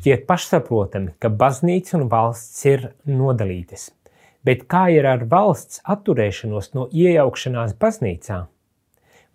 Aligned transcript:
Šķiet 0.00 0.22
pašsaprotami, 0.24 1.10
ka 1.20 1.28
baznīca 1.28 1.98
un 1.98 2.06
valsts 2.08 2.62
ir 2.64 2.86
nodalītas, 3.04 3.90
bet 4.48 4.62
kā 4.72 4.86
ir 4.94 5.04
ar 5.04 5.26
valsts 5.28 5.82
atturēšanos 5.84 6.70
no 6.72 6.86
iejaukšanās 6.88 7.74
baznīcā? 7.76 8.38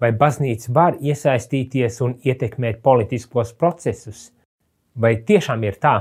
Vai 0.01 0.09
baznīca 0.23 0.73
var 0.73 0.97
iesaistīties 0.97 2.01
un 2.01 2.15
ietekmēt 2.25 2.81
politiskos 2.81 3.53
procesus? 3.53 4.31
Vai 4.97 5.13
tiešām 5.27 5.67
ir 5.69 5.77
tā, 5.77 5.93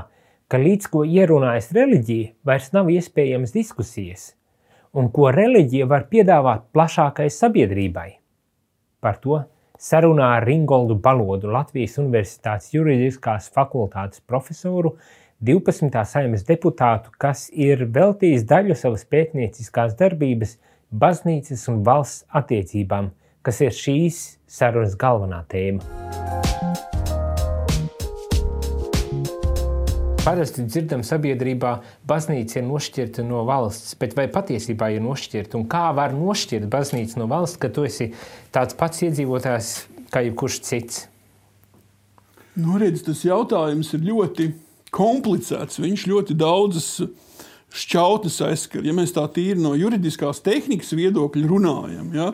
ka 0.48 0.62
līdz 0.64 0.88
ko 0.94 1.04
ierunājas 1.04 1.68
reliģija, 1.76 2.32
vairs 2.48 2.72
nav 2.72 2.88
iespējamas 2.88 3.52
diskusijas, 3.52 4.30
un 4.96 5.12
ko 5.12 5.28
reliģija 5.28 5.92
var 5.92 6.08
piedāvāt 6.08 6.70
plašākai 6.72 7.28
sabiedrībai? 7.28 8.14
Par 9.04 9.20
to 9.20 9.44
sarunā 9.80 10.30
ar 10.36 10.46
Ringoldu 10.46 10.96
Balodu, 11.02 11.50
Latvijas 11.50 11.98
Universitātes 11.98 12.72
juridiskās 12.74 13.50
fakultātes 13.54 14.22
profesoru, 14.26 14.94
12. 15.44 15.90
saimnes 16.08 16.46
deputātu, 16.48 17.12
kas 17.18 17.48
ir 17.50 17.84
veltījis 17.92 18.46
daļu 18.48 18.76
savas 18.78 19.04
pētnieciskās 19.10 19.96
darbības 19.98 20.56
baznīcas 20.94 21.66
un 21.72 21.82
valsts 21.84 22.24
attiecībām, 22.32 23.10
kas 23.44 23.60
ir 23.66 23.74
šīs 23.74 24.22
sarunas 24.46 24.96
galvenā 24.96 25.42
tēma. 25.50 26.63
Parasti 30.24 30.62
dzirdam 30.64 31.02
sabiedrībā, 31.04 31.70
baznīca 32.08 32.56
ir 32.56 32.64
nošķirta 32.64 33.20
no 33.28 33.42
valsts, 33.44 33.92
bet 34.00 34.14
vai 34.16 34.24
patiesībā 34.32 34.86
ir 34.94 35.02
nošķirta? 35.04 35.58
Un 35.58 35.66
kā 35.68 35.90
var 35.92 36.14
nošķirt 36.16 36.64
baznīcu 36.72 37.20
no 37.20 37.26
valsts, 37.28 37.60
ka 37.60 37.68
tu 37.68 37.84
esi 37.84 38.06
tāds 38.54 38.72
pats 38.78 39.04
iedzīvotājs 39.04 39.68
kā 40.14 40.22
jebkurš 40.24 40.56
cits? 40.64 41.02
Nu, 42.56 42.78
redz, 42.80 43.04
tas 43.04 43.20
jautājums 43.26 43.92
ir 43.92 44.08
ļoti 44.08 44.48
komplicēts. 44.96 45.82
Viņš 45.84 46.08
ļoti 46.08 46.40
daudzas 46.40 46.88
šķautnes 47.76 48.40
aizskar. 48.48 48.88
Ja 48.88 48.96
mēs 48.96 49.12
tā 49.12 49.26
tīri 49.28 49.60
no 49.60 49.74
juridiskās 49.76 50.40
tehnikas 50.46 50.96
viedokļa 50.96 51.50
runājam, 51.52 52.12
ja, 52.16 52.30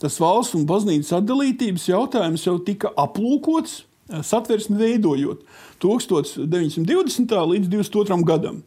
tas 0.00 0.16
valsts 0.22 0.56
un 0.56 0.64
baznīcas 0.70 1.18
atdalītības 1.20 1.90
jautājums 1.92 2.48
jau 2.48 2.56
tika 2.64 2.96
aplūkots 3.04 3.82
satversmi 4.08 4.78
veidojot. 4.78 5.44
1920. 5.82 7.34
līdz 7.52 7.68
22. 7.68 8.20
gadam. 8.24 8.62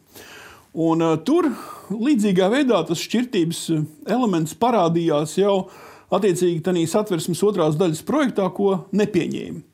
Un, 0.78 1.02
uh, 1.02 1.16
tur 1.24 1.50
līdzīgā 1.90 2.50
veidā 2.52 2.82
tas 2.86 3.02
šķirtības 3.02 3.62
elements 4.06 4.54
parādījās 4.58 5.38
jau 5.40 5.68
attiecīgi 6.14 6.62
tādā 6.64 6.84
satversmes 6.88 7.42
otrās 7.44 7.78
daļas 7.80 8.04
projektā, 8.06 8.46
ko 8.54 8.84
nepieņēma. 8.96 9.64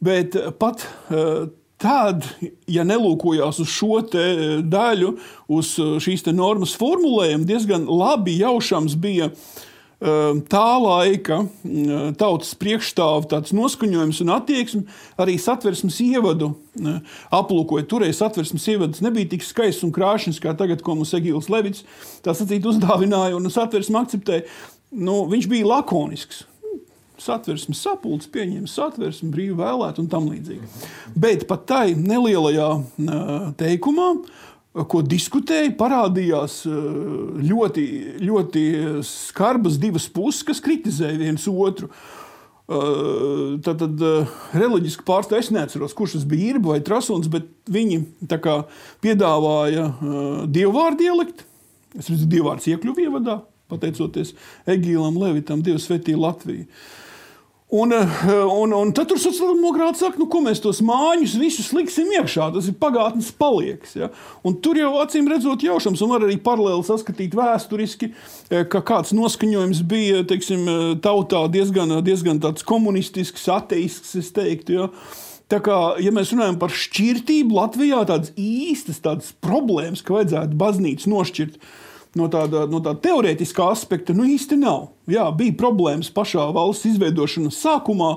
Bet 0.00 0.36
pat 0.60 0.86
uh, 0.86 1.50
tad, 1.80 2.24
ja 2.70 2.84
nelūkojās 2.88 3.60
uz 3.60 3.72
šo 3.72 4.00
daļu, 4.64 5.14
uz 5.52 5.74
šīs 6.04 6.24
normas 6.32 6.76
formulējumu, 6.78 7.48
diezgan 7.48 7.88
labi 7.88 8.38
jaušams 8.40 8.96
bija 9.00 9.30
uh, 9.32 9.66
tā 10.00 10.66
laika 10.80 11.42
mm, 11.44 12.14
tautas 12.20 12.54
priekšstāvu 12.56 13.40
noskaņojums 13.52 14.20
un 14.24 14.32
attieksme 14.32 14.82
arī 15.20 15.36
satversmes 15.36 15.98
ievadu 16.00 16.54
mm, 16.80 17.02
aplūkoja. 17.36 17.84
Toreiz 17.90 18.20
satversmes 18.22 18.64
ievads 18.72 19.04
nebija 19.04 19.28
tik 19.34 19.44
skaists 19.44 19.84
un 19.84 19.92
krāšņs 19.92 20.40
kā 20.40 20.56
tagad, 20.56 20.80
ko 20.80 20.96
mums 20.96 21.12
Egīls 21.16 21.50
Levits 21.52 21.84
tā 22.24 22.32
sacīt 22.36 22.64
uzdāvināja 22.64 23.36
un 23.36 23.52
satversme 23.52 24.00
akceptēja. 24.00 24.46
Nu, 24.90 25.26
viņš 25.30 25.50
bija 25.50 25.68
lakonisks. 25.68 26.46
Satversmes 27.20 27.82
sapulcs, 27.84 28.30
pieņēma 28.32 28.70
satversmi, 28.72 29.28
brīvi 29.34 29.58
vēlēt 29.58 29.98
un 30.00 30.06
tam 30.08 30.30
līdzīgi. 30.32 30.64
Bet 31.20 31.44
pat 31.50 31.66
tai 31.68 31.90
nelielajā 31.92 32.70
mm, 32.80 33.50
teikumā 33.60 34.14
uh, 34.14 34.38
ko 34.70 35.02
diskutēja, 35.02 35.72
parādījās 35.78 36.62
eh, 36.68 36.80
ļoti, 37.50 37.84
ļoti 38.22 38.64
skarbas 39.06 39.78
divas 39.82 40.06
puses, 40.12 40.44
kas 40.46 40.62
kritizēja 40.64 41.18
viens 41.18 41.46
otru. 41.50 41.90
Eh, 42.70 43.58
tad, 43.66 43.82
tad 43.82 44.04
eh, 44.06 44.36
reliģiski 44.54 45.06
pārstāvja, 45.08 45.42
es 45.42 45.52
neatceros, 45.54 45.96
kurš 45.98 46.18
tas 46.18 46.28
bija 46.30 46.54
īrba 46.54 46.76
vai 46.76 46.80
trasuns, 46.86 47.30
bet 47.32 47.50
viņi 47.70 48.04
kā, 48.30 48.60
piedāvāja 49.02 49.90
dievvvārdu 50.46 51.02
dialektu. 51.02 51.48
Es 51.98 52.06
redzu, 52.06 52.28
dievvvārds 52.30 52.70
iekļuva 52.70 53.02
ievadā, 53.08 53.40
pateicoties 53.70 54.36
Egīlam 54.70 55.18
Levitam, 55.18 55.64
Dievs 55.66 55.88
svētīja 55.88 56.20
Latviju. 56.22 56.68
Un, 57.72 57.92
eh, 57.92 58.44
un, 58.60 58.72
un 58.74 58.88
tad 58.90 59.06
tur 59.06 59.18
sociāldemokrāti 59.22 60.00
saka, 60.02 60.18
nu, 60.18 60.26
ko 60.30 60.40
mēs 60.42 60.58
tos 60.62 60.80
mājiņus 60.82 61.36
visus 61.38 61.68
liksim 61.70 62.08
iekšā. 62.16 62.48
Tas 62.56 62.66
ir 62.66 62.74
pagātnes 62.82 63.28
palieks. 63.38 63.94
Ja? 63.94 64.08
Un 64.42 64.56
tur 64.58 64.80
jau 64.80 64.96
acīm 64.98 65.30
redzot, 65.30 65.62
jaušams, 65.62 66.02
un 66.02 66.10
var 66.10 66.26
arī 66.26 66.34
paralēli 66.42 66.82
saskatīt 66.88 67.36
vēsturiski, 67.38 68.10
eh, 68.50 68.64
ka 68.66 68.82
kāds 68.82 69.14
noskaņojums 69.14 69.84
bija 69.86 70.24
teiksim, 70.26 70.66
eh, 70.66 70.94
tautā 70.98 71.44
diezgan, 71.46 72.00
diezgan 72.02 72.42
komunistisks, 72.42 73.46
ateisks, 73.46 74.16
es 74.18 74.32
teiktu. 74.34 74.74
Ja? 74.74 74.88
Tā 75.50 75.60
kā, 75.62 75.78
ja 76.02 76.10
mēs 76.10 76.34
runājam 76.34 76.58
par 76.58 76.74
šķirtību, 76.74 77.54
Latvijā 77.54 78.02
tādas 78.06 78.34
īstas 78.34 78.98
tādas 78.98 79.30
problēmas, 79.42 80.02
ka 80.02 80.18
vajadzētu 80.18 80.58
baznīcu 80.58 81.06
nošķirt 81.06 81.62
no 82.18 82.26
tāda, 82.30 82.64
no 82.70 82.80
tāda 82.82 82.98
teorētiskā 83.04 83.70
aspekta 83.70 84.14
nu 84.16 84.26
īsti 84.28 84.58
nav. 84.60 84.88
Jā, 85.10 85.24
bija 85.34 85.54
problēmas 85.58 86.10
pašā 86.14 86.44
valsts 86.54 86.86
izveidošanas 86.92 87.58
sākumā, 87.62 88.10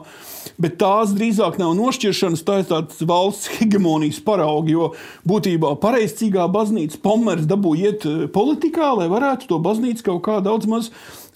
bet 0.62 0.78
tās 0.82 1.14
drīzāk 1.16 1.58
nav 1.62 1.74
nošķiršanas, 1.78 2.44
tā 2.46 2.60
ir 2.62 2.70
tāds 2.70 3.02
valsts 3.10 3.50
hegemonijas 3.56 4.22
paraugi, 4.26 4.76
jo 4.76 4.92
būtībā 5.30 5.76
pareizcīgā 5.82 6.46
baznīca 6.54 7.02
pomers 7.06 7.48
dabū 7.50 7.76
iet 7.82 8.08
eh, 8.10 8.24
politikā, 8.34 8.94
lai 9.02 9.10
varētu 9.12 9.50
to 9.50 9.60
baznīcu 9.64 10.10
kaut 10.12 10.24
kā 10.28 10.40
daudz 10.46 10.70
maz 10.70 10.90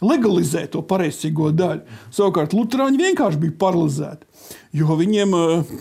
legalizēt, 0.03 0.75
to 0.75 0.83
pareizcīgo 0.85 1.51
daļu. 1.57 1.85
Savukārt 2.13 2.53
Lutāņi 2.53 3.01
vienkārši 3.01 3.41
bija 3.41 3.57
paralizēti, 3.65 4.27
jo 4.77 4.97
viņiem 4.99 5.33
uh, 5.37 5.77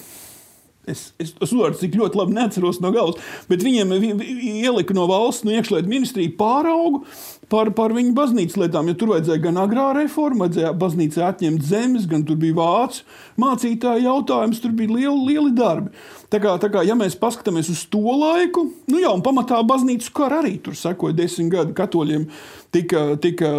Es, 0.86 1.08
es, 1.19 1.32
es 1.42 1.50
uzvaru, 1.50 1.74
cik 1.74 1.97
ļoti 1.98 2.19
labi 2.20 2.36
neatceros 2.36 2.76
no 2.78 2.92
galvas, 2.94 3.19
bet 3.50 3.64
viņiem 3.66 3.91
ielika 4.22 4.94
no 4.94 5.08
valsts, 5.10 5.42
no 5.42 5.50
iekšlietu 5.50 5.91
ministrija 5.91 6.30
pāraugu 6.38 7.00
par, 7.50 7.72
par 7.74 7.94
viņu 7.97 8.14
baznīcas 8.14 8.58
lietām. 8.60 8.86
Jo 8.91 8.94
tur 9.00 9.10
vajadzēja 9.16 9.42
gan 9.48 9.58
agrā 9.64 9.88
reforma, 9.98 10.44
vajadzēja 10.44 10.70
baznīcai 10.78 11.25
atņemt 11.26 11.66
zemes, 11.66 12.06
gan 12.10 12.22
tur 12.28 12.38
bija 12.38 12.54
vācu 12.60 13.02
mācītāju 13.42 14.06
jautājums, 14.06 14.62
tur 14.62 14.76
bija 14.78 14.94
lieli, 14.94 15.32
lieli 15.32 15.56
darbi. 15.58 15.91
Tā 16.36 16.41
kā, 16.42 16.50
tā 16.60 16.69
kā, 16.69 16.82
ja 16.84 16.92
mēs 16.92 17.14
paskatāmies 17.16 17.70
uz 17.72 17.86
to 17.88 18.12
laiku, 18.12 18.66
nu 18.92 18.98
jā, 19.00 19.08
un 19.08 19.22
pamatā 19.24 19.56
baznīcas 19.64 20.10
kara 20.12 20.42
arī 20.42 20.58
tur 20.60 20.74
sekoja 20.76 21.16
desmit 21.16 21.48
gadi. 21.54 21.72
Katoļiem 21.78 22.26
tika, 22.76 23.04
tika 23.24 23.52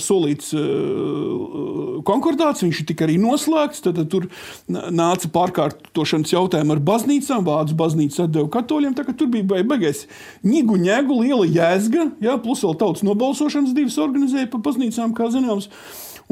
solīts 0.00 0.54
uh, 0.56 1.98
konkordāts, 2.08 2.64
viņš 2.64 2.80
tika 2.88 3.04
arī 3.04 3.18
noslēgts. 3.20 3.84
Tad, 3.84 4.00
tad 4.00 4.08
tur 4.14 4.30
nāca 4.72 5.28
pārkārtošanas 5.36 6.32
jautājumi 6.32 6.72
ar 6.78 6.80
baznīcām, 6.88 7.44
vācu 7.44 7.76
baznīca 7.82 8.24
atdeva 8.24 8.48
katoļiem. 8.56 8.96
Tur 8.96 9.28
bija 9.34 9.60
beigais 9.60 10.06
ņigu, 10.48 10.80
ņēgu, 10.80 11.20
liela 11.26 11.44
jēzga, 11.44 12.08
jā, 12.24 12.38
plus 12.40 12.64
vēl 12.64 12.80
tautas 12.80 13.04
nobalsošanas 13.04 13.76
divas 13.76 14.00
organizēja 14.00 14.48
pa 14.48 14.64
baznīcām, 14.64 15.12
kā 15.12 15.28
zināms. 15.34 15.68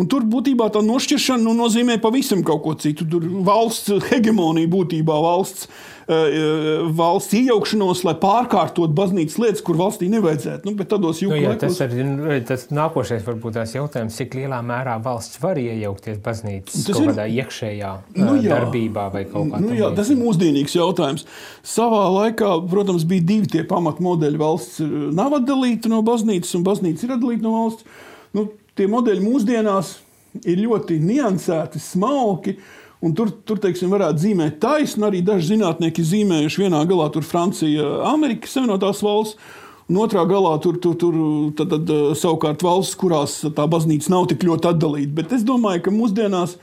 Un 0.01 0.09
tur 0.09 0.25
būtībā 0.25 0.71
tā 0.73 0.81
nošķiršana 0.85 1.45
nu, 1.45 1.53
nozīmē 1.59 1.99
pavisam 2.01 2.41
kaut 2.47 2.63
ko 2.65 2.73
citu. 2.81 3.05
Tur 3.13 3.27
valsts 3.45 3.93
hegemonija 4.09 4.71
būtībā 4.73 5.17
valsts, 5.21 5.67
uh, 5.69 6.87
valsts 6.97 7.37
iejaukšanos, 7.37 8.01
lai 8.09 8.15
pārkārtotu 8.23 8.97
baznīcas 8.97 9.37
lietas, 9.43 9.65
kur 9.67 9.77
valstī 9.77 10.09
nevajadzētu. 10.13 10.65
Nu, 10.65 10.73
nu, 11.29 11.41
jā, 11.43 11.53
tas 11.61 11.81
ir 11.85 11.93
nu, 12.09 12.31
tas 12.49 12.65
nākošais 12.73 13.27
varbūt 13.27 13.59
tās 13.59 13.75
jautājums, 13.77 14.17
cik 14.17 14.39
lielā 14.39 14.63
mērā 14.65 14.97
valsts 15.05 15.43
var 15.43 15.61
iejaukties 15.61 16.23
baznīcas 16.25 16.87
tas 16.89 16.97
kaut 16.97 17.05
ir, 17.05 17.13
kādā 17.13 17.29
iekšējā 17.43 17.93
nu, 18.17 18.39
jā, 18.41 18.49
darbībā 18.55 19.07
vai 19.13 19.27
kaut 19.29 19.53
kā 19.53 19.61
nu, 19.61 19.77
jā, 19.77 19.93
Tas 19.99 20.09
ir 20.09 20.17
mūsdienīgs 20.23 20.79
jautājums. 20.79 21.27
Savā 21.69 22.07
laikā, 22.17 22.55
protams, 22.73 23.05
bija 23.09 23.29
divi 23.29 23.53
tie 23.59 23.67
pamatmodeļi. 23.69 24.41
Valsts 24.41 24.81
nav 25.13 25.37
atdalīta 25.43 25.93
no 25.93 26.01
baznīcas, 26.07 26.57
un 26.57 26.65
baznīca 26.67 27.07
ir 27.07 27.17
atdalīta 27.19 27.45
no 27.45 27.55
valsts. 27.59 28.01
Nu, 28.33 28.49
tie 28.79 28.89
modeļi 28.91 29.25
mūsdienās 29.25 29.97
ir 30.49 30.63
ļoti 30.65 30.99
niansēti, 31.03 31.81
smalki. 31.83 32.57
Un 33.03 33.17
tur, 33.19 33.33
tur 33.43 33.59
teiksim, 33.59 33.91
varētu 33.91 34.23
zīmēt 34.23 34.61
taisnu. 34.63 35.09
Arī 35.09 35.25
daži 35.27 35.57
zinātnieki 35.57 36.05
zīmējuši 36.07 36.63
vienā 36.63 36.85
galā 36.87 37.09
Francija, 37.27 37.89
Amerikas 38.13 38.55
Savienotās 38.55 39.03
valsts. 39.03 39.59
Un 39.91 39.99
otrā 39.99 40.23
galā 40.25 40.55
tur, 40.63 40.79
tur, 40.81 40.95
tur 40.97 41.17
tad, 41.59 41.73
tad, 41.75 41.91
savukārt 42.17 42.63
valsts, 42.63 42.95
kurās 42.97 43.41
tā 43.57 43.67
baznīca 43.69 44.13
nav 44.15 44.29
tik 44.31 44.47
ļoti 44.47 44.71
atdalīta. 44.71 45.17
Bet 45.19 45.35
es 45.37 45.43
domāju, 45.45 45.83
ka 45.85 45.93
mūsdienās 45.93 46.55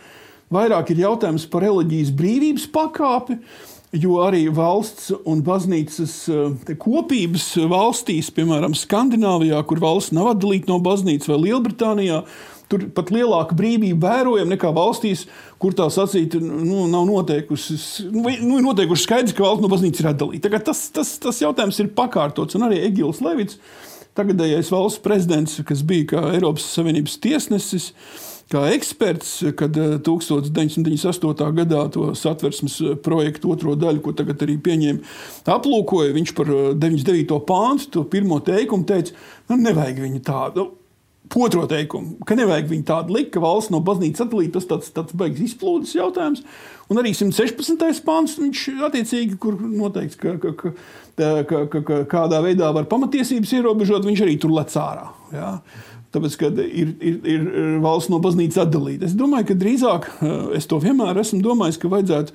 vairāk 0.54 0.94
ir 0.94 1.04
jautājums 1.04 1.46
par 1.52 1.68
reliģijas 1.68 2.14
brīvības 2.16 2.70
pakāpi. 2.74 3.38
Jo 3.90 4.20
arī 4.22 4.44
valsts 4.54 5.08
un 5.26 5.40
baznīcas 5.42 6.14
eh, 6.30 6.74
kopības 6.78 7.48
valstīs, 7.72 8.30
piemēram, 8.36 8.76
Skandināvijā, 8.78 9.64
kur 9.66 9.82
valsts 9.82 10.14
nav 10.14 10.36
atdalīta 10.36 10.70
no 10.70 10.78
baznīcas, 10.86 11.32
vai 11.32 11.40
Lielbritānijā, 11.48 12.20
tur 12.70 12.86
pat 12.94 13.10
lielāka 13.10 13.58
brīvība 13.58 14.12
vērojama 14.12 14.54
nekā 14.54 14.70
valstīs, 14.76 15.26
kur 15.58 15.74
tā 15.74 15.88
sacīt, 15.90 16.38
nu, 16.38 16.86
nav 16.92 17.08
noteikusi. 17.10 17.80
Nu, 18.14 18.60
noteikuši 18.70 19.08
skaidrs, 19.08 19.34
ka 19.34 19.48
valsts 19.48 19.66
no 19.66 19.72
baznīcas 19.74 20.04
ir 20.04 20.12
atdalīta. 20.12 20.54
Tas, 20.70 20.86
tas, 20.94 21.16
tas 21.24 21.42
jautājums 21.42 21.82
ir 21.82 21.90
pakārtots, 21.98 22.60
un 22.60 22.70
arī 22.70 22.84
Egils 22.86 23.24
Levits, 23.26 23.58
tagadējais 24.18 24.70
valsts 24.74 25.02
prezidents, 25.02 25.58
kas 25.66 25.82
bija 25.82 26.28
Eiropas 26.36 26.70
Savienības 26.76 27.18
tiesnesis, 27.26 27.90
kā 28.50 28.64
eksperts, 28.74 29.34
kad 29.58 29.78
1998. 29.78 31.30
Eh, 31.30 31.54
gadā 31.62 31.86
to 31.94 32.10
satversmes 32.18 32.80
eh, 32.82 32.98
projektu 33.04 33.54
otro 33.54 33.76
daļu, 33.80 34.04
ko 34.06 34.16
tagad 34.18 34.42
arī 34.46 34.58
pieņēma, 34.66 35.16
aplūkoja. 35.54 36.16
Viņš 36.18 36.36
par 36.38 36.52
99. 36.82 37.38
Eh, 37.38 37.46
pāntu, 37.50 37.92
to 37.94 38.06
pirmo 38.10 38.42
teikumu 38.46 38.88
teica, 38.90 39.16
nu, 39.52 39.62
nevajag 39.62 40.04
viņu 40.08 40.22
tādu. 40.26 40.70
Otro 41.30 41.68
teikumu, 41.70 42.16
ka 42.26 42.34
nevajag 42.34 42.72
viņu 42.72 42.86
tādu 42.88 43.14
likt, 43.14 43.30
ka 43.36 43.42
valsts 43.44 43.70
no 43.70 43.84
baznīcas 43.86 44.24
atdalīt, 44.24 44.50
tas 44.56 44.66
tāds, 44.66 44.88
tāds 44.90 45.14
beigas 45.14 45.44
izplūdes 45.46 45.92
jautājums. 45.94 46.42
Un 46.90 46.98
arī 46.98 47.12
116. 47.14 48.02
pāns, 48.02 48.34
viņš 48.42 48.64
attiecīgi, 48.88 49.38
kur 49.38 49.60
noteikts, 49.62 50.18
ka, 50.18 50.40
ka, 50.42 50.56
ka, 50.58 50.72
ka, 51.20 51.62
ka, 51.70 51.84
ka 51.86 52.00
kādā 52.10 52.42
veidā 52.42 52.72
var 52.74 52.90
pamatiesības 52.90 53.54
ierobežot, 53.60 54.10
viņš 54.10 54.26
arī 54.26 54.40
tur 54.42 54.56
lec 54.58 54.74
ārā. 54.82 55.06
Ja? 55.36 55.52
Tāpēc, 56.10 56.36
kad 56.42 56.58
ir, 56.64 56.96
ir, 57.06 57.20
ir 57.30 57.44
valsts 57.84 58.10
no 58.10 58.18
baznīcas 58.24 58.64
atdalīta. 58.64 59.06
Es 59.06 59.14
domāju, 59.18 59.52
ka 59.52 59.60
drīzāk 59.62 60.10
eh, 60.10 60.34
es 60.58 60.66
to 60.70 60.80
vienmēr 60.82 61.20
esmu 61.22 61.44
domājis, 61.46 61.78
ka 61.82 61.92
vajadzētu 61.92 62.34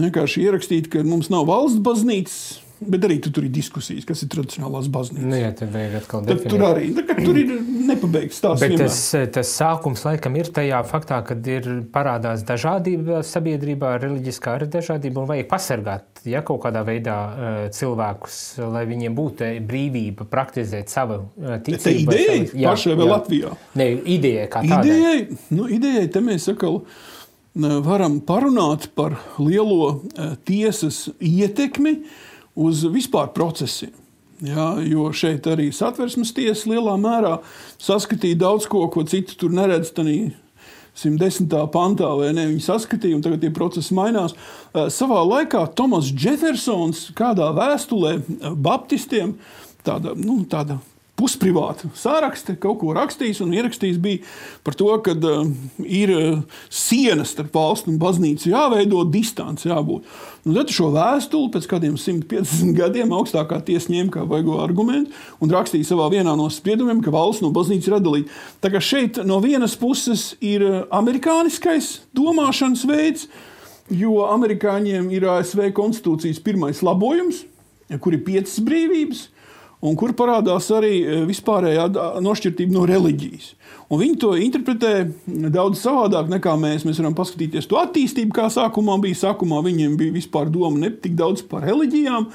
vienkārši 0.00 0.46
ierakstīt, 0.46 0.88
ka 0.92 1.04
mums 1.04 1.28
nav 1.32 1.48
valsts 1.50 1.82
baznīcas 1.84 2.40
Bet 2.80 3.04
arī 3.04 3.18
tu 3.20 3.28
tur 3.28 3.44
ir 3.44 3.50
diskusijas, 3.52 4.06
kas 4.08 4.22
ir 4.24 4.30
tradicionālās 4.32 4.86
baznīcas. 4.92 5.26
Nu, 5.28 5.36
jā, 5.36 5.50
tad 5.58 5.68
vajag 5.74 5.96
atkal 5.98 6.22
definēt. 6.24 6.52
Tur 6.54 6.62
arī 6.64 6.86
tā, 6.96 7.16
tur 7.18 7.36
ir 7.36 7.50
nepabeigts 7.90 8.38
stāsts. 8.40 8.64
Bet 8.64 8.80
tas, 8.80 9.00
tas 9.36 9.50
sākums 9.52 10.04
laikam 10.06 10.38
ir 10.40 10.48
tajā 10.56 10.78
faktā, 10.88 11.18
ka 11.28 11.36
ir 11.52 11.68
parādās 11.92 12.44
dažādība 12.48 13.20
sabiedrībā, 13.26 13.92
reliģiskā 14.00 14.56
arī 14.56 14.70
dažādība, 14.72 15.20
un 15.20 15.28
vajag 15.28 15.50
pasargāt 15.50 16.24
ja, 16.24 16.40
kaut 16.46 16.62
kādā 16.64 16.80
veidā 16.88 17.18
uh, 17.20 17.60
cilvēkus, 17.76 18.40
lai 18.72 18.86
viņiem 18.88 19.18
būtu 19.18 19.52
brīvība 19.68 20.24
praktizēt 20.32 20.88
savu 20.88 21.20
ticību. 21.36 22.16
Tā 22.16 22.24
ideja 22.24 22.72
pašai 22.72 22.96
vēl 22.96 23.06
jā. 23.06 23.12
Latvijā. 23.12 23.54
Ne, 23.76 23.90
ideja 24.16 24.48
kā 24.56 24.64
tāda. 24.64 24.80
Idejai, 24.88 25.40
nu, 25.52 25.68
idejai 25.68 26.08
te 26.16 26.24
mēs 26.24 26.48
sakam 26.48 26.80
varam 27.84 28.20
parunāt 28.24 28.88
par 28.94 29.18
lielo 29.42 30.00
tiesas 30.48 31.08
ietekmi 31.18 31.98
uz 32.60 32.84
vispār 32.92 33.32
procesiem. 33.36 33.94
Ja, 34.40 34.72
jo 34.80 35.10
šeit 35.12 35.44
arī 35.52 35.68
satversmes 35.74 36.32
tiesa 36.32 36.70
lielā 36.70 36.94
mērā 37.00 37.34
saskatīja 37.80 38.38
daudz 38.40 38.68
ko, 38.70 38.86
ko 38.92 39.04
citu 39.04 39.36
tur 39.36 39.52
neredz. 39.52 39.92
110. 41.00 41.46
pantā, 41.72 42.08
vai 42.18 42.32
ne? 42.36 42.46
Viņi 42.50 42.64
saskatīja, 42.64 43.16
un 43.16 43.24
tagad 43.24 43.44
tie 43.44 43.52
procesi 43.54 43.94
mainās. 43.96 44.34
Eh, 44.74 44.88
savā 44.92 45.20
laikā 45.24 45.62
Tomas 45.76 46.10
Jeffersons 46.10 47.06
kādā 47.16 47.52
vēstulē 47.56 48.16
eh, 48.18 48.56
Baptistiem, 48.56 49.36
tāda, 49.86 50.16
nu, 50.18 50.42
tāda 50.50 50.80
pusprivāta 51.20 51.90
sārakste, 51.98 52.56
kaut 52.60 52.80
ko 52.80 52.94
rakstījis 52.96 53.42
un 53.44 53.52
ierakstījis 53.56 54.00
bija 54.00 54.24
par 54.64 54.76
to, 54.78 54.88
ka 55.04 55.14
uh, 55.14 55.50
ir 55.84 56.12
sienas 56.72 57.34
starp 57.34 57.52
valstu 57.54 57.92
un 57.92 58.00
baznīcu 58.00 58.50
jāveido, 58.50 59.04
distance 59.12 59.68
jābūt. 59.68 60.08
Un 60.48 60.56
tad 60.56 60.72
šo 60.72 60.88
vēstuli 60.94 61.52
pēc 61.52 61.68
kādiem 61.68 61.98
150 62.00 62.72
gadiem 62.78 63.12
augstākā 63.12 63.60
tiesa 63.66 63.92
ņēma 63.92 64.14
kā 64.14 64.24
vaigo 64.28 64.56
argumentu 64.62 65.12
un 65.44 65.52
rakstīja 65.52 65.90
savā 65.92 66.08
vienā 66.14 66.32
no 66.38 66.48
spriedumiem, 66.52 67.02
ka 67.04 67.12
valsts 67.12 67.44
no 67.44 67.52
baznīcas 67.54 67.90
ir 67.90 67.98
atdalīta. 67.98 68.40
Tā 68.64 68.72
kā 68.72 68.80
šeit 68.84 69.20
no 69.28 69.40
vienas 69.44 69.76
puses 69.80 70.30
ir 70.40 70.64
uh, 70.64 70.80
amerikāniskais 70.96 71.98
domāšanas 72.16 72.86
veids, 72.88 73.28
jo 73.90 74.22
amerikāņiem 74.30 75.10
ir 75.12 75.26
ASV 75.28 75.68
konstitūcijas 75.76 76.40
pirmais 76.44 76.80
labojums, 76.86 77.44
kur 78.00 78.14
ir 78.14 78.24
piecas 78.24 78.60
brīvības 78.62 79.26
un 79.80 79.96
kur 79.98 80.12
parādās 80.16 80.68
arī 80.76 80.92
e, 81.00 81.18
vispārējā 81.28 81.88
nošķirtība 82.24 82.76
no 82.76 82.84
reliģijas. 82.88 83.54
Un 83.90 84.02
viņi 84.02 84.18
to 84.22 84.34
interpretē 84.38 84.92
daudz 85.50 85.80
savādāk 85.82 86.30
nekā 86.30 86.54
mēs. 86.60 86.84
Mēs 86.86 87.00
varam 87.02 87.16
paskatīties 87.18 87.66
to 87.70 87.80
attīstību, 87.80 88.34
kā 88.36 88.46
sākumā 88.52 88.94
bija. 89.02 89.18
Sākumā 89.24 89.62
viņiem 89.66 89.96
bija 89.98 90.14
vispār 90.14 90.52
doma 90.52 90.78
ne 90.84 90.92
tik 90.94 91.16
daudz 91.18 91.42
par 91.50 91.66
reliģijām, 91.66 92.28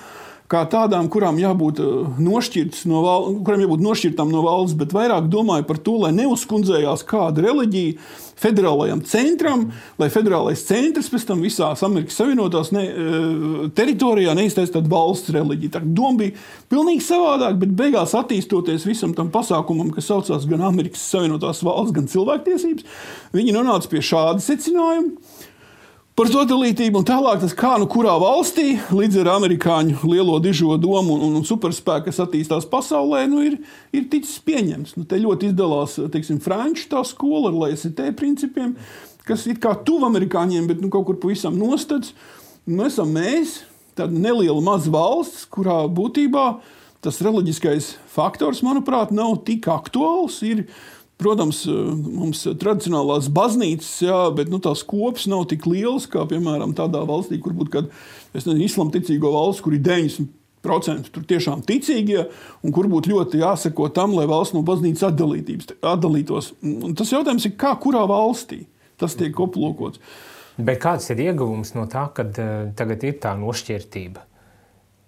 kā 0.55 0.63
tādām, 0.71 1.09
kurām 1.11 1.39
jābūt 1.41 1.81
eh, 1.83 2.19
no, 2.23 3.01
val, 3.03 3.31
kurām 3.45 3.65
jābūt 3.65 3.83
nošķirtām 3.83 4.31
no 4.31 4.43
valsts, 4.45 4.77
bet 4.79 4.95
vairāk 4.95 5.27
domāju 5.31 5.67
par 5.67 5.81
to, 5.83 5.97
lai 6.05 6.13
neuzkundzējās 6.15 7.03
kāda 7.09 7.43
reliģija 7.45 7.97
federālajam 8.39 8.99
centram, 9.07 9.69
lai 9.99 10.09
federālais 10.11 10.63
centrs 10.67 11.07
pēc 11.11 11.27
tam 11.29 11.43
visās 11.43 11.83
Amerikas 11.87 12.17
Savienotās 12.19 12.71
ne, 12.75 12.83
eh, 12.87 13.29
teritorijā 13.77 14.35
neiztaisa 14.37 14.77
tādu 14.77 14.91
valsts 14.91 15.31
reliģiju. 15.35 15.73
Tā 15.75 15.83
doma 15.85 16.23
bija 16.23 16.35
pilnīgi 16.71 17.05
savādāk, 17.05 17.59
bet 17.61 17.75
beigās 17.75 18.15
attīstoties 18.17 18.87
visam 18.87 19.15
tam 19.17 19.31
pasākumam, 19.33 19.91
kas 19.95 20.11
saucās 20.11 20.47
gan 20.49 20.67
Amerikas 20.67 21.03
Savienotās 21.13 21.63
valsts, 21.65 21.95
gan 21.95 22.11
cilvēktiesības, 22.11 22.87
viņi 23.35 23.55
nonāca 23.55 23.91
pie 23.91 24.03
šāda 24.03 24.43
secinājuma 24.43 25.34
par 26.15 26.29
to 26.31 26.43
dalītību, 26.47 27.01
un 27.01 27.07
tālāk 27.07 27.41
tas 27.43 27.53
kā 27.57 27.73
nu 27.81 27.87
kurā 27.91 28.13
valstī, 28.21 28.77
līdz 28.95 29.19
ar 29.23 29.33
amerikāņu 29.35 30.07
lielo 30.07 30.37
dižo 30.43 30.77
domu 30.81 31.17
un, 31.19 31.35
un 31.41 31.47
superspēku, 31.47 32.07
kas 32.07 32.21
attīstās 32.23 32.67
pasaulē, 32.71 33.25
nu, 33.31 33.41
ir, 33.43 33.57
ir 33.95 34.07
ticis 34.11 34.39
pieņemts. 34.47 34.95
Nu, 34.99 35.03
te 35.09 35.19
ļoti 35.19 35.51
izdalās 35.51 35.97
teiksim, 36.13 36.39
franču 36.43 36.87
tā 36.93 37.03
skola 37.07 37.51
ar 37.51 37.59
LST 37.65 38.07
principiem, 38.15 38.77
kas 39.27 39.43
ir 39.51 39.59
kā 39.59 39.75
tuvu 39.85 40.07
amerikāņiem, 40.07 40.71
bet 40.71 40.83
nu, 40.83 40.91
kaut 40.93 41.09
kur 41.09 41.19
pavisam 41.19 41.57
nostāds. 41.59 42.15
Nu, 42.65 42.85
esam 42.87 43.11
mēs, 43.13 43.59
tāda 43.99 44.15
neliela 44.15 44.61
maza 44.63 44.91
valsts, 44.93 45.43
kurā 45.51 45.83
būtībā 45.91 46.47
tas 47.05 47.19
reliģiskais 47.21 47.91
faktors, 48.09 48.63
manuprāt, 48.65 49.11
nav 49.13 49.35
tik 49.45 49.67
aktuāls. 49.69 50.39
Ir, 50.47 50.63
Protams, 51.21 51.61
eh, 51.65 51.71
mums 52.19 52.43
ir 52.45 52.57
tradicionālās 52.59 53.29
baznīcas, 53.31 53.91
jā, 54.03 54.19
bet 54.35 54.49
nu, 54.51 54.59
tās 54.59 54.83
kopas 54.83 55.29
nav 55.31 55.45
tik 55.51 55.67
lielas 55.69 56.09
kā, 56.11 56.25
piemēram, 56.27 56.75
tādā 56.75 57.05
valstī, 57.07 57.39
kur 57.39 57.55
būtu 57.55 57.71
kāda 57.71 57.87
islamticīgo 58.35 59.31
valsts, 59.31 59.63
kur 59.63 59.77
ir 59.77 59.83
90% 59.85 61.09
tur 61.15 61.23
tiešām 61.23 61.63
ticīgie, 61.63 62.27
un 62.63 62.75
kur 62.75 62.89
būtu 62.91 63.13
ļoti 63.13 63.39
jāseko 63.39 63.87
tam, 63.95 64.17
lai 64.17 64.27
valsts 64.27 64.57
no 64.57 64.63
baznīcas 64.67 65.07
atdalītos. 65.07 66.51
Un 66.63 66.95
tas 66.95 67.13
jautājums 67.15 67.47
ir, 67.47 67.55
kā 67.55 67.77
kurā 67.79 68.03
valstī 68.09 68.65
tas 68.99 69.15
tiek 69.15 69.35
aplūkots. 69.35 69.99
Bet 70.57 70.79
kāds 70.83 71.09
ir 71.11 71.19
ieguvums 71.29 71.73
no 71.75 71.83
tā, 71.91 72.05
ka 72.15 72.23
uh, 72.23 72.71
tagad 72.75 73.03
ir 73.03 73.17
tā 73.23 73.33
nošķirtība? 73.39 74.23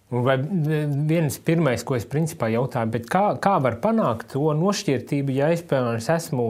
Vai 0.08 0.38
viens 0.40 1.36
pirmais, 1.44 1.82
ko 1.84 1.98
es 1.98 2.06
principā 2.08 2.48
jautāju, 2.54 3.02
kā, 3.12 3.24
kā 3.44 3.58
var 3.60 3.76
panākt 3.84 4.30
to 4.32 4.54
nošķirtību, 4.56 5.34
ja 5.36 5.50
es, 5.52 5.66
piemēram, 5.68 6.00
esmu 6.00 6.46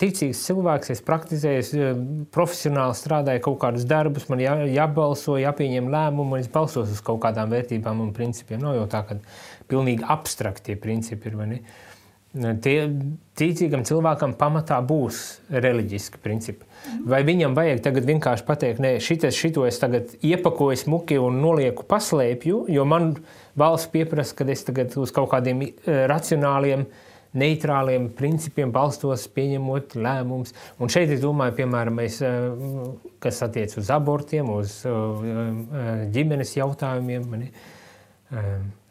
ticīgs 0.00 0.40
cilvēks, 0.48 0.90
es 0.96 1.04
praktizēju, 1.06 1.62
eh, 1.78 2.00
profesionāli 2.34 2.96
strādāju 2.98 3.44
kaut 3.44 3.60
kādus 3.62 3.86
darbus, 3.86 4.26
man 4.32 4.42
jā, 4.42 4.56
jābalso, 4.74 5.36
jāpieņem 5.38 5.92
lēmumu, 5.92 6.34
un 6.34 6.42
es 6.42 6.50
balsos 6.50 6.90
uz 6.90 7.04
kaut 7.04 7.20
kādām 7.22 7.54
vērtībām 7.54 8.02
un 8.02 8.10
principiem. 8.16 8.58
Nav 8.64 8.80
jau 8.80 8.88
tā, 8.90 9.04
ka 9.06 9.20
pilnīgi 9.70 10.02
abstraktie 10.10 10.74
principi 10.80 11.30
ir, 11.30 11.38
vai 11.38 11.46
ne? 11.52 11.60
Uh, 11.60 11.89
Tie 12.30 12.76
ticīgam 13.34 13.82
cilvēkam 13.82 14.36
pamatā 14.38 14.76
būs 14.86 15.40
reliģiski 15.50 16.20
principi. 16.22 16.68
Vai 17.10 17.24
viņam 17.26 17.56
vajag 17.58 17.82
tagad 17.82 18.06
vienkārši 18.06 18.46
pateikt, 18.46 18.78
nē, 18.84 18.92
šitas, 19.02 19.34
šito 19.34 19.64
es 19.66 19.80
tagad 19.82 20.12
iepakoju 20.22 20.78
smuki 20.78 21.18
un 21.18 21.40
nolieku 21.42 21.82
paslēpju, 21.90 22.62
jo 22.70 22.86
man 22.86 23.16
valsts 23.58 23.90
pieprasa, 23.90 24.36
ka 24.38 24.46
es 24.54 24.62
tagad 24.68 24.94
uz 25.02 25.10
kaut 25.16 25.32
kādiem 25.34 25.66
e, 25.66 25.72
racionāliem, 26.10 26.86
neitrāliem 27.34 28.06
principiem 28.14 28.70
balstos, 28.74 29.26
pieņemot 29.34 29.98
lēmumus. 29.98 30.54
Un 30.78 30.90
šeit 30.90 31.10
es 31.10 31.24
domāju, 31.24 31.58
piemēram, 31.58 31.98
mēs, 31.98 32.22
e, 32.22 32.34
kas 33.22 33.42
attiec 33.42 33.74
uz 33.74 33.90
abortiem, 33.90 34.54
uz 34.54 34.84
e, 34.86 34.94
ģimenes 36.14 36.54
jautājumiem. 36.62 37.26
Mani, 37.34 37.50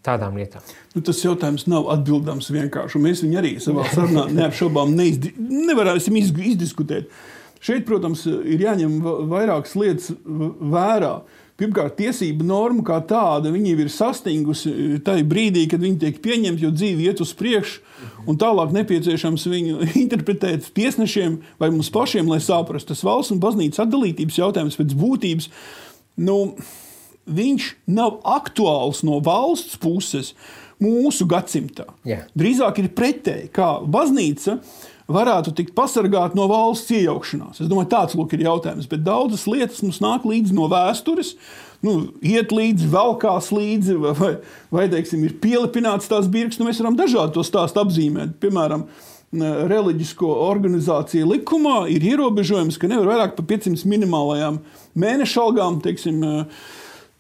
tādām 0.10 0.38
lietām? 0.40 0.66
Nu, 0.96 1.04
tas 1.06 1.24
jautājums 1.24 1.68
nav 1.70 1.90
atbildams 1.94 2.50
vienkārši. 2.54 3.02
Mēs 3.02 3.24
viņu 3.26 3.42
arī 3.42 3.58
savā 3.64 3.88
sarunā 3.94 4.28
neapšaubām 4.42 4.96
nevarēsim 5.40 6.18
izdiskutēt. 6.20 7.12
Šeit, 7.60 7.84
protams, 7.88 8.24
ir 8.26 8.64
jāņem 8.64 9.02
vairākas 9.30 9.76
lietas 9.76 10.14
vērā. 10.26 11.20
pirmkārt, 11.60 11.98
tiesība 11.98 12.46
norma 12.48 12.86
kā 12.88 13.02
tāda, 13.04 13.52
viņa 13.52 13.74
ir 13.74 13.90
sastingusi 13.92 15.02
tajā 15.04 15.26
brīdī, 15.28 15.66
kad 15.68 15.82
viņa 15.84 16.00
tiek 16.06 16.22
pieņemta, 16.24 16.64
jo 16.64 16.70
dzīve 16.72 17.04
iet 17.10 17.20
uz 17.20 17.34
priekšu, 17.36 17.82
un 18.32 18.40
tālāk 18.40 18.72
nepieciešams 18.78 19.48
viņu 19.52 19.90
interpretēt 20.06 20.70
tiesnešiem 20.72 21.36
vai 21.60 21.72
mums 21.74 21.92
pašiem, 21.92 22.32
lai 22.32 22.40
saprastu, 22.40 22.94
tas 22.94 23.04
valsts 23.04 23.36
un 23.36 23.44
baznīcas 23.44 23.84
atdalītības 23.84 24.40
jautājums 24.40 24.80
pēc 24.80 24.96
būtības. 25.02 25.50
Nu, 26.24 26.40
viņš 27.30 27.70
nav 27.96 28.20
aktuāls 28.28 29.04
no 29.08 29.20
valsts 29.24 29.80
puses 29.82 30.34
mūsu 30.80 31.28
gadsimtā. 31.30 31.90
Jā. 32.08 32.24
Drīzāk 32.38 32.80
ir 32.82 32.94
pretēji, 32.96 33.50
kā 33.56 33.78
baznīca 33.84 34.60
varētu 35.10 35.54
tikt 35.58 35.74
pasargāta 35.78 36.38
no 36.38 36.46
valsts 36.52 36.94
iejaukšanās. 36.94 37.64
Es 37.64 37.70
domāju, 37.70 37.90
tāds 37.92 38.16
lūk, 38.18 38.36
ir 38.36 38.46
jautājums. 38.46 38.88
Bet 38.90 39.04
daudzas 39.06 39.48
lietas 39.50 39.82
mums 39.84 40.02
nāk 40.04 40.28
līdzi 40.30 40.56
no 40.56 40.70
vēstures. 40.72 41.34
Nu, 41.86 41.96
iet 42.26 42.52
līdzi, 42.54 42.90
velkās 42.92 43.50
līdzi, 43.56 43.96
vai, 44.04 44.14
vai, 44.20 44.34
vai 44.76 44.90
teiksim, 44.92 45.24
ir 45.26 45.38
pielipināts 45.42 46.12
tās 46.12 46.28
birks. 46.32 46.60
Nu, 46.60 46.68
mēs 46.68 46.82
varam 46.84 47.00
dažādi 47.00 47.38
to 47.38 47.46
stāstu 47.48 47.82
apzīmēt. 47.82 48.36
Piemēram, 48.44 48.86
reliģisko 49.70 50.30
organizāciju 50.48 51.28
likumā 51.36 51.84
ir 51.94 52.06
ierobežojums, 52.14 52.80
ka 52.82 52.90
nevar 52.90 53.12
vairāk 53.14 53.36
par 53.38 53.46
500 53.52 53.86
minimālajām 53.90 54.58
mēneša 55.00 55.44
algām, 55.44 55.78
teiksim, 55.86 56.24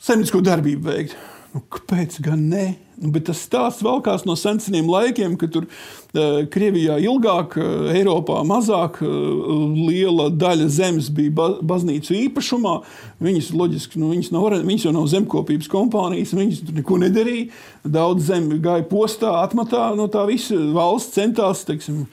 saimniecisko 0.03 0.41
darbību 0.45 0.89
veikt. 0.89 1.17
Nu, 1.53 1.63
kāpēc 1.73 2.19
gan 2.25 2.43
ne? 2.51 2.65
Nu, 2.99 3.09
bet 3.15 3.25
tas 3.29 3.41
stāsts 3.41 3.83
valkās 3.85 4.25
no 4.27 4.35
seniem 4.37 4.89
laikiem, 4.91 5.37
kad 5.39 5.53
tur 5.55 5.65
Krievijā 6.09 6.95
ilgāk, 7.05 7.53
Eiropā 7.93 8.39
mazāk, 8.47 8.97
liela 9.05 10.29
daļa 10.33 10.65
zemes 10.73 11.11
bija 11.13 11.35
ba 11.37 11.49
baznīcu 11.61 12.15
īpašumā. 12.23 12.79
Viņas, 13.21 13.51
loģiski, 13.53 13.99
nu, 14.01 14.09
viņas, 14.15 14.31
nav, 14.33 14.47
viņas 14.65 14.87
jau 14.87 14.93
nav 14.95 15.05
zemkopības 15.11 15.69
kompānijas, 15.69 16.33
viņas 16.33 16.63
tur 16.65 16.79
neko 16.79 16.97
nedarīja. 17.03 17.51
Daudz 17.85 18.25
zemi 18.31 18.57
gāja 18.63 18.87
postā, 18.89 19.35
atmatā 19.43 19.91
no 19.99 20.07
tā 20.09 20.25
visa. 20.29 20.57
Valsts 20.73 21.13
centās, 21.19 21.61
teiksim, 21.67 22.07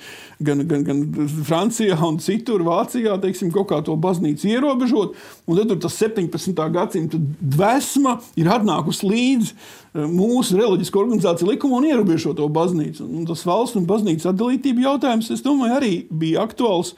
gan, 0.44 0.60
gan, 0.68 0.84
gan 0.84 1.00
Francijā, 1.48 1.96
un 2.04 2.20
citur, 2.20 2.66
Vācijā, 2.66 3.16
teiksim, 3.22 3.48
kaut 3.54 3.70
kā 3.72 3.80
to 3.86 3.96
baznīcu 3.96 4.50
ierobežot. 4.52 5.16
Un 5.48 5.62
tad 5.62 5.80
tas 5.86 5.96
17. 6.02 6.52
gadsimta 6.76 7.22
dvēsma 7.40 8.18
ir 8.36 8.52
atnākusi 8.58 9.08
līdzi 9.08 9.56
mūsu 9.96 10.58
reliģisko 10.58 11.00
organizāciju 11.00 11.48
likumu 11.52 11.78
un 11.78 11.86
ierobežo 11.88 12.34
to 12.36 12.48
baznīcu. 12.52 13.06
Un 13.06 13.24
tas 13.28 13.44
valsts 13.46 13.78
un 13.78 13.85
baznīcas 13.88 14.30
atdalītība 14.32 14.88
jautājums, 14.90 15.30
es 15.34 15.44
domāju, 15.44 15.76
arī 15.78 15.92
bija 16.10 16.46
aktuāls. 16.46 16.94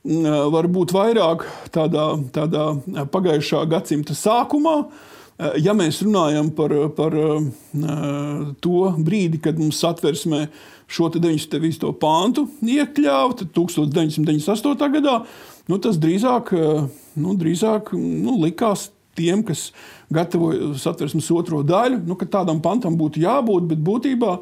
Varbūt 0.00 0.94
vairāk 0.96 1.44
tādā, 1.74 2.14
tādā 2.32 2.70
pagājušā 3.12 3.66
gadsimta 3.68 4.14
sākumā, 4.16 4.76
ja 5.60 5.74
mēs 5.76 5.98
runājam 6.06 6.48
par, 6.56 6.72
par 6.96 7.16
to 8.64 8.84
brīdi, 8.96 9.42
kad 9.44 9.60
mums 9.60 9.80
satversmē 9.84 10.46
šo 10.90 11.10
99. 11.14 11.92
pāntu 12.00 12.46
iekļāva, 12.64 13.36
tad 13.42 13.52
1998. 13.56 14.88
gadā, 14.96 15.18
nu, 15.68 15.78
tas 15.82 16.00
drīzāk, 16.00 16.54
nu, 17.20 17.36
drīzāk 17.38 17.92
nu, 17.94 18.38
likās 18.40 18.88
tiem, 19.18 19.44
kas 19.46 19.68
gatavoja 20.12 20.72
satversmes 20.80 21.30
otro 21.34 21.62
daļu, 21.66 22.02
nu, 22.08 22.16
ka 22.18 22.28
tādam 22.38 22.60
pantam 22.64 22.96
būtu 22.98 23.22
jābūt, 23.22 23.68
bet 23.70 23.84
būtībā 23.86 24.34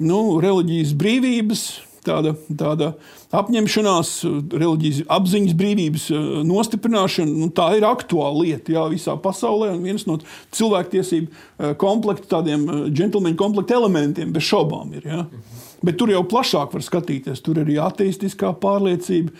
nu, 0.00 0.20
reliģijas 0.42 0.94
brīvības. 0.98 1.64
Tāda, 2.02 2.32
tāda 2.58 2.88
apņemšanās, 3.30 4.08
reliģijas 4.50 5.04
apziņas 5.14 5.54
brīvības 5.54 6.06
eh, 6.10 6.24
nostiprināšana, 6.48 7.36
nu, 7.44 7.46
tā 7.54 7.68
ir 7.78 7.86
aktuāla 7.86 8.42
lieta 8.42 8.74
jā, 8.74 8.82
visā 8.90 9.14
pasaulē. 9.22 9.70
Un 9.76 9.84
viens 9.86 10.02
no 10.08 10.16
cilvēktiesību 10.58 11.30
eh, 11.30 11.76
komplekta, 11.78 12.26
tādiem 12.38 12.66
džentlmeņa 12.90 13.36
eh, 13.36 13.38
komplekta 13.38 13.78
elementiem, 13.78 14.34
bez 14.34 14.48
šaubām, 14.48 14.90
ir. 14.98 15.06
Jā. 15.06 15.22
Bet 15.86 15.98
tur 15.98 16.10
jau 16.10 16.24
plašāk 16.26 16.74
var 16.74 16.82
skatīties. 16.86 17.42
Tur 17.42 17.60
ir 17.60 17.68
arī 17.68 17.78
ateistiskā 17.82 18.50
pārliecība, 18.62 19.30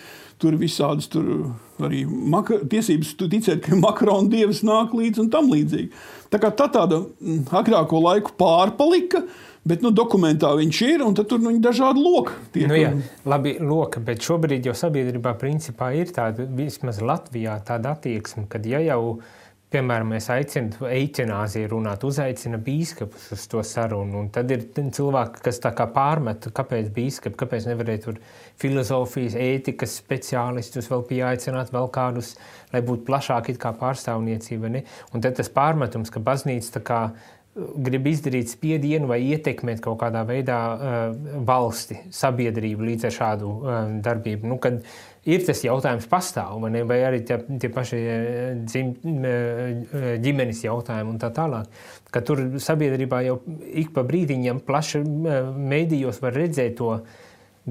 tur 0.43 0.59
visādas 0.61 1.09
tur 1.13 1.53
arī 1.83 2.03
maka, 2.07 2.61
tiesības 2.71 3.15
ticēt, 3.21 3.63
ka 3.65 3.79
Makrona 3.79 4.31
dievs 4.33 4.63
nāk 4.67 4.95
līdzi 4.97 5.25
un 5.25 5.31
tam 5.33 5.49
līdzīgi. 5.53 5.89
Tā 6.33 6.41
kā 6.43 6.53
tā 6.57 6.69
tāda 6.73 7.03
mm, 7.05 7.47
agrāko 7.63 8.03
laiku 8.03 8.37
pārpalika. 8.39 9.25
Bet 9.63 9.79
nu, 9.79 9.93
dokumentā 9.95 10.49
viņš 10.59 10.79
ir, 10.89 11.03
un 11.07 11.15
tur 11.15 11.39
nu, 11.39 11.53
ir 11.55 11.61
dažādi 11.63 12.03
loki. 12.03 12.33
Tie, 12.51 12.65
nu, 12.67 12.75
jā, 12.75 12.89
labi, 13.31 13.53
loka, 13.63 14.01
bet 14.03 14.25
šobrīd 14.27 14.67
jau 14.67 14.75
sabiedrībā 14.75 15.37
principā 15.39 15.93
ir 15.95 16.11
tāda, 16.11 16.49
vismaz 16.59 16.99
Latvijā, 16.99 17.61
tāda 17.63 17.93
attieksme, 17.95 18.49
ka 18.51 18.59
ja 18.67 18.83
jau 18.83 19.05
ir 19.21 19.42
Piemēram, 19.73 20.11
mēs 20.13 20.29
aicinām 20.33 20.87
eitanāziju 20.93 21.71
runāt, 21.73 22.05
uzaicina 22.05 22.61
bīskapus 22.61 23.31
uz 23.33 23.47
to 23.49 23.63
sarunu. 23.65 24.21
Un 24.21 24.31
tad 24.35 24.53
ir 24.53 24.67
cilvēki, 24.77 25.41
kas 25.47 25.61
tā 25.65 25.73
kā 25.77 25.87
pārmet, 25.95 26.51
kāpēc 26.53 26.91
bīskapi, 26.93 27.39
kāpēc 27.41 27.69
nevarēja 27.71 28.05
tur 28.07 28.23
filozofijas, 28.61 29.39
ētikas 29.41 29.97
speciālistus 30.03 30.91
vēl 30.93 31.07
pieaicināt, 31.09 31.73
vēl 31.73 31.89
kādus, 31.95 32.35
lai 32.75 32.85
būtu 32.85 33.09
plašāka 33.09 33.77
pārstāvniecība. 33.81 34.73
Ne? 34.77 34.85
Un 35.13 35.25
tad 35.25 35.41
tas 35.41 35.49
pārmetums, 35.53 36.13
ka 36.13 36.21
baznīca 36.21 36.85
kā, 36.85 37.05
uh, 37.09 37.43
grib 37.53 38.07
izdarīt 38.09 38.49
spiedienu 38.53 39.09
vai 39.11 39.19
ietekmēt 39.27 39.83
kaut 39.85 39.99
kādā 40.01 40.23
veidā 40.29 40.59
uh, 40.73 41.01
valsti, 41.47 41.99
sabiedrību 42.15 42.87
līdz 42.89 43.09
ar 43.09 43.17
šādu 43.17 43.51
uh, 43.51 43.81
darbību. 44.05 44.49
Nu, 44.49 44.57
kad, 44.63 44.79
uh, 44.81 45.12
ir 45.29 45.45
tas 45.47 45.63
jautājums, 45.65 46.09
pastāv, 46.11 46.59
vai, 46.63 46.71
ne? 46.75 46.85
vai 46.89 47.01
arī 47.07 47.23
tie, 47.27 47.39
tie 47.63 47.71
paši 47.73 47.99
eh, 47.99 48.55
dzim, 48.67 48.93
eh, 49.23 50.15
ģimenes 50.23 50.65
jautājumi 50.67 51.15
un 51.15 51.21
tā 51.23 51.31
tālāk. 51.35 51.83
Ka 52.13 52.23
tur 52.27 52.43
sabiedrībā 52.61 53.23
jau 53.29 53.39
ik 53.71 53.93
pa 53.95 54.05
brīdiņam 54.07 54.63
plaši 54.67 55.03
eh, 55.03 55.53
mēdījos 55.73 56.23
var 56.25 56.37
redzēt 56.39 56.77
to 56.81 56.97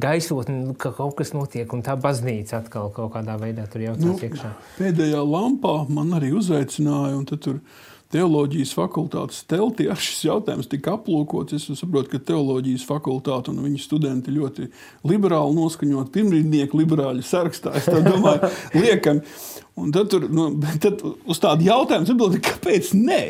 gaisotni, 0.01 0.71
ka 0.79 0.93
kaut 0.95 1.17
kas 1.19 1.33
notiek, 1.35 1.67
un 1.75 1.83
tā 1.83 1.97
baznīca 1.99 2.61
atkal 2.61 2.93
kaut 2.95 3.11
kādā 3.17 3.35
veidā 3.41 3.65
tur 3.67 3.83
jau 3.83 3.97
nu, 3.99 4.15
iekšā. 4.15 4.53
Pēdējā 4.77 5.23
lampā 5.27 5.81
man 5.91 6.15
arī 6.15 6.31
uzaicināja, 6.39 7.17
un 7.19 7.27
tur 7.27 7.59
teoloģijas 8.11 8.73
fakultātes 8.77 9.43
telti 9.49 9.87
ar 9.91 9.99
šis 10.01 10.25
jautājums 10.27 10.69
tika 10.71 10.95
aplūkots. 10.97 11.57
Es 11.57 11.67
saprotu, 11.79 12.13
ka 12.13 12.23
teoloģijas 12.31 12.87
fakultāte 12.87 13.53
un 13.53 13.61
viņa 13.65 13.83
studenti 13.83 14.33
ļoti 14.35 14.69
liberāli 15.07 15.57
noskaņot, 15.57 16.11
pirmrīdnieku 16.15 16.81
liberāļu 16.81 17.25
sarakstā. 17.25 17.75
Es 17.79 17.89
domāju, 18.11 18.51
liekam. 18.77 19.21
Un 19.79 19.93
tad, 19.95 20.11
tur, 20.11 20.27
nu, 20.29 20.51
tad 20.83 20.99
uz 21.01 21.39
tādu 21.41 21.65
jautājumu 21.69 22.11
atbildēt, 22.11 22.43
kāpēc 22.45 22.91
nē? 22.97 23.23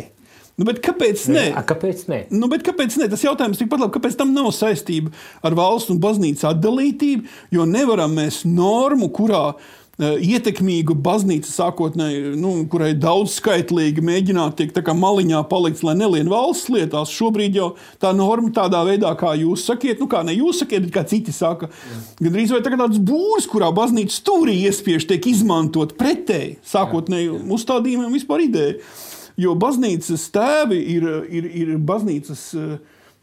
Nu, 0.60 0.66
kāpēc 0.68 1.22
nē? 1.32 1.44
A, 1.58 1.62
kāpēc 1.66 2.04
nē? 2.12 2.18
Nu, 2.36 2.50
kāpēc 2.52 2.98
nē? 3.00 3.08
Tas 3.10 3.24
jautājums 3.24 3.58
tikpat 3.58 3.82
labi, 3.82 3.96
kāpēc 3.96 4.18
tam 4.20 4.34
nav 4.36 4.50
saistība 4.54 5.14
ar 5.48 5.56
valsts 5.58 5.90
un 5.94 6.02
baznīcas 6.04 6.50
atdalītību, 6.52 7.30
jo 7.56 7.66
nevaram 7.70 8.14
mēs 8.20 8.44
normu, 8.46 9.10
kurā 9.16 9.46
Eh, 9.56 9.81
ietekmīgu 10.00 10.96
baznīcu 11.04 11.52
sākotnēji, 11.52 12.34
nu, 12.40 12.54
kurai 12.72 12.94
daudz 12.98 13.36
skaitlīgi 13.38 14.02
mēģināt 14.06 14.56
tiek 14.58 14.72
tā 14.74 14.84
kā 14.86 14.96
maliņā 14.98 15.44
palikt, 15.52 15.84
lai 15.86 15.98
nelien 16.00 16.30
valsts 16.32 16.72
lietās. 16.72 17.12
Šobrīd 17.14 17.58
jau 17.60 17.68
tā 18.02 18.14
norma 18.16 18.50
tādā 18.56 18.82
veidā, 18.88 19.12
kā 19.20 19.34
jūs 19.38 19.66
sakiet, 19.68 20.00
nu 20.02 20.08
kā 20.12 20.24
ne 20.26 20.36
jūs 20.38 20.64
sakiet, 20.64 20.88
bet 20.88 20.96
kā 20.96 21.04
citi 21.12 21.36
saka, 21.36 21.70
gan 22.22 22.34
drīz 22.34 22.54
vai 22.56 22.64
tāds 22.66 23.02
būrs, 23.04 23.50
kurā 23.52 23.70
baznīca 23.76 24.16
stūrī 24.16 24.58
iespiež 24.66 25.06
tiek 25.10 25.28
izmantot 25.30 25.98
pretēji 26.00 26.58
sākotnēji 26.72 27.44
uzstādījumiem 27.52 28.16
vispār 28.16 28.48
ideja. 28.48 28.80
Jo 29.40 29.54
baznīcas 29.60 30.28
tēvi 30.34 30.80
ir, 30.96 31.06
ir, 31.30 31.46
ir 31.62 31.78
baznīcas, 31.78 32.48
eh, 32.58 32.74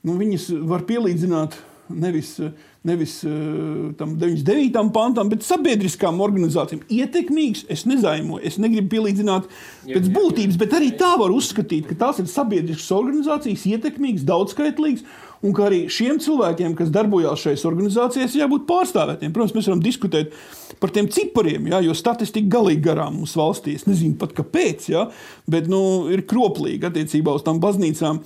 nu, 0.06 0.14
viņas 0.20 0.50
var 0.68 0.87
pielīdzināt 0.88 1.58
nevis 1.88 2.34
uh, 2.42 2.52
nevis 2.88 3.18
uh, 3.28 3.92
tam 3.99 4.16
99. 4.18 4.80
pantam, 4.95 5.30
bet 5.33 5.47
sabiedriskām 5.47 6.23
organizācijām. 6.25 6.83
Ietekmīgs, 6.92 7.66
es 7.73 7.85
nezaimoju, 7.88 8.42
es 8.49 8.59
negribu 8.62 8.90
pielīdzināt 8.97 9.49
pēc 9.87 10.11
būtības, 10.14 10.59
bet 10.61 10.76
arī 10.78 10.90
tā 10.99 11.14
var 11.21 11.35
uzskatīt, 11.35 11.87
ka 11.90 11.99
tās 12.07 12.23
ir 12.23 12.30
sabiedriskas 12.33 12.90
organizācijas, 12.97 13.66
ietekmīgas, 13.76 14.26
daudzskaitlīgas. 14.28 15.07
Un 15.47 15.54
ka 15.54 15.68
arī 15.68 15.85
šiem 15.92 16.16
cilvēkiem, 16.23 16.73
kas 16.78 16.90
darbojās 16.95 17.45
šajās 17.45 17.62
organizācijās, 17.68 18.35
jābūt 18.40 18.64
pārstāvētiem. 18.66 19.30
Protams, 19.35 19.54
mēs 19.54 19.68
varam 19.71 19.83
diskutēt 19.85 20.35
par 20.83 20.90
tiem 20.95 21.07
cipariem, 21.14 21.68
jā, 21.71 21.78
jo 21.87 21.95
statistika 21.95 22.50
galīgi 22.57 22.83
garām 22.88 23.21
mūsu 23.21 23.38
valstī. 23.38 23.76
Es 23.78 23.87
nezinu 23.87 24.18
pat 24.18 24.35
kāpēc, 24.35 24.88
jā, 24.90 25.07
bet 25.50 25.71
nu, 25.71 25.80
ir 26.11 26.25
kroplīgi 26.28 26.90
attiecībā 26.90 27.37
uz 27.38 27.47
tām 27.47 27.62
baznīcām. 27.62 28.18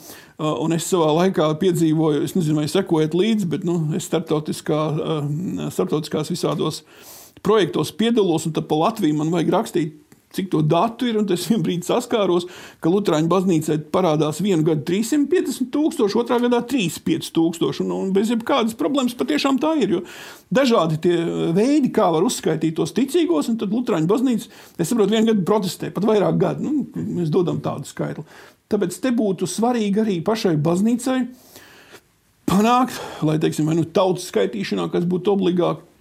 Uh, 0.43 0.55
un 0.65 0.73
es 0.75 0.89
savā 0.89 1.11
laikā 1.21 1.51
piedzīvoju, 1.61 2.25
es 2.27 2.37
nezinu, 2.39 2.63
vai 2.63 2.69
sekojat 2.73 3.17
līdzi, 3.19 3.51
bet 3.53 3.67
nu, 3.69 3.77
es 3.99 4.09
starptautiskā, 4.09 4.81
uh, 4.97 5.67
starptautiskās 5.75 6.33
visādos 6.33 6.81
projektos 7.45 7.93
piedalos, 7.93 8.49
un 8.49 8.57
tad 8.57 8.71
pa 8.71 8.79
Latviju 8.87 9.21
man 9.21 9.31
vajag 9.35 9.53
rakstīt 9.53 10.02
cik 10.37 10.51
to 10.53 10.63
datu 10.67 11.09
ir. 11.09 11.21
Es 11.33 11.47
vienā 11.51 11.63
brīdī 11.67 11.87
saskāros, 11.87 12.49
ka 12.83 12.93
Lutāņu 12.93 13.31
baznīcai 13.31 13.79
parādās 13.95 14.41
vienu 14.45 14.65
gadu 14.67 14.85
350 14.89 15.71
tūkstoši, 15.75 16.19
otrā 16.23 16.39
gadā 16.43 16.63
35 16.69 17.31
tūkstoši. 17.37 17.85
Un, 17.85 17.93
un 17.99 18.15
bez 18.17 18.33
jebkādas 18.33 18.77
problēmas 18.79 19.17
patiešām 19.19 19.61
tā 19.63 19.75
ir. 19.83 20.01
Dažādi 20.53 20.99
tie 21.05 21.19
veidi, 21.57 21.93
kā 21.95 22.09
var 22.13 22.27
uzskaitīt 22.27 22.77
tos 22.79 22.95
ticīgos, 22.97 23.53
un 23.53 23.61
tad 23.61 23.73
Lutāņu 23.75 24.11
baznīca, 24.11 24.51
es 24.77 24.91
saprotu, 24.91 25.15
vienu 25.15 25.33
gadu 25.33 25.47
protestē, 25.49 25.93
pat 25.95 26.09
vairāk 26.09 26.41
gadu. 26.41 26.67
Nu, 26.67 27.07
mēs 27.21 27.33
dodam 27.33 27.63
tādu 27.65 27.89
skaitli. 27.89 28.27
Tāpēc 28.73 28.99
te 29.05 29.13
būtu 29.13 29.49
svarīgi 29.49 30.01
arī 30.01 30.19
pašai 30.25 30.57
baznīcai 30.61 31.19
panākt, 32.49 32.99
lai 33.25 33.39
teiksim, 33.41 33.69
nu, 33.77 33.85
tautas 33.85 34.29
skaitīšanā, 34.33 34.89
kas 34.93 35.05
būtu 35.09 35.35
obligāti 35.35 35.92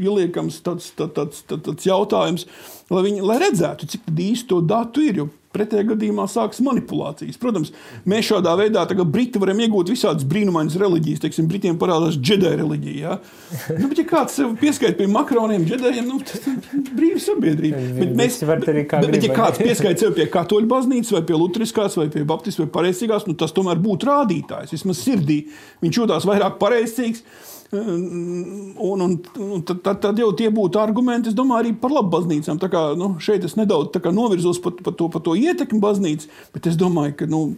ieliekams 0.00 0.60
tāds, 0.64 0.90
tāds, 0.98 1.14
tāds, 1.16 1.44
tāds 1.48 1.88
jautājums, 1.88 2.48
lai 2.92 3.06
viņi 3.06 3.24
lai 3.24 3.40
redzētu, 3.42 3.88
cik 3.94 4.12
īsti 4.12 4.52
to 4.52 4.60
datu 4.64 5.04
ir. 5.04 5.24
Pretējā 5.54 5.84
gadījumā 5.86 6.24
sāksies 6.26 6.64
manipulācijas. 6.66 7.36
Protams, 7.38 7.68
mēs 8.10 8.26
šādā 8.26 8.56
veidā 8.58 8.82
Briti 9.06 9.38
varam 9.38 9.60
iegūt 9.62 9.92
visādas 9.92 10.26
brīnumainas 10.26 10.74
reliģijas. 10.82 11.20
Teiksim, 11.22 11.46
Britiem 11.46 11.76
parādās 11.78 12.18
džedēja 12.18 12.58
reliģija. 12.58 13.04
Ja? 13.04 13.76
Nu, 13.78 13.86
bet, 13.92 14.00
ja 14.02 14.06
kāds 14.08 14.40
pieskaita 14.58 14.98
pie 14.98 15.06
makroniem, 15.14 15.62
džedējiem, 15.68 16.10
nu, 16.10 16.18
tas 16.26 16.42
ir 16.50 16.58
brīva 16.90 17.22
sabiedrība. 17.22 17.84
Bet, 18.00 18.18
mēs, 18.18 18.40
bet, 18.42 18.66
bet, 18.66 19.08
bet, 19.14 19.28
ja 19.28 19.38
kāds 19.38 19.62
pieskaita 19.62 20.08
sev 20.08 20.18
pie 20.18 20.26
katoļu 20.34 20.72
baznīcas, 20.74 21.14
vai 21.14 21.22
pie 21.30 21.38
lutriskās, 21.38 22.00
vai 22.02 22.10
pie 22.10 22.26
baptistu, 22.26 22.66
vai 22.66 22.74
pareizcīgās, 22.74 23.30
nu, 23.30 23.38
tas 23.38 23.54
tomēr 23.54 23.78
būtu 23.78 24.10
rādītājs. 24.10 24.74
Vismaz 24.74 25.06
sirdī 25.06 25.44
viņš 25.86 26.02
jūtās 26.02 26.26
vairāk 26.26 26.58
pareizcīgs 26.58 27.22
Un, 27.74 29.00
un, 29.00 29.14
un 29.42 29.62
tad, 29.66 29.80
tad, 30.02 30.18
jau 30.18 30.30
tie 30.36 30.50
būtu 30.54 30.78
argumenti, 30.78 31.32
es 31.32 31.38
domāju, 31.38 31.64
arī 31.64 31.72
par 31.78 31.94
labu 31.94 32.12
baznīcām. 32.16 32.60
Tā 32.62 32.70
kā, 32.70 32.82
nu, 32.98 33.14
šeit 33.22 33.46
es 33.46 33.56
nedaudz 33.58 33.98
novirzos 34.14 34.60
par, 34.62 34.76
par, 34.78 34.94
to, 34.98 35.08
par 35.10 35.24
to 35.26 35.34
ietekmi 35.38 35.82
baznīcas, 35.82 36.30
bet 36.54 36.70
es 36.70 36.78
domāju, 36.80 37.16
ka. 37.18 37.30
Nu, 37.30 37.48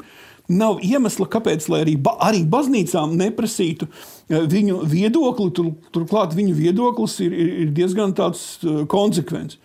Nav 0.46 0.78
iemesla, 0.86 1.26
kāpēc 1.26 1.64
arī, 1.74 1.96
ba, 1.98 2.12
arī 2.22 2.44
baznīcām 2.46 3.16
neprasītu 3.18 3.88
eh, 3.90 4.44
viņu 4.46 4.84
viedokli. 4.86 5.50
Tur, 5.50 5.72
turklāt 5.90 6.36
viņu 6.38 6.54
viedoklis 6.54 7.18
ir, 7.24 7.34
ir, 7.34 7.48
ir 7.64 7.72
diezgan 7.74 8.14
eh, 8.14 8.84
konsekvents. 8.86 9.58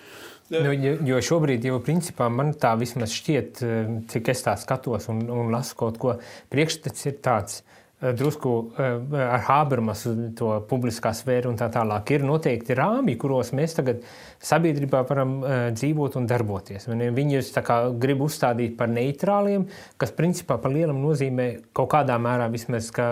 Nu, 0.51 0.71
jo 1.07 1.19
šobrīd 1.23 1.63
jau 1.69 1.77
principā 1.85 2.31
man 2.33 2.55
tā 2.59 2.73
vismaz 2.81 3.13
šķiet, 3.13 3.61
eh, 3.61 3.91
cik 4.09 4.33
es 4.33 4.41
tā 4.47 4.55
skatos 4.57 5.05
un, 5.13 5.21
un 5.29 5.53
lasu 5.53 5.77
kaut 5.79 6.01
ko, 6.01 6.17
priekšstats 6.49 7.07
ir 7.11 7.21
tāds, 7.21 7.61
drusku 8.01 8.51
eh, 8.75 9.17
ar 9.21 9.43
Habermasu 9.45 10.13
to 10.37 10.51
publiskā 10.69 11.13
sfēru 11.15 11.51
un 11.51 11.59
tā 11.59 11.67
tālāk. 11.73 12.15
Ir 12.15 12.25
noteikti 12.25 12.77
rāmji, 12.77 13.17
kuros 13.21 13.53
mēs 13.57 13.77
tagad 13.77 14.01
sabiedrībā 14.41 15.03
varam 15.09 15.37
dzīvot 15.77 16.17
un 16.17 16.25
darboties. 16.29 16.89
Viņus 16.89 17.53
grib 18.01 18.25
uzstādīt 18.25 18.75
par 18.79 18.89
neitrāliem, 18.89 19.67
kas 20.01 20.15
principā 20.17 20.57
par 20.61 20.73
lielam 20.73 21.01
nozīmē 21.03 21.47
kaut 21.77 21.91
kādā 21.93 22.17
mērā 22.21 22.49
vismaz 22.53 22.89
ka, 22.95 23.07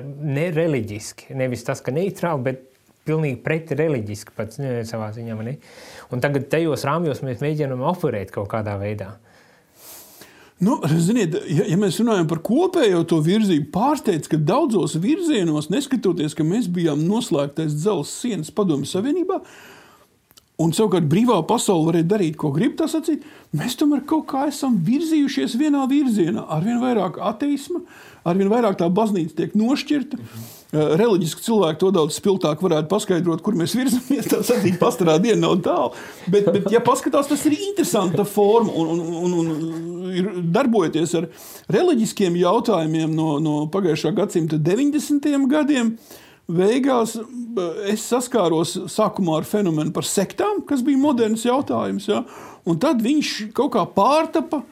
nereliģiski. 0.00 1.34
Nevis 1.36 1.66
tas, 1.68 1.84
ka 1.84 1.92
neitrāli, 1.92 2.46
bet 2.48 2.66
pilnīgi 3.08 3.40
pretreliģiski 3.44 4.36
pats 4.36 4.60
savā 4.88 5.10
ziņā. 5.16 5.36
Un 6.10 6.22
tagad 6.24 6.48
tajos 6.52 6.84
rāmjos 6.88 7.24
mēs 7.26 7.44
mēģinām 7.44 7.84
operēt 7.92 8.32
kaut 8.34 8.48
kādā 8.52 8.76
veidā. 8.80 9.14
Nu, 10.60 10.76
ziniet, 11.00 11.38
ja, 11.48 11.64
ja 11.72 11.76
mēs 11.80 11.96
runājam 12.02 12.26
par 12.28 12.42
kopējo 12.44 13.00
to 13.08 13.22
virzību, 13.24 13.70
pārsteidz, 13.72 14.28
ka 14.28 14.36
daudzos 14.36 14.98
virzienos, 15.00 15.70
neskatoties, 15.72 16.36
ka 16.36 16.44
mēs 16.44 16.68
bijām 16.68 17.00
noslēgtais 17.08 17.72
dzelzceļa 17.78 18.10
sienas 18.10 18.52
padomju 18.52 18.90
savienībā, 18.90 19.38
un 20.60 20.74
savukārt 20.76 21.08
brīvā 21.08 21.38
pasaule 21.48 21.88
varēja 21.88 22.10
darīt, 22.12 22.36
ko 22.40 22.52
grib, 22.52 22.76
tas 22.76 22.92
acīt, 22.98 23.24
mēs 23.56 23.78
tomēr 23.80 24.04
kaut 24.08 24.26
kā 24.34 24.44
esam 24.52 24.76
virzījušies 24.84 25.56
vienā 25.60 25.86
virzienā. 25.88 26.44
Arvien 26.52 26.82
vairāk 26.84 27.16
ateisma, 27.30 27.80
arvien 28.28 28.52
vairāk 28.52 28.76
tā 28.82 28.90
baznīca 28.92 29.40
tiek 29.40 29.56
nošķirta. 29.56 30.20
Mhm. 30.20 30.59
Eh, 30.70 30.92
reliģiski 31.00 31.42
cilvēki 31.42 31.80
to 31.82 31.88
daudz 31.96 32.14
spilgtāk 32.14 32.60
varētu 32.62 32.86
paskaidrot, 32.92 33.40
kur 33.42 33.56
mēs 33.58 33.72
virzamies. 33.74 34.28
Tā 34.30 34.38
sadzīve 34.46 34.78
pastāvā 34.78 35.16
diena 35.18 35.48
nav 35.48 35.56
tālu. 35.64 35.96
Bet, 36.30 36.46
bet, 36.46 36.68
ja 36.70 36.78
paskatās, 36.84 37.26
tas 37.26 37.42
ir 37.48 37.56
interesanta 37.58 38.22
forma 38.22 38.70
un, 38.78 39.00
un, 39.02 39.34
un, 39.34 39.48
un 40.06 40.44
darbojoties 40.54 41.16
ar 41.18 41.26
reliģiskiem 41.74 42.38
jautājumiem 42.38 43.10
no, 43.18 43.32
no 43.42 43.54
pagājušā 43.72 44.14
gadsimta 44.14 44.60
90. 44.62 45.26
gadiem. 45.50 45.96
Beigās 46.50 47.16
eh, 47.18 47.82
es 47.90 48.06
saskāros 48.06 48.76
sākumā 48.94 49.40
ar 49.40 49.50
fenomenu 49.50 49.90
par 49.96 50.06
sektām, 50.06 50.62
kas 50.70 50.86
bija 50.86 51.02
moderns 51.02 51.48
jautājums. 51.48 52.06
Ja? 52.12 52.22
Un 52.62 52.78
tad 52.78 53.02
viņš 53.02 53.50
kaut 53.58 53.74
kā 53.74 53.82
pārtapa 53.98 54.62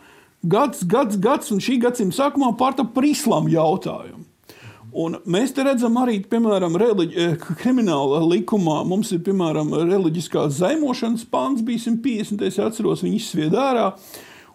gads, 0.46 0.86
gads, 0.86 1.18
gads, 1.18 1.50
un 1.50 1.58
šī 1.58 1.80
gadsimta 1.82 2.20
sākumā 2.20 2.54
pārtapa 2.60 2.94
par 2.94 3.10
islāma 3.10 3.50
jautājumu. 3.50 4.17
Un 4.96 5.18
mēs 5.28 5.52
te 5.52 5.64
redzam 5.66 5.98
arī, 6.00 6.22
piemēram, 6.24 6.76
reliģi, 6.80 7.16
eh, 7.20 7.36
krimināla 7.60 8.22
likumā. 8.24 8.80
Mums 8.88 9.12
ir, 9.12 9.20
piemēram, 9.20 9.74
reliģiskās 9.88 10.60
zaimošanas 10.62 11.26
pants, 11.28 11.62
bija 11.62 11.78
150. 11.78 12.42
Es 12.46 12.56
atceros, 12.56 13.02
viņi 13.04 13.20
izsvied 13.20 13.52
ārā. 13.52 13.92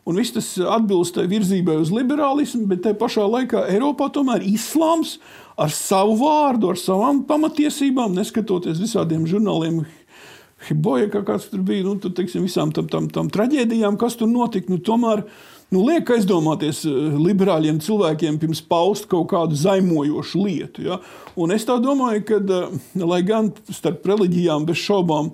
Un 0.06 0.16
viss 0.16 0.34
tas 0.36 0.58
atbilst 0.58 1.16
virzībai 1.16 1.78
uz 1.80 1.92
liberālismu, 1.94 2.68
bet 2.68 2.82
tajā 2.84 2.98
pašā 3.00 3.24
laikā 3.24 3.70
Eiropā 3.72 4.10
tomēr 4.12 4.44
islāms 4.44 5.18
ar 5.58 5.70
savu 5.70 6.18
vārdu, 6.20 6.74
ar 6.74 6.76
savām 6.76 7.24
pamatiesībām, 7.24 8.18
neskatoties 8.18 8.82
visādiem 8.84 9.24
žurnāliem, 9.30 9.86
Hiboja, 10.64 11.10
kā 11.12 11.24
kāds 11.28 11.50
tur 11.52 11.64
bija, 11.66 11.84
nu, 11.84 11.98
tad, 12.00 12.16
teiksim, 12.16 12.46
visām 12.48 12.72
tam, 12.76 12.88
tam, 12.92 13.10
tam 13.12 13.30
traģēdijām, 13.34 13.98
kas 14.00 14.16
tur 14.20 14.30
notika, 14.32 14.72
nu, 14.72 14.80
tomēr 14.80 15.26
nu, 15.72 15.84
liek 15.88 16.10
aizdomāties 16.16 16.84
eh, 16.90 17.18
liberāļiem 17.18 17.80
cilvēkiem 17.84 18.40
pirms 18.42 18.62
paust 18.68 19.08
kaut 19.12 19.30
kādu 19.32 19.58
zaimojošu 19.60 20.44
lietu. 20.46 20.86
Ja? 20.90 21.00
Un 21.40 21.54
es 21.56 21.66
tā 21.68 21.78
domāju, 21.82 22.26
ka, 22.28 22.40
eh, 22.42 23.04
lai 23.04 23.22
gan 23.28 23.52
starp 23.72 24.06
reliģijām 24.10 24.68
bez 24.70 24.82
šaubām, 24.84 25.32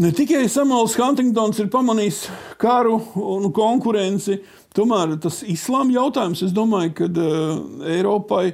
ne 0.00 0.12
tikai 0.16 0.46
Samuels 0.48 0.96
Huntingtons 0.98 1.60
ir 1.60 1.68
pamanījis 1.72 2.24
karu 2.60 3.00
un 3.20 3.50
konkurenci, 3.52 4.40
tomēr 4.76 5.18
tas 5.20 5.42
islāma 5.42 5.98
jautājums, 5.98 6.44
es 6.46 6.54
domāju, 6.56 6.92
ka 7.00 7.08
uh, 7.10 7.58
Eiropai 7.90 8.52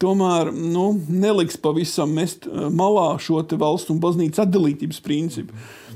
tomēr 0.00 0.48
nu, 0.56 0.94
neliks 1.12 1.60
pavisam 1.60 2.14
mest 2.16 2.48
malā 2.48 3.12
šo 3.20 3.42
valstu 3.60 3.92
un 3.94 4.00
baznīcas 4.02 4.46
atdalītības 4.46 5.02
principu. 5.04 5.52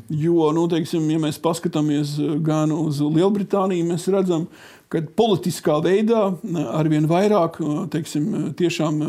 Jo, 0.08 0.50
nu, 0.52 0.66
teiksim, 0.68 1.06
ja 1.08 1.18
mēs 1.22 1.38
paskatāmies 1.40 2.18
eh, 2.20 2.36
gan 2.44 2.72
uz 2.74 3.00
Lielbritāniju, 3.00 3.86
mēs 3.88 4.04
redzam, 4.12 4.46
ka 4.92 5.00
politiskā 5.16 5.78
veidā 5.84 6.26
eh, 6.34 6.58
arvien 6.76 7.08
vairāk 7.08 7.56
eh, 7.62 7.78
teiksim, 7.94 8.26
tiešām 8.58 9.00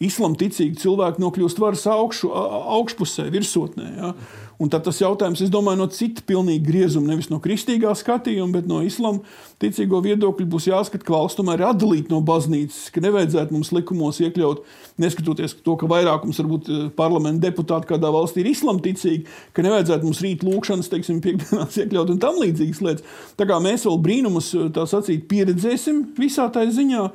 islamticīgi 0.00 0.80
cilvēki 0.80 1.20
nokļūst 1.20 1.60
varas 1.60 1.84
augšu, 1.92 2.32
augšpusē, 2.78 3.28
virsotnē. 3.34 3.90
Ja? 3.98 4.14
Un 4.60 4.68
tad 4.68 4.84
tas 4.84 4.98
jautājums, 5.00 5.40
es 5.40 5.48
domāju, 5.48 5.80
no 5.80 5.86
cita 5.88 6.20
pilnīgi 6.28 6.66
griezuma, 6.66 7.08
nevis 7.08 7.30
no 7.30 7.38
kristīgā 7.40 7.94
skatījuma, 7.96 8.58
bet 8.58 8.66
no 8.68 8.82
islāma 8.84 9.22
ticīgo 9.62 10.02
viedokļa 10.04 10.48
būs 10.52 10.66
jāskata, 10.68 11.06
ka 11.06 11.14
valsts 11.14 11.38
tomēr 11.38 11.62
ir 11.62 11.70
atdalīta 11.70 12.12
no 12.12 12.18
baznīcas, 12.28 12.90
ka 12.92 13.00
nevajadzētu 13.00 13.56
mums 13.56 13.72
likumos 13.72 14.20
iekļaut, 14.20 14.60
neskatoties 15.00 15.56
to, 15.64 15.78
ka 15.80 15.88
vairākums 15.88 16.42
varbūt 16.42 16.68
eh, 16.68 16.84
parlamenta 16.92 17.46
deputāti 17.48 17.88
kādā 17.88 18.12
valstī 18.12 18.44
ir 18.44 18.52
islamticīgi, 18.52 19.24
ka 19.56 19.64
nevajadzētu 19.64 20.10
mums 20.10 20.20
rīt 20.26 20.44
lūkšanas, 20.44 20.92
teiksim, 20.92 21.24
piekdienās 21.24 21.80
iekļaut 21.80 22.12
un 22.12 22.20
tam 22.20 22.44
līdzīgas 22.44 22.84
lietas. 22.84 23.18
Tā 23.40 23.48
kā 23.48 23.62
mēs 23.64 23.88
vēl 23.88 24.00
brīnumus, 24.04 24.52
eh, 24.58 24.68
tā 24.76 24.84
sacīt, 24.92 25.24
pieredzēsim 25.32 26.10
visā 26.20 26.50
tā 26.52 26.68
ziņā. 26.68 27.08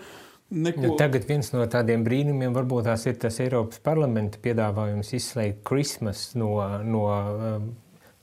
Neko... 0.54 0.82
Nu, 0.82 0.92
tagad 1.00 1.26
viens 1.26 1.50
no 1.56 1.64
tādiem 1.66 2.04
brīnumiem 2.06 2.54
varbūt 2.54 2.92
ir 3.10 3.18
tas 3.18 3.40
Eiropas 3.42 3.82
parlamenta 3.82 4.38
piedāvājums 4.44 5.10
izslēgt 5.18 5.64
Christmas 5.66 6.28
no, 6.38 6.60
no 6.86 7.08
um, 7.10 7.68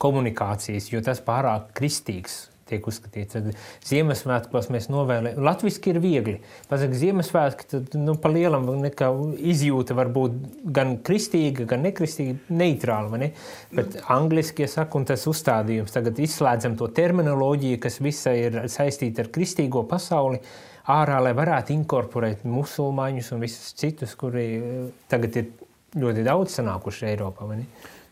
komunikācijas, 0.02 0.92
jo 0.92 1.02
tas 1.02 1.18
pārāk 1.24 1.72
kristīgs 1.78 2.44
tiek 2.72 2.87
uzskatīts. 2.88 3.35
Tad 3.35 3.50
Ziemassvētkos 3.88 4.70
mēs 4.72 4.88
novēlējam, 4.92 5.42
Latvijas 5.44 5.78
ir 5.90 5.98
viegli. 6.02 6.38
Pasaka, 6.70 6.96
Ziemassvētki 6.96 7.68
tad 7.74 7.96
nu, 7.98 8.14
pa 8.20 8.30
lielam 8.32 8.70
izjūta 8.87 9.96
var 9.98 10.12
būt 10.14 10.38
gan 10.78 10.96
kristīga, 11.04 11.66
gan 11.74 11.85
nekristīga, 11.88 12.38
neitrāla. 12.54 13.20
Ne? 13.20 13.32
Bet 13.74 13.98
angliski, 14.12 14.64
ja 14.66 14.72
saka, 14.78 15.00
un 15.00 15.08
tas 15.11 15.26
uzstādījums 15.30 15.94
tagad 15.94 16.22
izslēdzam 16.22 16.78
to 16.80 16.88
terminoloģiju, 16.94 17.82
kas 17.82 18.00
visai 18.04 18.37
ir 18.46 18.61
saistīta 18.72 19.26
ar 19.26 19.32
kristīgo 19.35 19.85
pasauli 19.90 20.40
ārā, 20.90 21.18
lai 21.22 21.32
varētu 21.36 21.74
inkorporēt 21.76 22.46
musulmaņus 22.48 23.32
un 23.34 23.44
visus 23.44 23.74
citus, 23.78 24.14
kuri 24.18 24.46
eh, 24.58 24.86
tagad 25.10 25.38
ir 25.38 25.50
ļoti 25.98 26.24
daudz 26.26 26.56
sanākuši 26.58 27.10
Eiropā. 27.12 27.48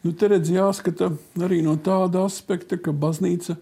Nu, 0.04 0.12
te 0.12 0.30
redz, 0.30 0.52
jāskata 0.52 1.10
arī 1.42 1.60
no 1.66 1.76
tāda 1.80 2.24
aspekta, 2.28 2.78
ka 2.80 2.92
baznīca 2.92 3.56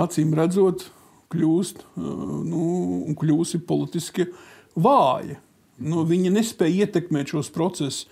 acīm 0.00 0.34
redzot 0.36 0.88
kļūst, 1.32 1.82
eh, 1.82 2.12
nu, 2.50 3.16
kļūsi 3.20 3.62
politiski 3.66 4.28
vāja. 4.76 5.40
Nu, 5.84 6.04
viņa 6.06 6.30
nespēja 6.36 6.84
ietekmēt 6.84 7.32
šos 7.34 7.48
procesus 7.54 8.04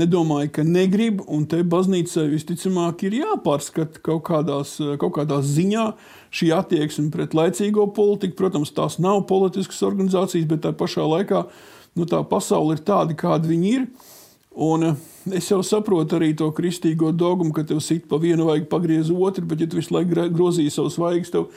nedomāju, 0.00 0.50
ka 0.56 0.64
negrib, 0.66 1.22
un 1.30 1.44
te 1.50 1.60
baznīcai 1.62 2.26
visticamāk 2.32 3.04
ir 3.06 3.20
jāpārskata 3.20 4.02
kaut, 4.04 4.24
kādās, 4.28 4.76
kaut 5.00 5.14
kādā 5.18 5.38
ziņā 5.44 5.86
šī 6.34 6.50
attieksme 6.56 7.12
pret 7.14 7.36
laicīgo 7.36 7.86
politiku. 7.94 8.38
Protams, 8.42 8.74
tās 8.74 8.98
nav 9.02 9.22
politiskas 9.30 9.84
organizācijas, 9.86 10.48
bet 10.50 10.64
tā 10.66 10.74
pašā 10.74 11.06
laikā 11.06 11.44
nu, 11.94 12.08
tā 12.10 12.24
pasaule 12.26 12.76
ir 12.76 12.82
tāda, 12.86 13.16
kāda 13.18 13.50
viņi 13.50 13.72
ir. 13.78 13.86
Un 14.54 14.86
eh, 14.86 14.98
es 15.38 15.48
jau 15.50 15.60
saprotu 15.66 16.18
arī 16.18 16.32
to 16.38 16.50
kristīgo 16.54 17.10
dogmu, 17.14 17.52
ka 17.54 17.64
tev 17.66 17.80
sit 17.82 18.06
pa 18.10 18.20
vienu 18.22 18.46
vajag 18.50 18.68
pagriezt 18.70 19.14
otru, 19.14 19.46
bet 19.50 19.62
ja 19.62 19.70
tu 19.70 19.80
visu 19.80 19.94
laiku 19.94 20.28
grozīji 20.34 20.74
savus 20.74 20.98
vaigus, 21.00 21.32
tev 21.34 21.48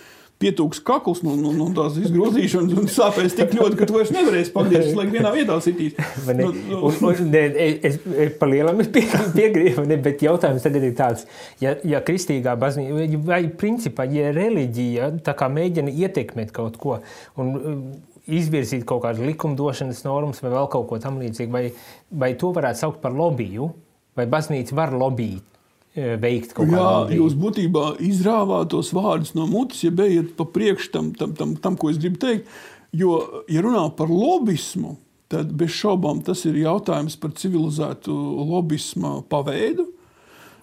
pietūks 0.42 0.82
kakls 0.86 1.24
no, 1.26 1.34
no, 1.40 1.52
no 1.56 1.68
tās 1.76 1.98
izgrozīšanas 2.02 2.78
un 2.78 2.90
sāpēs 2.92 3.36
tik 3.38 3.56
ļoti, 3.58 3.78
ka 3.80 3.88
tu 3.90 3.96
vairs 3.96 4.12
nevarēsi 4.14 4.54
pagriezt, 4.54 4.94
lai 4.98 5.08
vienā 5.12 5.34
vietā 5.36 5.58
sitīs. 5.64 5.98
Nu, 6.38 6.52
nu. 6.54 6.80
Un, 6.86 6.98
un, 7.08 7.30
ne, 7.32 7.42
es, 7.88 7.96
es 8.26 8.34
pa 8.38 8.46
lielam 8.50 8.78
pie, 8.94 9.02
piegriebu, 9.34 9.86
ne, 9.90 9.96
bet 10.04 10.22
jautājums 10.22 10.66
tagad 10.66 10.84
ir 10.86 10.94
tāds, 10.98 11.24
ja, 11.64 11.74
ja 11.88 12.02
kristīgā 12.06 12.54
baznīca, 12.60 13.22
vai 13.26 13.40
principā, 13.58 14.06
ja 14.12 14.30
reliģija 14.36 15.10
tā 15.26 15.34
kā 15.40 15.48
mēģina 15.54 15.94
ietekmēt 16.04 16.54
kaut 16.56 16.78
ko 16.82 17.00
un 17.40 17.54
um, 17.58 17.82
izvirzīt 18.28 18.86
kaut 18.88 19.06
kādas 19.06 19.24
likumdošanas 19.24 20.04
normas 20.06 20.44
vai 20.44 20.54
vēl 20.54 20.70
kaut 20.74 20.90
ko 20.92 21.00
tam 21.02 21.22
līdzīgu, 21.24 21.54
vai, 21.54 21.66
vai 22.12 22.34
to 22.40 22.52
varētu 22.56 22.84
saukt 22.84 23.02
par 23.04 23.16
lobiju, 23.16 23.72
vai 24.20 24.28
baznīca 24.30 24.78
var 24.78 24.94
lobīt 24.94 25.57
veikt 25.98 26.54
kaut 26.56 26.70
kādu 26.70 27.10
lietu. 27.10 27.20
Jūs 27.22 27.36
būtībā 27.42 27.86
izrāvāt 28.06 28.72
tos 28.74 28.94
vārdus 28.96 29.34
no 29.38 29.48
mutes, 29.50 29.82
ja 29.86 29.92
bijat 29.94 30.36
pa 30.38 30.46
priekšu 30.46 30.94
tam, 30.94 31.12
tam, 31.18 31.36
tam, 31.38 31.56
tam, 31.62 31.78
ko 31.80 31.92
es 31.92 32.00
gribu 32.02 32.22
teikt. 32.22 32.50
Jo, 32.96 33.20
ja 33.52 33.64
runā 33.66 33.84
par 33.98 34.12
lobismu, 34.12 34.96
tad 35.32 35.52
bez 35.58 35.74
šaubām 35.76 36.22
tas 36.26 36.46
ir 36.48 36.60
jautājums 36.62 37.18
par 37.20 37.34
civilizētu 37.38 38.14
lobisma 38.48 39.18
paveidu. 39.30 39.90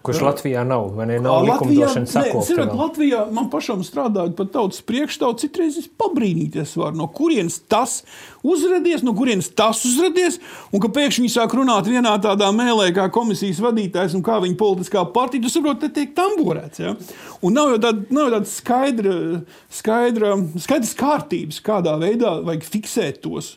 Kurš 0.04 0.20
Latvijā 0.20 0.66
nav? 0.68 0.90
Vai 0.98 1.06
ne? 1.08 1.16
Nav 1.24 1.46
likumdošanas 1.46 2.12
sakopta. 2.12 2.66
Latvijā 2.76 3.22
man 3.32 3.46
pašam 3.52 3.80
strādājot 3.86 4.34
par 4.36 4.50
tautas 4.52 4.82
priekšstāvu, 4.84 5.38
citreiz 5.40 5.78
es 5.80 5.86
pabrīnīties 5.88 6.74
var, 6.76 6.92
no 6.96 7.06
kurienes 7.08 7.56
tas 7.72 8.02
uzradies, 8.44 9.00
no 9.06 9.14
kurienes 9.16 9.48
tas 9.56 9.80
uzradies, 9.88 10.36
un 10.76 10.84
ka 10.84 10.92
pēkšņi 10.92 11.30
sāk 11.32 11.56
runāt 11.56 11.88
vienā 11.88 12.12
tādā 12.20 12.50
mēlē 12.52 12.90
kā 12.96 13.08
komisijas 13.14 13.62
vadītājs 13.64 14.18
un 14.18 14.26
kā 14.26 14.36
viņa 14.44 14.60
politiskā 14.60 15.06
partija, 15.16 15.46
tu 15.46 15.54
saproti, 15.54 15.86
te 15.86 16.02
tiek 16.02 16.12
tamborēts. 16.18 16.84
Ja? 16.84 16.92
Un 17.40 17.56
nav 17.56 17.72
jau 17.72 17.80
tāda, 17.86 18.04
nav 18.12 18.28
jau 18.28 18.36
tāda 18.36 18.52
skaidra, 18.52 19.18
skaidra, 19.72 20.36
skaidras 20.66 20.92
kārtības, 21.00 21.64
kādā 21.64 21.96
veidā 22.04 22.42
vajag 22.44 22.68
fiksēt 22.76 23.24
tos 23.24 23.54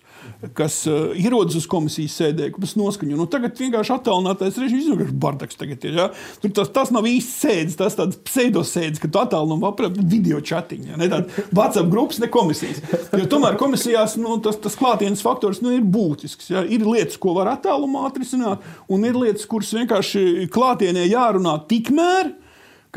kas 0.58 0.80
uh, 0.90 1.12
ierodas 1.18 1.58
uz 1.60 1.68
komisijas 1.70 2.16
sēdē, 2.22 2.50
kas 2.56 2.76
noskaņo. 2.80 3.18
Nu, 3.20 3.28
tagad 3.32 3.58
vienkārši 3.60 3.94
attālinātais 3.96 4.60
režīms, 4.62 4.90
kas 5.00 5.12
bardaks 5.26 5.60
tagad 5.60 5.84
ir. 5.88 5.98
Ja? 6.02 6.08
Tur 6.44 6.54
tas, 6.60 6.72
tas 6.74 6.92
nav 6.96 7.08
īsts 7.10 7.44
sēdes, 7.44 7.78
tas 7.80 7.98
tāds 7.98 8.20
pseidosēdes, 8.28 9.02
ka 9.04 9.12
tu 9.12 9.22
attālinām 9.22 9.66
apkārt 9.70 10.00
video 10.00 10.42
chatiņu. 10.44 10.92
Ja? 10.94 11.00
Ne 11.02 11.10
tāda 11.12 11.46
WhatsApp 11.52 11.92
grupas, 11.94 12.22
ne 12.24 12.32
komisijas. 12.34 12.82
Jo 13.18 13.28
tomēr 13.30 13.60
komisijās 13.60 14.18
nu, 14.22 14.38
tas, 14.44 14.60
tas 14.64 14.78
klātienes 14.80 15.24
faktors 15.26 15.62
nu, 15.66 15.74
ir 15.76 15.86
būtisks. 15.86 16.52
Ja? 16.54 16.66
Ir 16.66 16.86
lietas, 16.88 17.20
ko 17.22 17.36
var 17.38 17.54
attālumā 17.56 18.08
atrisināt, 18.10 18.66
un 18.92 19.08
ir 19.08 19.18
lietas, 19.18 19.48
kuras 19.50 19.74
vienkārši 19.78 20.50
klātienē 20.54 21.08
jārunā 21.08 21.58
tikmēr, 21.70 22.36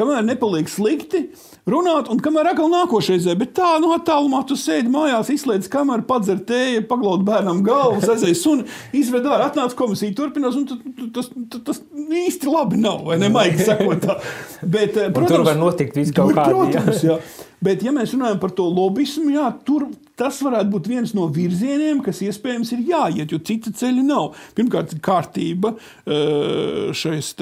kamēr 0.01 0.25
nepaliek 0.27 0.69
slikti 0.73 1.27
runāt, 1.71 2.09
un 2.11 2.21
kamēr 2.23 2.51
atkal 2.53 2.71
nākošais 2.73 3.29
bet 3.39 3.53
tā, 3.59 3.75
nu, 3.83 3.93
attālumā 3.95 4.43
tu 4.49 4.57
sēdi 4.59 4.91
mājās, 4.93 5.31
izslēdz 5.35 5.69
kameru, 5.73 6.07
padzer 6.09 6.41
tēju, 6.49 6.87
paglaud 6.91 7.25
bērnam 7.27 7.63
galvu, 7.67 8.01
aizēj 8.01 8.37
suni, 8.39 8.67
izved 8.97 9.29
ārā, 9.29 9.51
atnāc 9.51 9.77
komisija, 9.79 10.15
turpinās, 10.17 10.57
un 10.59 10.67
tas, 10.71 10.81
tas, 11.15 11.31
tas 11.69 11.83
īsti 12.21 12.51
labi 12.51 12.81
nav, 12.81 13.05
vai 13.07 13.21
ne, 13.21 13.31
maigi 13.33 13.65
sakot 13.69 14.03
tā. 14.05 14.19
Bet, 14.63 14.97
eh, 14.97 15.13
protams, 15.15 15.37
tur 15.37 15.47
var 15.47 15.61
notikt 15.61 16.01
viss 16.01 16.17
kaut 16.17 16.35
kādā. 16.35 16.51
Protams, 16.61 17.05
jā. 17.07 17.21
Bet, 17.61 17.83
ja 17.85 17.93
mēs 17.93 18.15
runājam 18.17 18.39
par 18.41 18.55
to 18.57 18.65
lobismu, 18.73 19.35
jā, 19.35 19.51
tur 19.67 19.91
tas 20.21 20.39
varētu 20.45 20.73
būt 20.73 20.89
viens 20.89 21.13
no 21.17 21.27
virzieniem, 21.33 22.01
kas 22.05 22.23
iespējams 22.25 22.73
ir 22.77 22.87
jāiet, 22.89 23.33
jo 23.33 23.41
cita 23.45 23.73
ceļa 23.77 24.05
nav. 24.05 24.39
Pirmkārt, 24.57 24.97
kārtība 25.05 25.75
eh, 25.77 26.89
šais 26.97 27.35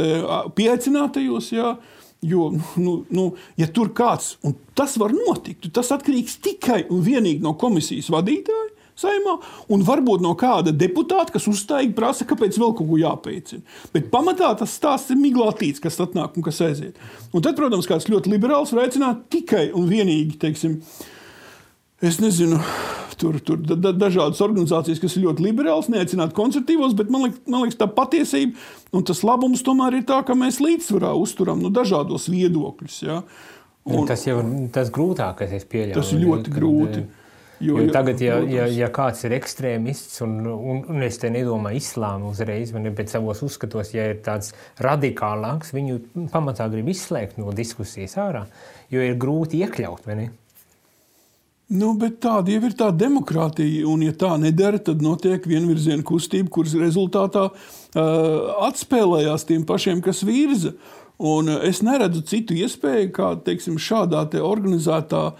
pieaicinātajos, 0.58 1.52
jā, 1.54 1.76
Jo, 2.26 2.48
nu, 2.76 3.04
nu, 3.14 3.28
ja 3.60 3.68
tur 3.70 3.92
kāds, 3.94 4.32
un 4.42 4.56
tas 4.74 4.96
var 4.98 5.12
notikt, 5.14 5.68
tas 5.74 5.92
atkarīgs 5.94 6.40
tikai 6.42 6.80
un 6.90 7.04
vienīgi 7.06 7.44
no 7.44 7.54
komisijas 7.58 8.10
vadītāja. 8.10 8.74
Saimā, 8.98 9.36
un 9.70 9.84
varbūt 9.86 10.24
no 10.24 10.32
kāda 10.34 10.72
deputāta, 10.74 11.30
kas 11.36 11.44
uzstājīgi 11.46 11.94
prasa, 11.94 12.26
kāpēc 12.26 12.56
vēl 12.58 12.72
kaut 12.74 12.88
ko 12.88 12.96
jāpēcina. 12.98 13.62
Bet 13.94 14.08
pamatā 14.10 14.48
tas 14.58 14.74
stāsts 14.74 15.14
ir 15.14 15.20
miglātīts, 15.20 15.78
kas 15.84 16.00
atnāk 16.02 16.34
un 16.34 16.42
kas 16.42 16.58
aiziet. 16.66 16.98
Un 17.30 17.44
tad, 17.44 17.54
protams, 17.60 17.86
kāds 17.86 18.08
ļoti 18.10 18.32
liberāls 18.32 18.74
var 18.74 18.88
aicināt 18.88 19.28
tikai 19.30 19.68
un 19.70 19.86
vienīgi, 19.86 20.34
teiksim, 20.42 20.80
es 22.02 22.18
nezinu, 22.18 22.58
tur, 23.20 23.38
tur 23.44 23.60
da, 23.60 23.92
dažādas 23.92 24.40
organizācijas, 24.44 25.02
kas 25.02 25.16
ir 25.18 25.26
ļoti 25.26 25.44
liberālas, 25.48 25.90
neaicināt 25.92 26.34
konservatīvos, 26.36 26.96
bet 26.98 27.12
man 27.12 27.28
liekas, 27.28 27.44
man 27.46 27.64
liekas 27.66 27.80
tā 27.80 27.90
patiesība 27.92 28.56
un 28.96 29.06
tas 29.08 29.22
labums 29.26 29.62
tomēr 29.66 30.00
ir 30.00 30.08
tā, 30.08 30.22
ka 30.26 30.36
mēs 30.38 30.62
līdzsvarā 30.64 31.12
uzturam 31.18 31.62
nu, 31.62 31.72
dažādos 31.74 32.28
viedokļus. 32.32 32.98
Ja? 33.06 33.22
Un, 33.88 34.04
tas 34.08 34.26
jau 34.26 34.40
ir 34.42 34.68
tas 34.74 34.90
grūtākais, 34.92 35.54
es 35.56 35.64
pieļauju. 35.68 35.96
Tas 35.96 36.12
ir 36.12 36.22
ļoti 36.24 36.50
kad, 36.50 36.58
grūti. 36.58 37.06
Jo, 37.58 37.80
jo 37.82 37.90
tagad, 37.90 38.20
ja, 38.22 38.36
ja, 38.46 38.68
ja 38.70 38.86
kāds 38.94 39.24
ir 39.26 39.32
ekstrēmists, 39.34 40.20
un, 40.22 40.36
un, 40.46 40.82
un 40.92 41.02
es 41.02 41.18
te 41.18 41.30
nedomāju 41.34 41.80
islāmu 41.80 42.30
uzreiz, 42.30 42.70
bet 42.70 43.10
savos 43.10 43.42
uzskatos, 43.42 43.90
ja 43.96 44.04
ir 44.12 44.20
tāds 44.22 44.52
radikālāks, 44.84 45.72
viņu 45.74 46.28
pamatā 46.30 46.68
grib 46.70 46.92
izslēgt 46.92 47.40
no 47.40 47.50
diskusijas 47.56 48.14
ārā, 48.22 48.44
jo 48.94 49.02
ir 49.02 49.18
grūti 49.18 49.64
iekļaut. 49.64 50.06
Nu, 51.68 51.90
bet 52.00 52.14
tāda 52.24 52.48
jau 52.48 52.62
ir 52.64 52.72
tā 52.72 52.86
demokrātija, 52.96 53.82
un 53.92 54.00
ja 54.00 54.14
tā 54.16 54.30
nedara, 54.40 54.78
tad 54.80 55.02
notiek 55.04 55.44
vienvirziena 55.44 56.00
kustība, 56.06 56.48
kuras 56.54 56.72
rezultātā 56.80 57.42
uh, 57.50 58.62
atspēlējās 58.64 59.44
tiem 59.50 59.66
pašiem, 59.68 60.00
kas 60.04 60.22
virza. 60.24 60.72
Un 61.18 61.50
es 61.66 61.82
neredzu 61.84 62.22
citu 62.24 62.56
iespēju, 62.56 63.10
kā 63.12 63.34
teiksim, 63.44 63.76
šādā 63.76 64.22
te 64.32 64.40
organizētā 64.40 65.22
uh, 65.28 65.36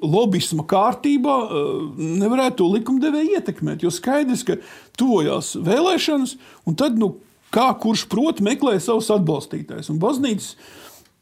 lobbyisma 0.00 0.64
kārtībā 0.70 1.36
uh, 1.44 1.76
nevarētu 2.24 2.62
to 2.62 2.72
likumdevēju 2.78 3.36
ietekmēt. 3.36 3.84
Jo 3.84 3.92
skaidrs, 3.92 4.46
ka 4.48 4.56
tuvojās 4.96 5.58
vēlēšanas, 5.60 6.38
un 6.64 6.80
tad 6.80 6.96
nu, 6.96 7.18
kā 7.52 7.68
kurš 7.84 8.08
prot 8.08 8.40
meklē 8.40 8.78
savus 8.80 9.12
atbalstītājus. 9.12 9.92
Un 9.92 10.00
baznīca 10.00 10.56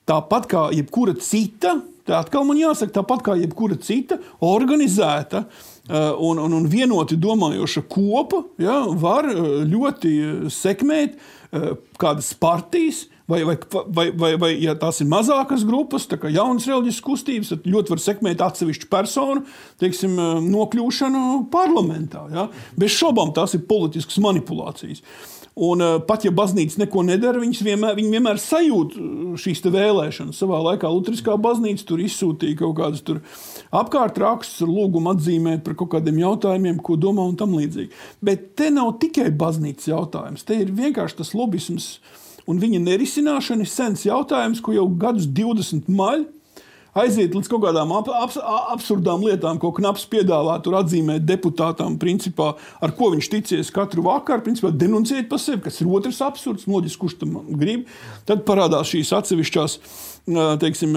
tāpat 0.07 0.47
kā 0.53 0.69
jebkura 0.79 1.19
cita 1.19 1.81
Tā 2.09 2.19
atkal 2.19 2.47
man 2.47 2.59
jāsaka, 2.59 2.97
tāpat 2.99 3.23
kā 3.27 3.37
jebkura 3.39 3.77
cita 3.83 4.19
organizēta 4.43 5.45
uh, 5.45 6.11
un, 6.19 6.41
un, 6.43 6.57
un 6.59 6.67
vienoti 6.71 7.19
domājoša 7.21 7.85
kopa, 7.91 8.43
ja, 8.63 8.81
var 8.99 9.29
uh, 9.31 9.63
ļoti 9.69 10.13
sekmēt 10.51 11.15
uh, 11.17 11.73
kādas 12.03 12.33
partijas. 12.35 13.07
Vai, 13.31 13.39
vai, 13.47 13.55
vai, 13.71 14.07
vai, 14.19 14.31
vai, 14.37 14.49
ja 14.61 14.75
tās 14.77 14.99
ir 15.01 15.07
mazākas 15.09 15.63
grupas, 15.65 16.05
tā 16.11 16.19
kā 16.21 16.29
jaunas 16.29 16.67
reliģiskas 16.69 17.05
kustības, 17.07 17.53
tad 17.55 17.69
ļoti 17.71 17.95
var 17.95 18.01
sekmēt 18.03 18.43
atsevišķu 18.45 18.89
personu 18.93 19.45
teiksim, 19.81 20.19
nokļūšanu 20.51 21.23
parlamentā. 21.55 22.27
Ja? 22.35 22.49
Bez 22.77 22.93
šaubām 22.99 23.31
tās 23.33 23.55
ir 23.57 23.63
politiskas 23.71 24.19
manipulācijas. 24.21 25.01
Uh, 25.01 25.42
Un, 25.53 25.83
uh, 25.85 25.99
pat 26.09 26.25
ja 26.25 26.31
baznīca 26.33 26.81
neko 26.81 27.03
nedara, 27.05 27.41
vienmēr, 27.43 27.97
viņi 27.99 28.15
vienmēr 28.15 28.39
sajūt 28.41 28.95
eh, 28.97 29.09
šīs 29.37 29.61
vēlēšanas. 29.67 30.39
Savā 30.41 30.63
laikā 30.65 30.89
Lutriskā 30.89 31.37
baznīca 31.37 31.85
tur 31.91 32.01
izsūtīja 32.01 32.57
kaut 32.63 32.79
kādus 32.79 33.21
apkārtrakstus 33.69 34.65
ar 34.65 34.73
lūgumu 34.73 35.13
atzīmēt 35.13 35.61
par 35.67 35.77
kaut 35.77 35.93
kādiem 35.93 36.23
jautājumiem, 36.23 36.81
ko 36.81 36.97
domā 36.97 37.27
un 37.29 37.37
tam 37.37 37.53
līdzīgi. 37.59 37.93
Bet 38.25 38.55
te 38.57 38.71
nav 38.73 38.95
tikai 39.03 39.29
baznīcas 39.29 39.91
jautājums, 39.93 40.47
te 40.49 40.57
ir 40.65 40.73
vienkārši 40.73 41.21
tas 41.21 41.35
lobisms 41.37 41.99
un 42.49 42.61
viņa 42.63 42.81
nerisināšana 42.87 43.67
ir 43.67 43.71
sens 43.71 44.07
jautājums, 44.09 44.63
ko 44.65 44.73
jau 44.73 44.89
gadus 44.89 45.29
20 45.29 45.93
maļ 45.93 46.25
aiziet 46.99 47.35
līdz 47.37 47.49
kaut 47.51 47.65
kādām 47.65 47.93
ap, 47.97 48.11
ap, 48.13 48.37
absurdām 48.75 49.25
lietām, 49.27 49.59
ko 49.63 49.73
knaps 49.77 50.05
piedāvā 50.13 50.59
tur 50.65 50.79
atzīmēt 50.83 51.25
deputātam, 51.29 51.97
principā, 52.01 52.53
ar 52.85 52.95
ko 52.99 53.13
viņš 53.15 53.31
ticies 53.33 53.73
katru 53.75 54.05
vakaru, 54.07 54.45
principā 54.47 54.73
denunciēt 54.75 55.31
par 55.31 55.41
sevi, 55.43 55.63
kas 55.67 55.81
ir 55.81 55.91
otrs 55.91 56.23
absurds, 56.25 56.69
loģiski, 56.69 57.01
kurš 57.03 57.19
tam 57.23 57.39
grib. 57.59 57.89
Tad 58.29 58.47
parādās 58.49 58.93
šīs 58.93 59.13
atsevišķās. 59.21 59.79
Teiksim, 60.63 60.93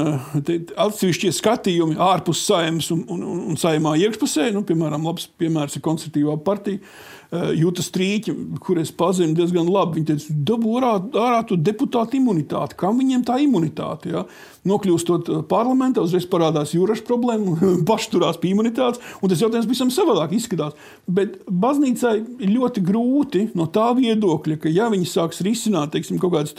te, 0.46 0.60
atsevišķie 0.78 1.32
skatījumi 1.34 1.96
ārpus 1.98 2.44
saimnes 2.46 2.92
un, 2.94 3.00
un, 3.10 3.24
un 3.50 3.58
saimā 3.58 3.96
iekšpusē, 3.98 4.52
nu, 4.54 4.62
piemēram, 4.68 5.08
labs 5.10 5.26
piemērs 5.42 5.80
ir 5.80 5.82
konservatīvā 5.88 6.36
partija 6.46 6.78
Eh, 6.78 7.14
Jūtas 7.34 7.90
Strīķi, 7.90 8.34
kur 8.64 8.80
es 8.82 8.92
pazinu 8.96 9.36
diezgan 9.38 9.70
labi. 9.72 10.00
Viņa 10.00 10.10
teica, 10.12 10.36
dabū 10.50 10.76
ārā 10.80 11.40
to 11.48 11.58
deputātu 11.58 12.20
imunitāti. 12.20 12.78
Kam 12.80 13.00
viņiem 13.02 13.24
tā 13.28 13.40
imunitāte? 13.44 14.12
Ja? 14.14 14.26
Nokļūstot 14.70 15.30
eh, 15.30 15.42
parlamentā, 15.50 16.04
uzreiz 16.06 16.28
parādās 16.30 16.76
jūras 16.76 17.04
problēma, 17.06 17.56
paši 17.90 18.12
turās 18.14 18.40
pie 18.42 18.54
imunitātes, 18.56 19.02
un 19.22 19.32
tas 19.32 19.42
jautājums 19.44 19.70
visam 19.70 19.94
savādāk 19.94 20.36
izskatās. 20.38 20.78
Bet 21.06 21.40
baznīcai 21.50 22.18
ir 22.40 22.54
ļoti 22.54 22.86
grūti 22.86 23.48
no 23.58 23.70
tā 23.74 23.92
viedokļa, 23.98 24.60
ka 24.62 24.74
ja 24.74 24.92
viņi 24.94 25.10
sāks 25.10 25.44
risināt 25.46 25.96
teiksim, 25.96 26.22
kaut 26.22 26.38
kādas 26.38 26.56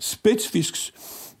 specifiskas 0.00 0.90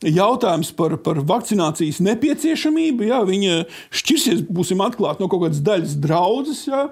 jautājums 0.00 0.70
par, 0.76 0.94
par 1.04 1.20
vakcinācijas 1.28 2.00
nepieciešamību. 2.04 3.04
Jā, 3.10 3.20
viņa 3.28 3.56
šķirsies, 4.00 4.44
būsim 4.48 4.80
atklāti, 4.84 5.20
no 5.22 5.28
kaut 5.28 5.44
kādas 5.44 5.60
daļas 5.64 5.96
draudzes. 6.00 6.64
Jā, 6.70 6.86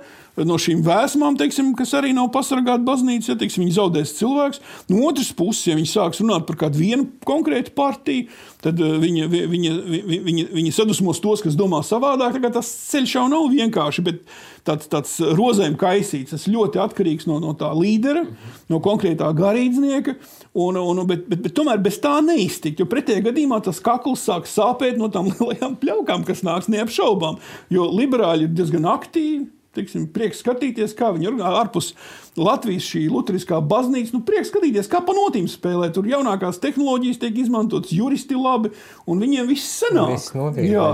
no 0.46 0.58
šīm 0.60 0.82
vēsmām, 0.86 1.36
teiksim, 1.38 1.72
kas 1.78 1.94
arī 1.98 2.12
nav 2.16 2.30
pasargāta 2.34 2.84
baznīca, 2.86 3.32
ja 3.32 3.38
teiksim, 3.38 3.64
viņi 3.64 3.76
zaudēs 3.76 4.14
cilvēks. 4.18 4.60
No 4.90 5.02
otras 5.08 5.30
puses, 5.36 5.66
ja 5.70 5.76
viņi 5.78 5.90
sāks 5.90 6.22
runāt 6.22 6.46
par 6.48 6.58
kādu 6.60 6.80
vienu 6.82 7.08
konkrētu 7.26 7.74
partiju, 7.78 8.28
tad 8.64 8.78
viņi, 8.78 9.26
viņi, 9.30 9.72
viņi, 10.04 10.22
viņi, 10.28 10.46
viņi 10.54 10.74
sadusmos 10.74 11.22
tos, 11.24 11.42
kas 11.44 11.58
domā 11.58 11.80
savādāk. 11.86 12.38
Tas 12.54 12.70
ceļš 12.92 13.16
jau 13.16 13.26
nav 13.32 13.48
vienkārši, 13.52 14.04
bet 14.06 14.22
tāds, 14.66 14.88
tāds 14.90 15.18
rozēm 15.38 15.78
kaisīts. 15.80 16.34
Tas 16.34 16.48
ļoti 16.50 16.82
atkarīgs 16.82 17.28
no, 17.30 17.40
no 17.42 17.54
tā 17.58 17.70
līdera, 17.76 18.24
no 18.70 18.82
konkrētā 18.84 19.30
garīdznieka. 19.38 20.16
Un, 20.58 20.78
un, 20.80 21.04
bet, 21.08 21.26
bet, 21.30 21.44
bet 21.44 21.54
tomēr 21.54 21.78
bez 21.82 22.00
tā 22.02 22.16
neiztikt, 22.24 22.80
jo 22.80 22.88
pretējā 22.90 23.22
gadījumā 23.28 23.60
tas 23.64 23.82
kakls 23.84 24.24
sāk 24.26 24.48
sāpēt 24.50 24.98
no 24.98 25.10
tām 25.12 25.30
lielajām 25.32 25.78
pļaukām, 25.82 26.26
kas 26.28 26.42
nāks 26.46 26.70
neapšaubām. 26.72 27.38
Jo 27.74 27.86
liberāļi 27.92 28.48
ir 28.48 28.58
diezgan 28.58 28.88
aktīvi 28.90 29.46
Tiksim, 29.78 30.08
prieks 30.14 30.42
skatīties, 30.42 30.96
kā 30.98 31.12
viņi 31.14 31.30
ir 31.30 31.44
ārpus 31.46 31.92
Latvijas 32.38 32.88
šī 32.90 33.04
Lutheriskā 33.12 33.60
baznīca. 33.62 34.16
Nu, 34.16 34.24
prieks 34.26 34.50
skatīties, 34.52 34.90
kā 34.90 35.02
pa 35.06 35.14
notīm 35.16 35.46
spēlē. 35.50 35.92
Tur 35.94 36.08
jaunākās 36.10 36.60
tehnoloģijas 36.62 37.22
tiek 37.22 37.38
izmantotas, 37.44 37.94
juristi 37.94 38.38
labi, 38.38 38.74
un 39.06 39.22
viņiem 39.22 39.48
viss 39.50 39.78
sanāk. 39.84 40.16
Viss 40.16 40.36
notiek, 40.36 40.68
Jā. 40.72 40.90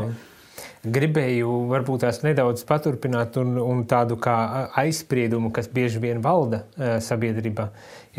Gribēju 0.85 1.49
varbūt 1.71 2.03
tās 2.05 2.19
nedaudz 2.21 2.61
paturpināt, 2.69 3.39
un, 3.41 3.57
un 3.57 3.79
tādu 3.89 4.19
kā 4.21 4.37
aizspriedumu, 4.83 5.49
kas 5.55 5.71
bieži 5.73 6.03
vien 6.03 6.21
valda 6.25 6.61
uh, 6.61 6.99
sabiedrībā, 7.01 7.71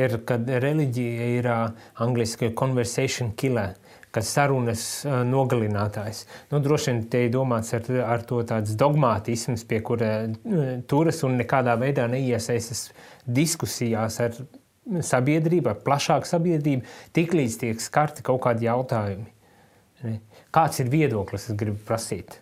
ir, 0.02 0.18
ka 0.26 0.40
reliģija 0.42 1.28
ir 1.38 1.50
uh, 1.52 1.92
angliski 2.02 2.50
conversation 2.58 3.36
killer 3.38 3.78
kas 4.16 4.32
sarunas 4.36 4.84
nogalinātājs. 5.28 6.24
Nu, 6.52 6.62
droši 6.64 6.92
vien 6.92 7.02
te 7.12 7.26
ir 7.26 7.34
domāts 7.34 7.74
ar, 7.76 7.88
ar 8.06 8.24
to 8.28 8.42
tāds 8.48 8.76
dogmātisms, 8.80 9.66
pie 9.68 9.82
kura 9.86 10.12
turas 10.90 11.24
un 11.28 11.36
nekādā 11.42 11.76
veidā 11.82 12.08
neiesaistas 12.12 12.88
diskusijās 13.26 14.22
ar 14.24 14.40
sabiedrību, 14.86 15.72
ar 15.72 15.82
plašāku 15.86 16.30
sabiedrību, 16.30 16.86
tiklīdz 17.18 17.60
tiek 17.62 17.82
skarti 17.82 18.26
kaut 18.26 18.44
kādi 18.46 18.70
jautājumi. 18.70 19.32
Kāds 20.56 20.82
ir 20.84 20.92
viedoklis, 20.94 21.50
es 21.50 21.58
gribu 21.58 21.80
prasīt? 21.88 22.40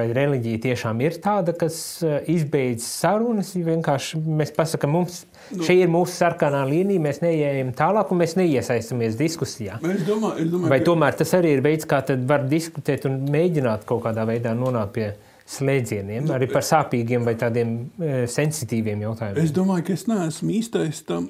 Vai 0.00 0.08
reliģija 0.16 0.60
tiešām 0.64 1.00
ir 1.04 1.16
tāda, 1.20 1.52
kas 1.56 1.76
eh, 2.06 2.20
izbeidz 2.32 2.86
sarunas? 2.86 3.52
Vienkārši 3.52 4.20
mēs 4.24 4.52
pasakām, 4.56 4.94
mums 4.96 5.24
nu, 5.50 5.64
šī 5.66 5.76
ir 5.82 5.90
mūsu 5.92 6.14
sarkanā 6.14 6.62
līnija, 6.68 7.02
mēs 7.04 7.20
neejam 7.20 7.74
tālāk 7.76 8.12
un 8.14 8.22
mēs 8.22 8.36
neiesaistamies 8.38 9.18
diskusijā. 9.20 9.76
Es 9.84 10.06
domāju, 10.08 10.46
es 10.46 10.48
domāju, 10.52 10.72
Vai 10.72 10.80
tomēr 10.86 11.18
tas 11.20 11.34
arī 11.36 11.52
ir 11.58 11.64
veids, 11.66 11.88
kā 11.90 12.00
var 12.30 12.46
diskutēt 12.48 13.04
un 13.10 13.20
mēģināt 13.34 13.84
kaut 13.88 14.06
kādā 14.06 14.24
veidā 14.30 14.54
nonākt 14.56 14.96
pie 14.96 15.10
slēdzieniem, 15.50 16.24
nu, 16.28 16.34
arī 16.36 16.48
par 16.48 16.64
sāpīgiem 16.64 17.26
vai 17.26 17.34
tādiem 17.36 17.76
e, 17.98 18.10
sensitīviem 18.30 19.02
jautājumiem? 19.04 19.42
Es 19.42 19.52
domāju, 19.52 19.88
ka 19.88 19.96
es 19.98 20.06
neesmu 20.08 20.52
īstais 20.60 21.02
tam, 21.08 21.26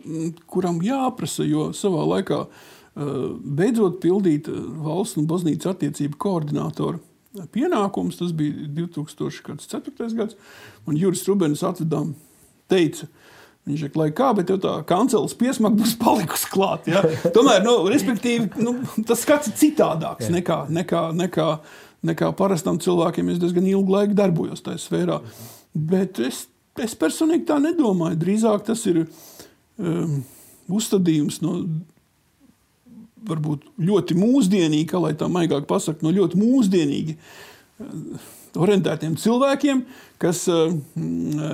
kuram 0.50 0.82
jāprasa, 0.84 1.46
jo 1.48 1.70
savā 1.76 2.04
laikā 2.14 2.42
uh, 2.44 2.58
beidzot 3.40 3.96
pildīt 4.04 4.50
valsts 4.84 5.16
un 5.18 5.30
baznīcas 5.30 5.72
attiecību 5.72 6.20
koordinātoru 6.20 7.00
pienākums. 7.54 8.18
Tas 8.20 8.34
bija 8.36 8.68
2004. 8.76 10.10
gads. 10.18 10.38
Un 10.88 10.98
Juris 10.98 11.26
Rubens 11.28 11.64
atvedām, 11.66 12.14
teica, 12.70 13.08
Viņš 13.68 13.82
ir 13.84 13.96
lai 14.00 14.08
kā, 14.16 14.30
bet 14.32 14.48
tā 14.62 14.72
kancels 14.88 15.34
piesmaka 15.36 15.76
būs 15.76 15.92
palikusi 16.00 16.48
klāt. 16.48 16.88
Ja? 16.88 17.02
Tomēr, 17.36 17.60
nu, 17.62 17.74
respektīvi, 17.92 18.48
nu, 18.64 18.78
tas 19.06 19.20
skats 19.26 19.50
ir 19.50 19.56
citādāks 19.60 20.30
nekā, 20.32 20.62
nekā, 20.72 21.02
nekā, 21.18 21.48
nekā 22.08 22.30
parastam 22.38 22.80
cilvēkiem. 22.80 23.28
Es 23.34 23.42
diezgan 23.42 23.68
ilgu 23.68 23.92
laiku 23.92 24.16
darbojos 24.16 24.64
tajā 24.64 24.80
sfērā. 24.80 25.20
Bet 25.76 26.22
es, 26.24 26.46
es 26.80 26.96
personīgi 26.98 27.46
tā 27.52 27.60
nedomāju. 27.60 28.18
Drīzāk 28.22 28.64
tas 28.70 28.86
ir 28.88 29.04
um, 29.04 30.22
uzstādījums 30.72 31.42
no 31.44 31.60
varbūt 33.28 33.64
ļoti 33.80 34.16
mūsdienīgi, 34.18 34.88
kā 34.90 35.00
lai 35.02 35.14
tā 35.18 35.28
maigāk 35.30 35.68
pasakā, 35.70 36.04
no 36.04 36.12
ļoti 36.14 36.40
mūsdienīgi 36.40 37.16
eh, 37.16 38.28
orientētiem 38.60 39.14
cilvēkiem, 39.20 39.84
kas 40.20 40.40
uh, 40.50 40.72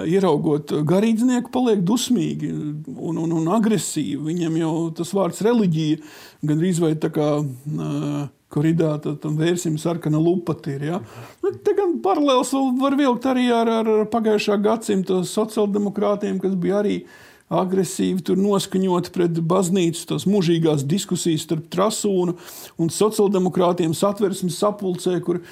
ieraugot 0.09 0.73
garīdznieku, 0.89 1.53
paliek 1.53 1.83
dusmīgi 1.85 2.49
un, 2.49 3.19
un, 3.21 3.35
un 3.37 3.51
agresīvi. 3.53 4.17
Viņam 4.31 4.57
jau 4.63 4.73
tas 4.97 5.13
vārds 5.15 5.43
reliģija 5.45 6.01
gandrīz 6.49 6.81
vai 6.81 6.95
tā 6.97 7.11
kā 7.13 7.29
uh, 7.45 8.17
koridā 8.49 8.95
tam 9.05 9.37
vērsim 9.37 9.77
sarkana 9.79 10.19
lupati 10.23 10.73
ir. 10.79 10.89
Ja? 10.89 11.03
Nu, 11.45 11.53
te 11.53 11.77
gan 11.77 11.99
paralēls 12.01 12.55
var 12.81 12.97
vilkt 12.97 13.29
arī 13.29 13.51
ar, 13.53 13.71
ar 13.83 13.93
pagājušā 14.11 14.57
gadsimta 14.65 15.21
sociāldemokrātiem, 15.29 16.41
kas 16.41 16.57
bija 16.57 16.81
arī 16.81 17.03
uh, 17.03 17.23
agresīvi 17.53 18.25
tur 18.27 18.41
noskaņot 18.41 19.13
pret 19.15 19.39
baznīcu, 19.39 20.03
tās 20.11 20.27
mūžīgās 20.29 20.85
diskusijas 20.89 21.47
starp 21.47 21.69
Trasūnu 21.73 22.37
un 22.83 22.93
sociāldemokrātiem 22.93 23.95
satversmes 23.95 24.59
sapulcē, 24.59 25.21
kur 25.23 25.43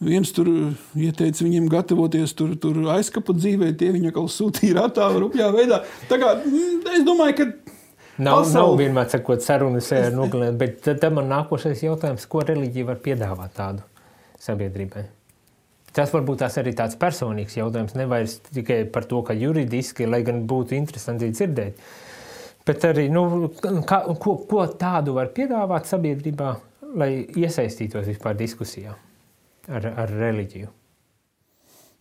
viens 0.00 0.30
tur 0.32 0.48
ieteica 0.96 1.44
viņiem 1.44 1.68
gatavoties 1.72 2.34
tur, 2.38 2.54
tur 2.60 2.78
aizkapa 2.94 3.34
dzīvē, 3.36 3.74
tie 3.78 3.90
viņa 3.96 4.14
kaut 4.16 4.32
sūtīja 4.34 4.78
ratā, 4.78 5.10
rupjā 5.18 5.50
veidā. 5.54 5.82
Tā 6.08 6.20
kā, 6.22 6.36
mm, 6.38 6.80
es 6.96 7.06
domāju, 7.06 7.36
ka 7.42 7.76
Nav, 8.20 8.42
pasauli... 8.42 8.56
nav 8.60 8.74
vienmēr 8.82 9.06
sakot, 9.08 9.40
sarunas 9.40 9.86
ar 9.96 10.10
nogalinājumu, 10.12 10.58
bet 10.60 10.82
tad 10.84 11.06
man 11.16 11.30
nākošais 11.32 11.86
jautājums, 11.86 12.26
ko 12.28 12.44
reliģija 12.44 12.90
var 12.90 13.00
piedāvāt 13.00 13.54
tādu 13.56 13.86
sabiedrībai? 14.44 15.06
Tas 15.96 16.12
varbūt 16.14 16.44
tās 16.44 16.54
arī 16.60 16.72
tāds 16.78 16.98
personīgs 16.98 17.56
jautājums, 17.58 17.96
nevis 17.98 18.36
tikai 18.52 18.84
par 18.94 19.08
to, 19.10 19.24
ka 19.26 19.34
juridiski, 19.34 20.06
lai 20.06 20.22
gan 20.26 20.44
būtu 20.50 20.76
interesanti 20.78 21.32
dzirdēt. 21.34 21.80
Bet 22.66 22.84
arī, 22.86 23.08
nu, 23.10 23.50
kā, 23.88 24.02
ko, 24.20 24.36
ko 24.46 24.66
tādu 24.78 25.16
var 25.16 25.32
piedāvāt 25.34 25.88
sabiedrībā, 25.90 26.52
lai 27.00 27.10
iesaistītos 27.38 28.06
vispār 28.06 28.36
diskusijā 28.38 28.94
ar, 29.70 29.88
ar 30.04 30.12
reliģiju? 30.20 30.70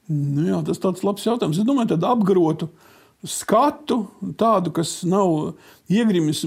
Nu 0.10 0.46
jā, 0.48 0.60
tas 0.66 0.82
ir 0.82 1.06
labs 1.06 1.26
jautājums. 1.26 1.58
Es 1.62 1.66
domāju, 1.66 1.94
tādu 1.94 2.10
apgarotu 2.10 2.70
skatu, 3.26 4.04
tādu, 4.40 4.72
kas 4.74 5.00
nav 5.08 5.56
iegrimis 5.92 6.46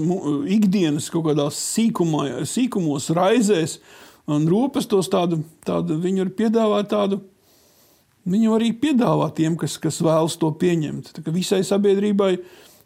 ikdienas 0.51 1.09
kaut 1.13 1.27
kādās 1.29 1.59
sīkumā, 1.73 2.43
sīkumos, 2.49 3.11
raizēs 3.15 3.77
un 4.31 4.47
rūpestos. 4.51 5.11
Tādu, 5.11 5.43
tādu, 5.67 5.99
viņu 6.03 6.27
ir 6.27 6.33
piedāvāt 6.39 6.91
tādu 6.91 7.21
Viņu 8.23 8.53
arī 8.55 8.71
piedāvā 8.79 9.27
tiem, 9.35 9.57
kas, 9.59 9.75
kas 9.81 9.99
vēlas 10.03 10.37
to 10.39 10.51
pieņemt. 10.55 11.17
Visai 11.35 11.59
sabiedrībai 11.67 12.37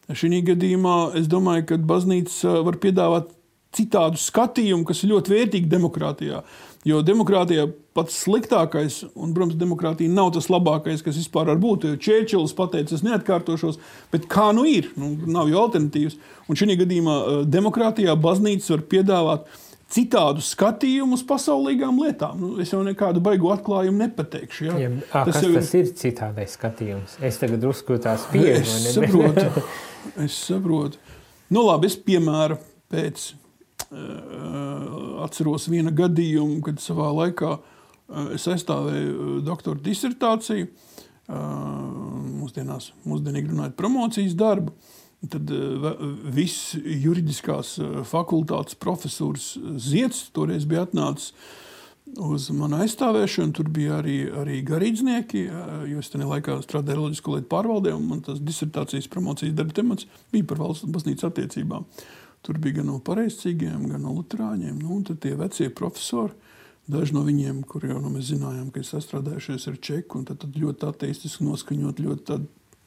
šī 0.10 0.42
gadījumā 0.54 0.98
es 1.20 1.28
domāju, 1.30 1.68
ka 1.70 1.78
baznīca 1.78 2.62
var 2.66 2.80
piedāvāt 2.82 3.34
citādu 3.78 4.18
skatījumu, 4.18 4.86
kas 4.88 5.04
ir 5.04 5.12
ļoti 5.14 5.34
vērtīgi 5.34 5.70
demokrātijā. 5.70 6.42
Jo 6.88 7.02
demokrātijā 7.06 7.68
pats 7.98 8.16
sliktākais, 8.24 9.02
un, 9.12 9.34
protams, 9.36 9.58
demokrātija 9.60 10.14
nav 10.14 10.32
tas 10.36 10.48
labākais, 10.54 11.04
kas 11.04 11.18
vispār 11.20 11.50
var 11.52 11.60
būt. 11.62 11.90
Čērčils 12.02 12.56
pateica, 12.58 12.96
es 12.96 13.04
neatkārtošos, 13.06 13.80
bet 14.14 14.28
kā 14.32 14.50
nu 14.56 14.64
ir? 14.70 14.92
Nu, 14.98 15.12
nav 15.28 15.52
jau 15.52 15.66
alternatīvas. 15.66 16.16
Un 16.48 16.60
šī 16.60 16.78
gadījumā 16.80 17.18
eh, 17.18 17.40
demokrātijā 17.58 18.16
baznīca 18.24 18.76
var 18.76 18.86
piedāvāt 18.94 19.58
citādu 19.92 20.44
skatījumu 20.44 21.16
uz 21.18 21.24
pasaulīgām 21.28 22.00
lietām. 22.04 22.40
Nu, 22.42 22.50
es 22.64 22.74
jau 22.74 22.82
nekādu 22.86 23.22
baigu 23.24 23.52
atklājumu 23.54 24.04
nepateikšu. 24.04 24.68
Ja? 24.68 24.78
Ja, 24.84 24.92
a, 25.12 25.24
tas, 25.30 25.40
jau... 25.44 25.54
tas 25.56 25.72
ir 25.80 25.92
citādais 26.00 26.58
skatījums. 26.58 27.18
Es 27.24 27.40
tagad 27.42 27.64
drusku 27.64 28.00
tās 28.04 28.28
pieeju. 28.34 28.64
Es 28.64 28.90
saprotu. 28.98 29.64
es 30.26 30.40
saprotu. 30.50 31.02
Nu, 31.54 31.64
labi, 31.64 31.88
es 31.88 31.96
piemēru 32.04 32.60
pēc 32.92 33.30
uh, 33.32 35.24
atceros 35.24 35.70
viena 35.72 35.94
gadījumu, 35.96 36.60
kad 36.68 36.84
savā 36.84 37.08
laikā 37.22 37.56
uh, 37.56 38.30
es 38.36 38.48
aizstāvēju 38.52 39.40
doktora 39.48 39.80
disertāciju. 39.88 40.70
Uh, 41.28 41.42
mūsdienās, 42.38 42.94
mūsdienīgi 43.08 43.52
runājot, 43.52 43.76
promocijas 43.80 44.36
darbu. 44.40 44.72
Uh, 44.72 44.97
Tad 45.26 45.50
eh, 45.50 46.02
viss 46.30 46.76
juridiskās 46.78 47.78
eh, 47.82 48.02
fakultātes 48.06 48.78
profesors 48.78 49.56
Ziedants 49.82 50.28
toreiz 50.36 50.68
bija 50.70 50.84
atnācis 50.86 51.32
uz 52.22 52.46
manu 52.54 52.78
aizstāvēšanu. 52.84 53.56
Tur 53.58 53.72
bija 53.74 53.98
arī, 53.98 54.20
arī 54.44 54.60
garīdznieki, 54.68 55.42
eh, 55.50 55.72
jo 55.90 56.04
es 56.04 56.14
tajā 56.14 56.28
laikā 56.30 56.60
strādāju 56.62 57.02
Reliģisko 57.02 57.34
lietu 57.34 57.50
pārvaldē, 57.50 57.96
un 57.98 58.06
man 58.12 58.22
tas 58.28 58.44
disertācijas 58.44 59.10
promocijas 59.10 59.58
darba 59.58 59.74
temats 59.80 60.06
bija 60.34 60.46
par 60.52 60.62
valsts 60.62 60.86
un 60.86 60.94
baznīcas 60.94 61.32
attiecībām. 61.32 61.90
Tur 62.46 62.62
bija 62.62 62.80
gan 62.80 62.92
no 62.92 63.02
pareizcīgiem, 63.02 63.90
gan 63.90 64.06
no 64.06 64.14
luterāņiem. 64.20 64.78
Nu, 64.78 65.02
tad 65.08 65.24
tie 65.26 65.34
vecie 65.36 65.72
profesori, 65.74 66.38
daži 66.88 67.18
no 67.18 67.26
viņiem, 67.26 67.66
kuriem 67.68 67.98
nu, 68.06 68.14
mēs 68.14 68.30
zinājām, 68.36 68.70
ka 68.72 68.86
ir 68.86 68.88
sastrādājušies 68.88 69.66
ar 69.74 69.82
čeku, 69.82 70.22
un 70.22 70.30
tad, 70.30 70.46
tad 70.46 70.62
ļoti 70.62 70.92
ateistiski 70.94 71.50
noskaņot, 71.50 72.06
ļoti 72.06 72.38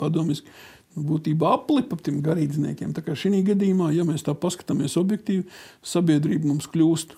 padomiski 0.01 0.55
būtībā 0.97 1.55
aplipa 1.55 1.99
tiem 2.03 2.21
garīdzniekiem. 2.25 2.95
Tā 2.97 3.05
kā 3.07 3.17
šī 3.19 3.43
gadījumā, 3.47 3.93
ja 3.95 4.07
mēs 4.09 4.25
tā 4.27 4.35
paskatāmies 4.35 4.99
objektīvi, 5.01 5.47
sabiedrība 5.87 6.51
mums 6.51 6.69
kļūst 6.71 7.17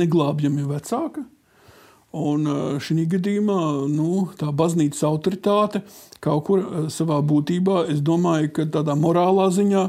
neglābjami 0.00 0.66
vecāka. 0.68 1.24
Un 2.10 2.46
šī 2.82 3.04
gadījumā 3.12 3.58
nu, 3.90 4.26
tā 4.38 4.50
baznīcas 4.50 5.04
autoritāte 5.06 5.84
kaut 6.20 6.46
kur 6.48 6.64
savā 6.90 7.20
būtībā, 7.22 7.84
es 7.92 8.00
domāju, 8.02 8.50
ka 8.56 8.66
tādā 8.78 8.96
morālā 8.98 9.46
ziņā 9.54 9.84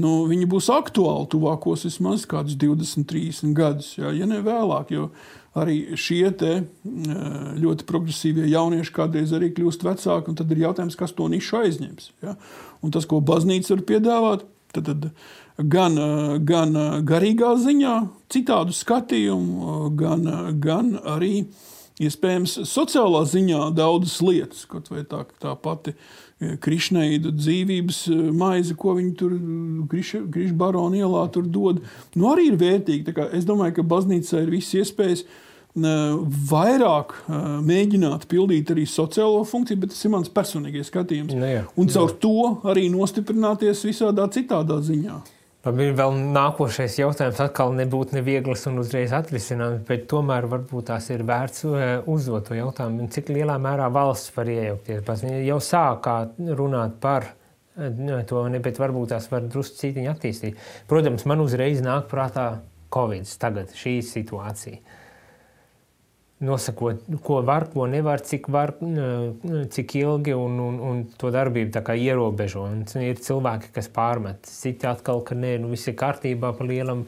nu, 0.00 0.12
viņi 0.30 0.48
būs 0.50 0.70
aktuāli 0.72 1.28
tuvākos 1.32 1.86
vismaz 1.88 2.26
kādus 2.28 2.58
20, 2.60 3.06
30 3.08 3.56
gadus, 3.56 3.94
jā, 3.98 4.12
ja 4.16 4.28
ne 4.28 4.42
vēlāk. 4.44 4.92
Jo 4.94 5.10
arī 5.56 5.96
šie 5.96 6.28
te, 6.36 6.52
ļoti 6.84 7.86
progresīvie 7.88 8.44
jaunieši 8.50 8.92
kādreiz 8.92 9.32
arī 9.36 9.50
kļūst 9.56 9.86
vecāki, 9.86 10.30
un 10.30 10.36
tad 10.38 10.52
ir 10.52 10.66
jautājums, 10.66 10.98
kas 11.00 11.16
to 11.16 11.30
nišu 11.32 11.62
aizņems. 11.62 12.10
Ja? 12.24 12.36
Un 12.84 12.92
tas, 12.94 13.08
ko 13.08 13.22
baznīca 13.24 13.72
var 13.72 13.84
piedāvāt, 13.88 14.44
tad, 14.76 14.90
tad 14.90 15.08
gan, 15.72 15.96
gan 16.44 16.76
garīgā 17.08 17.54
ziņā, 17.62 17.94
citādu 18.32 18.76
skatījumu, 18.76 19.78
gan, 19.96 20.28
gan 20.60 20.92
arī 21.16 21.46
iespējams 22.04 22.58
sociālā 22.68 23.24
ziņā 23.24 23.70
daudzas 23.76 24.18
lietas, 24.20 24.66
kaut 24.68 24.90
vai 24.92 25.06
tā, 25.08 25.24
tā 25.40 25.54
pati 25.56 25.96
krišneidu 26.36 27.32
dzīvības 27.32 28.02
maize, 28.36 28.74
ko 28.76 28.96
viņi 28.98 29.12
tur 29.16 29.34
Krišbarona 29.88 30.92
Kriš 30.92 31.06
ielā 31.06 31.24
tur 31.32 31.46
dod, 31.48 31.80
nu 32.14 32.28
arī 32.32 32.50
ir 32.50 32.58
vērtīgi. 32.60 33.14
Es 33.36 33.48
domāju, 33.48 33.78
ka 33.78 33.86
baznīcā 33.94 34.42
ir 34.44 34.52
visas 34.52 34.82
iespējas 34.82 35.24
vairāk 35.76 37.14
mēģināt 37.64 38.26
pildīt 38.28 38.72
arī 38.72 38.86
sociālo 38.88 39.42
funkciju, 39.48 39.80
bet 39.80 39.92
tas 39.92 40.04
ir 40.04 40.12
mans 40.12 40.32
personīgais 40.32 40.88
skatījums. 40.92 41.36
Nu, 41.36 41.44
jā, 41.44 41.64
un 41.76 41.88
caur 41.92 42.12
jā. 42.12 42.18
to 42.20 42.36
arī 42.72 42.86
nostiprināties 42.92 43.84
visādā 43.88 44.28
citādā 44.32 44.80
ziņā. 44.84 45.20
Labi, 45.66 45.88
vēl 45.98 46.12
nākošais 46.30 46.94
jautājums 47.00 47.40
atkal 47.42 47.72
nebūtu 47.74 48.14
neviegls 48.14 48.60
un 48.70 48.76
uzreiz 48.78 49.10
atrisināms, 49.16 49.80
bet 49.88 50.04
tomēr 50.06 50.46
varbūt 50.46 50.92
tās 50.92 51.08
ir 51.10 51.24
vērts 51.26 51.64
uzdot 52.06 52.46
to 52.46 52.54
jautājumu, 52.54 53.08
cik 53.10 53.32
lielā 53.34 53.56
mērā 53.58 53.88
valsts 53.90 54.30
var 54.36 54.46
iejaukties. 54.52 55.24
Jau 55.42 55.56
sākāt 55.58 56.38
runāt 56.60 56.94
par 57.02 57.26
to, 57.74 58.44
bet 58.62 58.78
varbūt 58.78 59.10
tās 59.16 59.26
var 59.32 59.48
drusku 59.50 59.80
citiņi 59.80 60.12
attīstīt. 60.12 60.62
Protams, 60.86 61.26
man 61.26 61.42
uzreiz 61.42 61.82
nāk 61.82 62.06
prātā 62.14 62.46
Covid, 62.94 63.26
tagad 63.42 63.74
šī 63.74 63.98
situācija 64.06 65.02
nosakot, 66.40 67.02
ko 67.24 67.42
var, 67.46 67.68
ko 67.72 67.86
nevar, 67.88 68.20
cik, 68.24 68.48
var, 68.52 68.74
cik 69.72 69.94
ilgi 69.96 70.34
un, 70.36 70.58
un, 70.60 70.80
un 70.84 71.04
to 71.16 71.30
darbību 71.32 71.80
ierobežo. 71.96 72.62
Un 72.68 72.84
ir 73.00 73.16
cilvēki, 73.24 73.72
kas 73.72 73.88
pārmet, 73.92 74.38
citi 74.44 74.86
atkal, 74.88 75.20
ka 75.24 75.34
nē, 75.34 75.58
nu, 75.62 75.68
viss 75.72 75.88
ir 75.88 75.94
kārtībā 75.96 76.52
pa 76.56 76.64
lielam. 76.68 77.06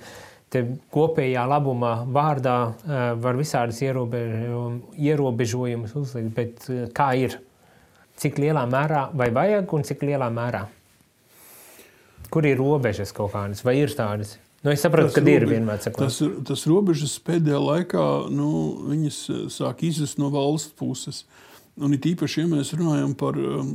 Te 0.48 0.64
kopējā 0.94 1.44
labumā 1.44 2.04
vārdā 2.08 2.72
var 3.20 3.36
visādas 3.36 3.82
ierobežojumus 3.84 5.92
uzlikt, 6.00 6.32
bet 6.32 6.64
kā 6.96 7.12
ir? 7.20 7.36
Cik 8.18 8.38
lielā 8.40 8.64
mērā 8.66 9.10
vai 9.14 9.30
vajag 9.30 9.72
un 9.76 9.82
cik 9.86 10.02
lielā 10.08 10.30
mērā? 10.32 10.64
Kur 12.32 12.46
ir 12.48 12.56
robežas 12.58 13.12
kaut 13.14 13.32
kādas 13.36 13.64
vai 13.64 13.76
ir 13.78 13.90
tādas? 13.94 14.38
Nu, 14.62 14.72
es 14.72 14.82
saprotu, 14.82 15.12
ka 15.14 15.22
ir 15.30 15.46
vienmēr 15.46 15.78
sakot. 15.82 16.08
Tas, 16.08 16.18
tas 16.48 16.64
robežas 16.66 17.14
pēdējā 17.22 17.58
laikā 17.62 18.06
nu, 18.34 18.48
sāk 19.54 19.84
izjust 19.86 20.18
no 20.18 20.32
valsts 20.34 20.74
puses. 20.78 21.22
Un 21.78 21.94
it 21.94 22.08
īpaši, 22.10 22.42
ja 22.42 22.50
mēs 22.50 22.72
runājam 22.74 23.12
par 23.14 23.36
um, 23.38 23.68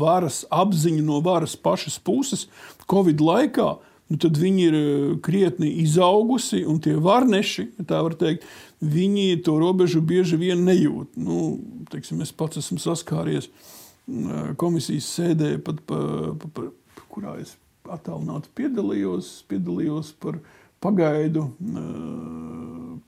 varas 0.00 0.46
apziņu 0.48 1.02
no 1.04 1.18
varas 1.20 1.52
pašas 1.60 1.98
puses, 2.00 2.46
Covid 2.88 3.20
laikā, 3.20 3.66
nu, 4.08 4.16
tad 4.22 4.40
viņi 4.40 4.64
ir 4.70 4.76
uh, 4.78 5.10
krietni 5.20 5.68
izaugusi, 5.82 6.62
un 6.64 6.80
tie 6.80 6.94
varneši, 6.96 7.66
tā 7.84 8.00
var 8.06 8.16
teikt, 8.16 8.48
viņi 8.80 9.42
to 9.44 9.58
robežu 9.60 10.00
bieži 10.00 10.40
vien 10.40 10.64
nejūt. 10.64 11.12
Nu, 11.20 11.58
teiksim, 11.92 12.24
es 12.24 12.32
pats 12.32 12.62
esmu 12.64 12.80
saskāries 12.80 13.50
uh, 13.52 14.56
komisijas 14.56 15.12
sēdē, 15.18 15.58
pat 15.60 15.84
pa, 15.84 16.00
pa, 16.40 16.52
pa, 16.56 17.04
kurā 17.12 17.36
es 17.44 17.52
attālināti 17.94 18.52
piedalījos, 18.58 19.30
piedalījos 19.50 20.12
par 20.22 20.40
pagaidu 20.82 21.48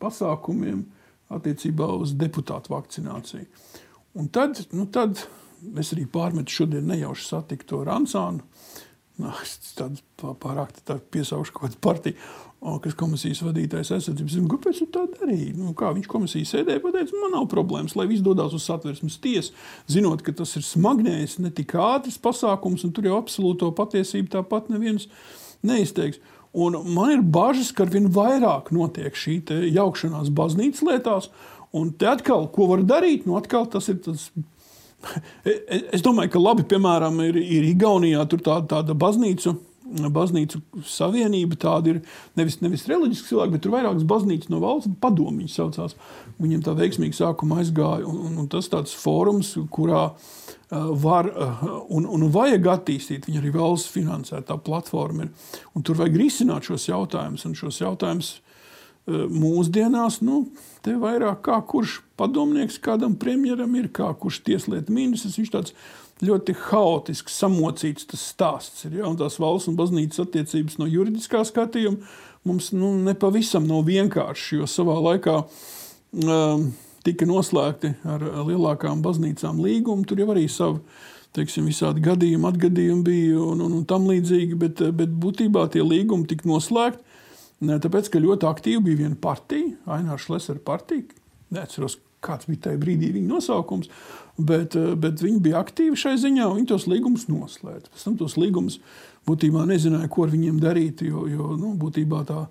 pasākumiem 0.03 0.85
attiecībā 1.35 1.89
uz 2.01 2.15
deputātu 2.17 2.73
vakcināciju. 2.73 3.47
Un 4.19 4.31
tad, 4.33 4.63
nu 4.73 4.89
tad 4.91 5.21
es 5.79 5.93
arī 5.95 6.07
pārmetu 6.11 6.61
šodien 6.61 6.89
nejauši 6.89 7.27
satikt 7.29 7.69
to 7.71 7.83
Ransānu. 7.87 8.45
Nā, 9.19 9.33
es 9.43 9.75
tādu 9.75 9.99
pārāk 10.39 10.77
tā 10.87 10.97
piesaušu 11.13 11.55
kaut 11.55 11.65
kādu 11.67 11.81
partiju 11.83 12.19
kas 12.83 12.97
komisijas 12.99 13.41
vadītājs 13.47 13.93
aizsardzības 13.95 14.35
zina, 14.35 14.49
kāpēc 14.51 14.81
viņš 14.83 14.91
tā 14.95 15.05
darīja. 15.13 15.53
Nu, 15.55 15.75
kā 15.79 15.93
viņš 15.95 16.09
komisijas 16.11 16.55
sēdēja, 16.57 16.83
pateica, 16.83 17.15
man 17.23 17.37
nav 17.37 17.47
problēmas, 17.53 17.95
lai 17.99 18.09
viss 18.11 18.25
dodas 18.25 18.57
uz 18.57 18.67
satversmes 18.67 19.21
tiesu, 19.23 19.55
zinot, 19.91 20.25
ka 20.27 20.35
tas 20.41 20.57
ir 20.59 20.67
smagnējs, 20.67 21.39
ne 21.45 21.53
tik 21.55 21.77
ātrs 21.79 22.19
pasākums, 22.23 22.83
un 22.87 22.95
tur 22.97 23.07
jau 23.07 23.21
absolūto 23.21 23.71
patiesību 23.79 24.33
tāpat 24.35 24.73
neviens 24.75 25.07
neizteiks. 25.63 26.19
Un 26.59 26.81
man 26.91 27.13
ir 27.15 27.23
bažas, 27.23 27.71
ka 27.71 27.85
ar 27.85 27.95
vien 27.95 28.09
vairāk 28.11 28.73
notiek 28.75 29.15
šī 29.15 29.41
jaukšanās 29.77 30.33
baznīcas 30.35 30.87
lietās, 30.89 31.31
un 31.77 31.93
te 31.95 32.09
atkal, 32.11 32.49
ko 32.51 32.73
var 32.73 32.83
darīt, 32.89 33.29
nu 33.29 33.39
atkal 33.39 33.69
tas 33.71 33.91
ir 33.93 34.01
tas 34.03 34.31
Es 35.95 36.03
domāju, 36.03 36.33
ka 36.35 36.41
labi, 36.43 36.65
piemēram, 36.67 37.21
ir, 37.29 37.39
ir 37.39 37.67
Igaunijā 37.69 38.25
tā, 38.33 38.57
tāda 38.67 38.97
baznīca 38.99 39.55
baznīcu 39.89 40.61
savienība 40.87 41.57
tāda 41.61 41.95
ir 41.95 42.01
nevis, 42.39 42.59
nevis 42.61 42.87
reliģiska 42.91 43.31
cilvēka, 43.31 43.55
bet 43.55 43.65
tur 43.65 43.75
vairākas 43.75 44.07
baznīcas 44.09 44.51
no 44.53 44.61
valsts 44.63 44.93
padomu 45.03 45.41
viņas 45.41 45.57
saucās. 45.61 45.97
Viņiem 46.39 46.65
tā 46.67 46.75
veiksmīgi 46.79 47.19
sākuma 47.19 47.63
aizgāja, 47.63 48.07
un, 48.09 48.21
un, 48.29 48.35
un 48.45 48.51
tas 48.53 48.69
tāds 48.71 48.95
fórums, 48.99 49.55
kurā 49.75 50.03
uh, 50.13 50.91
var 51.05 51.31
uh, 51.33 51.65
un, 51.89 52.07
un 52.07 52.27
vajag 52.35 52.69
attīstīt, 52.75 53.29
viņa 53.29 53.43
arī 53.43 53.55
valsts 53.57 53.93
finansētā 53.95 54.59
platforma 54.65 55.27
ir, 55.27 55.55
un 55.75 55.87
tur 55.87 55.99
vajag 56.01 56.21
risināt 56.21 56.69
šos 56.69 56.91
jautājumus, 56.91 57.47
un 57.49 57.57
šos 57.59 57.81
jautājumus 57.83 58.35
uh, 58.37 59.25
mūsdienās, 59.33 60.21
nu, 60.27 60.45
te 60.85 60.97
vairāk 61.01 61.43
kā 61.49 61.63
kurš 61.69 62.03
padomnieks 62.19 62.79
kādam 62.83 63.17
premjeram 63.19 63.75
ir, 63.79 63.89
kā 63.95 64.11
kurš 64.21 64.43
tieslietu 64.47 64.95
ministrs, 64.95 65.39
viņš 65.41 65.55
tāds 65.55 65.75
ļoti 66.25 66.55
haotisks, 66.69 67.37
samocīts 67.39 68.09
tas 68.11 68.25
stāsts 68.33 68.87
ir. 68.89 68.99
Ja? 69.01 69.07
Un 69.11 69.19
tās 69.21 69.39
valsts 69.43 69.71
un 69.71 69.77
baznīcas 69.79 70.25
attiecības 70.25 70.79
no 70.81 70.89
juridiskā 70.91 71.45
skatījuma 71.47 72.03
mums 72.49 72.73
nu, 72.73 72.95
nepavisam 73.05 73.67
nav 73.69 73.85
vienkārši, 73.89 74.61
jo 74.61 74.69
savā 74.71 74.97
laikā 75.05 75.37
um, 75.43 76.69
tika 77.07 77.29
noslēgti 77.29 77.93
ar 78.09 78.25
lielākām 78.49 79.03
baznīcām 79.05 79.61
līgumi. 79.65 80.07
Tur 80.09 80.23
jau 80.23 80.31
arī 80.35 80.47
savi 80.51 80.83
teiksim, 81.37 81.69
visādi 81.69 82.03
gadījumi, 82.05 82.49
atgadījumi 82.49 83.05
bija 83.07 83.43
un, 83.45 83.63
un, 83.67 83.79
un 83.81 83.87
tam 83.89 84.09
līdzīgi, 84.09 84.59
bet, 84.59 84.83
bet 84.97 85.13
būtībā 85.23 85.67
tie 85.73 85.85
līgumi 85.85 86.29
tika 86.31 86.49
noslēgti. 86.49 87.05
Tāpēc, 87.59 88.11
ka 88.13 88.23
ļoti 88.23 88.47
aktīvi 88.47 88.85
bija 88.87 89.03
viena 89.03 89.17
partija, 89.19 89.75
Ainārs 89.91 90.29
Lesera 90.31 90.63
partija. 90.63 91.03
Neatceros, 91.55 91.97
kāds 92.25 92.49
bija 92.49 92.69
tajā 92.69 92.81
brīdī 92.81 93.11
viņa 93.15 93.33
nosaukums. 93.33 93.91
Bet, 94.39 94.77
eh, 94.79 94.95
bet 94.95 95.23
viņi 95.23 95.43
bija 95.43 95.63
aktīvi 95.63 95.99
šai 95.99 96.17
ziņā, 96.23 96.47
un 96.47 96.61
viņi 96.61 96.71
tos 96.71 96.87
līgumus 96.87 97.27
noslēdza. 97.31 97.91
Pēc 97.91 98.05
tam 98.05 98.17
tos 98.17 98.37
līgumus 98.39 98.79
būtībā 99.27 99.67
nezināja, 99.67 100.09
ko 100.09 100.25
ar 100.25 100.31
viņiem 100.31 100.61
darīt, 100.63 101.03
jo, 101.03 101.27
jo 101.27 101.57
nu, 101.59 101.75
būtībā 101.75 102.25
tā 102.27 102.47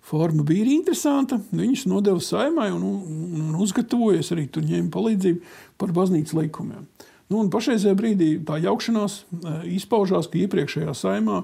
forma 0.00 0.44
bija 0.46 0.66
interesanta. 0.70 1.40
Viņus 1.52 1.86
nodeva 1.90 2.20
saimai 2.20 2.70
un, 2.70 2.82
un, 2.82 3.50
un 3.50 3.60
uzgatavojas 3.62 4.32
arī 4.32 4.48
tur 4.50 4.62
ņēma 4.62 4.90
palīdzību 4.90 5.40
par 5.78 5.92
baznīcas 5.92 6.34
likumiem. 6.38 6.86
Nu, 7.30 7.48
pašreizajā 7.48 7.94
brīdī 7.96 8.32
tā 8.46 8.58
jaukšanās 8.62 9.22
eh, 9.22 9.62
izpaužās, 9.78 10.30
ka 10.30 10.38
iepriekšējā 10.46 10.94
saimā 10.94 11.42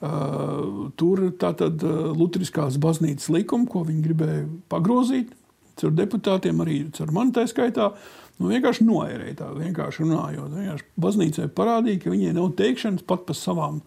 Uh, 0.00 0.86
tur 0.96 1.26
tātad 1.36 1.82
uh, 1.84 2.06
Lutriskās 2.16 2.78
baznīcas 2.80 3.26
likuma, 3.34 3.66
ko 3.68 3.82
viņi 3.84 4.00
gribēja 4.00 4.46
pagrozīt, 4.72 5.34
caur 5.80 5.94
deputātiem, 5.96 6.60
arī 6.64 6.82
caur 6.96 7.14
mani 7.16 7.34
tā 7.36 7.46
skaitā, 7.50 7.92
Nu, 8.40 8.48
vienkārši 8.48 8.86
noērēja 8.88 9.36
tā, 9.36 9.50
vienkārši 9.52 10.06
runājot. 10.06 10.52
Vienkārši 10.54 10.86
baznīcai 11.04 11.48
parādīja, 11.56 12.00
ka 12.00 12.12
viņai 12.14 12.32
nav 12.38 12.54
teikšanas 12.56 13.04
pat 13.08 13.26
par 13.28 13.36
savām 13.36 13.82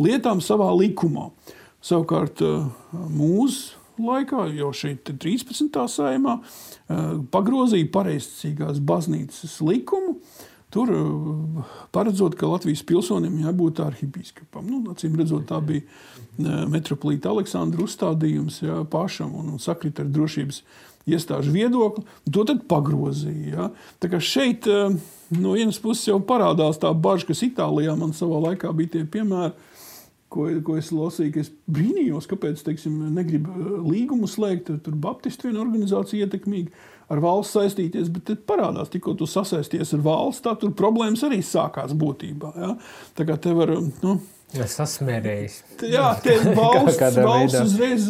lietām, 0.00 0.40
savā 0.44 0.70
likumā. 0.78 1.28
Savukārt 1.84 2.40
eh, 2.42 2.62
mūsu 3.12 3.76
laikā, 4.00 4.46
jau 4.56 4.70
šeit 4.72 5.10
13. 5.12 5.76
saimā, 5.92 6.38
eh, 6.40 7.10
pagrozīja 7.34 7.90
pareizticīgās 7.94 8.84
baznīcas 8.84 9.58
likumu, 9.68 10.20
Tur 10.68 10.90
eh, 10.92 11.60
paredzot, 11.96 12.34
ka 12.36 12.48
Latvijas 12.50 12.82
pilsonim 12.84 13.38
jābūt 13.40 13.80
arhibīskapam. 13.80 14.66
Nu, 14.68 14.82
acīm 14.92 15.14
redzot, 15.16 15.46
tā 15.48 15.62
bija 15.64 15.80
metropolīta 16.68 17.30
Aleksandra 17.32 17.86
uzstādījums 17.86 18.60
jā, 18.60 18.76
pašam 18.92 19.32
un, 19.40 19.54
un 19.54 19.62
sakrit 19.62 19.96
ar 20.02 20.10
drošības 20.12 20.60
iestāžu 21.14 21.54
viedokli, 21.54 22.04
to 22.32 22.44
tad 22.48 22.64
pagrozīja. 22.70 23.54
Ja? 23.54 23.70
Tā 24.02 24.10
kā 24.12 24.20
šeit 24.22 24.68
eh, 24.70 24.98
no 25.38 25.56
vienas 25.56 25.80
puses 25.82 26.08
jau 26.10 26.18
parādās 26.24 26.80
tā 26.82 26.92
bažas, 26.92 27.28
kas 27.28 27.44
Itālijā 27.48 27.96
man 27.98 28.14
savā 28.16 28.40
laikā 28.50 28.72
bija 28.76 28.96
tie 28.96 29.04
piemēri, 29.08 29.54
ko, 30.32 30.46
ko 30.64 30.76
es 30.80 30.92
lasīju, 30.92 31.32
ka 31.34 31.42
es 31.44 31.50
brīnījos, 31.72 32.28
kāpēc 32.30 32.60
teiksim, 32.64 33.00
negribu 33.16 33.82
līgumu 33.88 34.28
slēgt. 34.28 34.70
Tur 34.84 34.96
Baptistu 35.00 35.48
viena 35.48 35.62
organizācija 35.64 36.26
ietekmīga 36.26 36.72
ar 37.08 37.22
valsts 37.24 37.56
saistīties, 37.56 38.10
bet 38.12 38.26
tad 38.28 38.42
parādās, 38.48 38.90
tikko 38.92 39.14
tu 39.18 39.28
sasaisties 39.28 39.94
ar 39.96 40.02
valsts, 40.04 40.44
tā 40.44 40.52
tur 40.60 40.74
problēmas 40.76 41.24
arī 41.24 41.40
sākās 41.44 41.94
būtībā. 41.96 42.52
Ja? 42.60 42.74
Tā 43.16 43.28
kā 43.28 43.38
te 43.40 43.54
var. 43.56 43.72
Nu, 44.04 44.18
Es 44.56 44.78
sasmērēju. 44.78 45.50
Jā, 45.92 46.14
tie 46.24 46.38
valsts, 46.56 47.18
valsts 47.20 47.60
uzreiz 47.66 48.06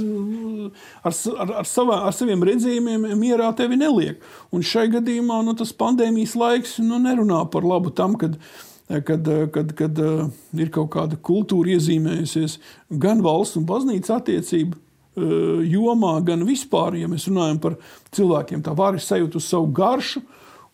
ar, 1.02 1.12
ar, 1.12 1.52
ar, 1.62 1.68
savā, 1.68 1.98
ar 2.08 2.14
saviem 2.14 2.42
redzējumiem 2.46 3.08
mierā 3.18 3.48
tevi 3.58 3.78
neliek. 3.80 4.22
Un 4.54 4.64
šai 4.66 4.86
gadījumā 4.92 5.40
nu, 5.46 5.56
tas 5.58 5.74
pandēmijas 5.76 6.36
laiks 6.38 6.76
nu, 6.84 7.00
nerunā 7.02 7.42
par 7.52 7.66
labu 7.66 7.90
tam, 7.94 8.16
kad, 8.20 8.36
kad, 8.86 9.30
kad, 9.54 9.74
kad 9.78 10.02
uh, 10.04 10.26
ir 10.56 10.72
kaut 10.74 10.92
kāda 10.94 11.18
kultūra 11.18 11.74
iezīmējusies 11.76 12.58
gan 13.02 13.22
valsts 13.24 13.58
un 13.58 13.66
baznīcas 13.68 14.14
attiecību 14.20 14.78
uh, 14.78 15.62
jomā, 15.66 16.16
gan 16.26 16.46
vispār, 16.48 17.00
ja 17.02 17.10
mēs 17.10 17.28
runājam 17.30 17.62
par 17.66 17.78
cilvēkiem, 18.14 18.64
tā 18.66 18.76
varas 18.78 19.10
sajūta 19.10 19.40
uz 19.40 19.48
savu 19.50 19.72
garšu. 19.74 20.22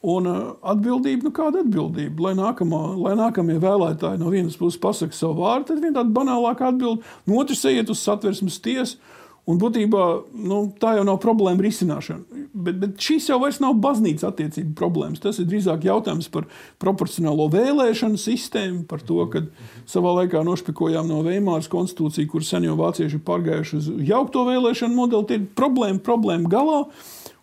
Un 0.05 0.26
uh, 0.28 0.40
atbildība, 0.68 1.24
nu 1.24 1.32
kāda 1.32 1.62
atbildība? 1.64 2.26
Lai, 2.26 2.34
nākamā, 2.36 2.80
lai 3.00 3.14
nākamie 3.16 3.57
vēlētāji 3.62 4.20
no 4.20 4.28
vienas 4.32 4.59
puses 4.61 4.80
pasakā 4.80 5.16
savu 5.16 5.40
vārdu, 5.40 5.70
tad 5.70 5.80
viena 5.80 6.02
tāda 6.02 6.12
banālāka 6.12 6.68
atbilde, 6.68 7.00
no 7.24 7.38
otras 7.40 7.64
ejiet 7.70 7.92
uz 7.92 8.02
satversmes 8.05 8.61
tiesu. 8.64 9.00
Un 9.44 9.59
būtībā 9.61 10.02
nu, 10.40 10.59
tā 10.80 10.94
jau 10.96 11.02
nav 11.05 11.18
problēma 11.20 11.61
risināšana. 11.66 12.44
Bet, 12.64 12.78
bet 12.80 12.94
šīs 13.05 13.26
jau 13.28 13.36
nav 13.61 13.74
baznīcas 13.84 14.24
attiecību 14.30 14.72
problēmas. 14.78 15.20
Tas 15.20 15.36
ir 15.40 15.48
drīzāk 15.50 15.84
jautājums 15.84 16.30
par 16.32 16.46
proporcionālo 16.80 17.50
vēlēšanu 17.52 18.20
sistēmu, 18.20 18.86
par 18.88 19.05
to, 19.05 19.18
ka 19.28 19.44
savā 19.84 20.14
laikā 20.22 20.40
nošpikojām 20.48 21.12
no 21.12 21.20
Veimāras 21.26 21.68
konstitūciju, 21.72 22.30
kur 22.32 22.44
sen 22.44 22.64
jau 22.64 22.78
vācieši 22.80 23.20
ir 23.20 23.24
pārgājuši 23.28 23.76
uz 23.82 23.90
jaukto 24.09 24.46
vēlēšanu 24.48 24.96
modeli. 24.96 25.28
Tie 25.28 25.40
ir 25.42 25.46
problēma, 25.61 26.00
problēma 26.09 26.48
galā. 26.48 26.80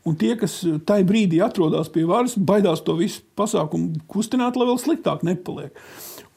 Un 0.02 0.16
tie, 0.18 0.32
kas 0.34 0.64
tajā 0.88 1.06
brīdī 1.06 1.44
atrodas 1.46 1.92
pie 1.94 2.08
varas, 2.10 2.34
baidās 2.34 2.82
to 2.82 2.96
visu 2.98 3.22
pasākumu 3.38 4.02
kustināt, 4.10 4.58
lai 4.58 4.66
vēl 4.66 4.80
sliktāk 4.82 5.22
nepaliek. 5.28 5.76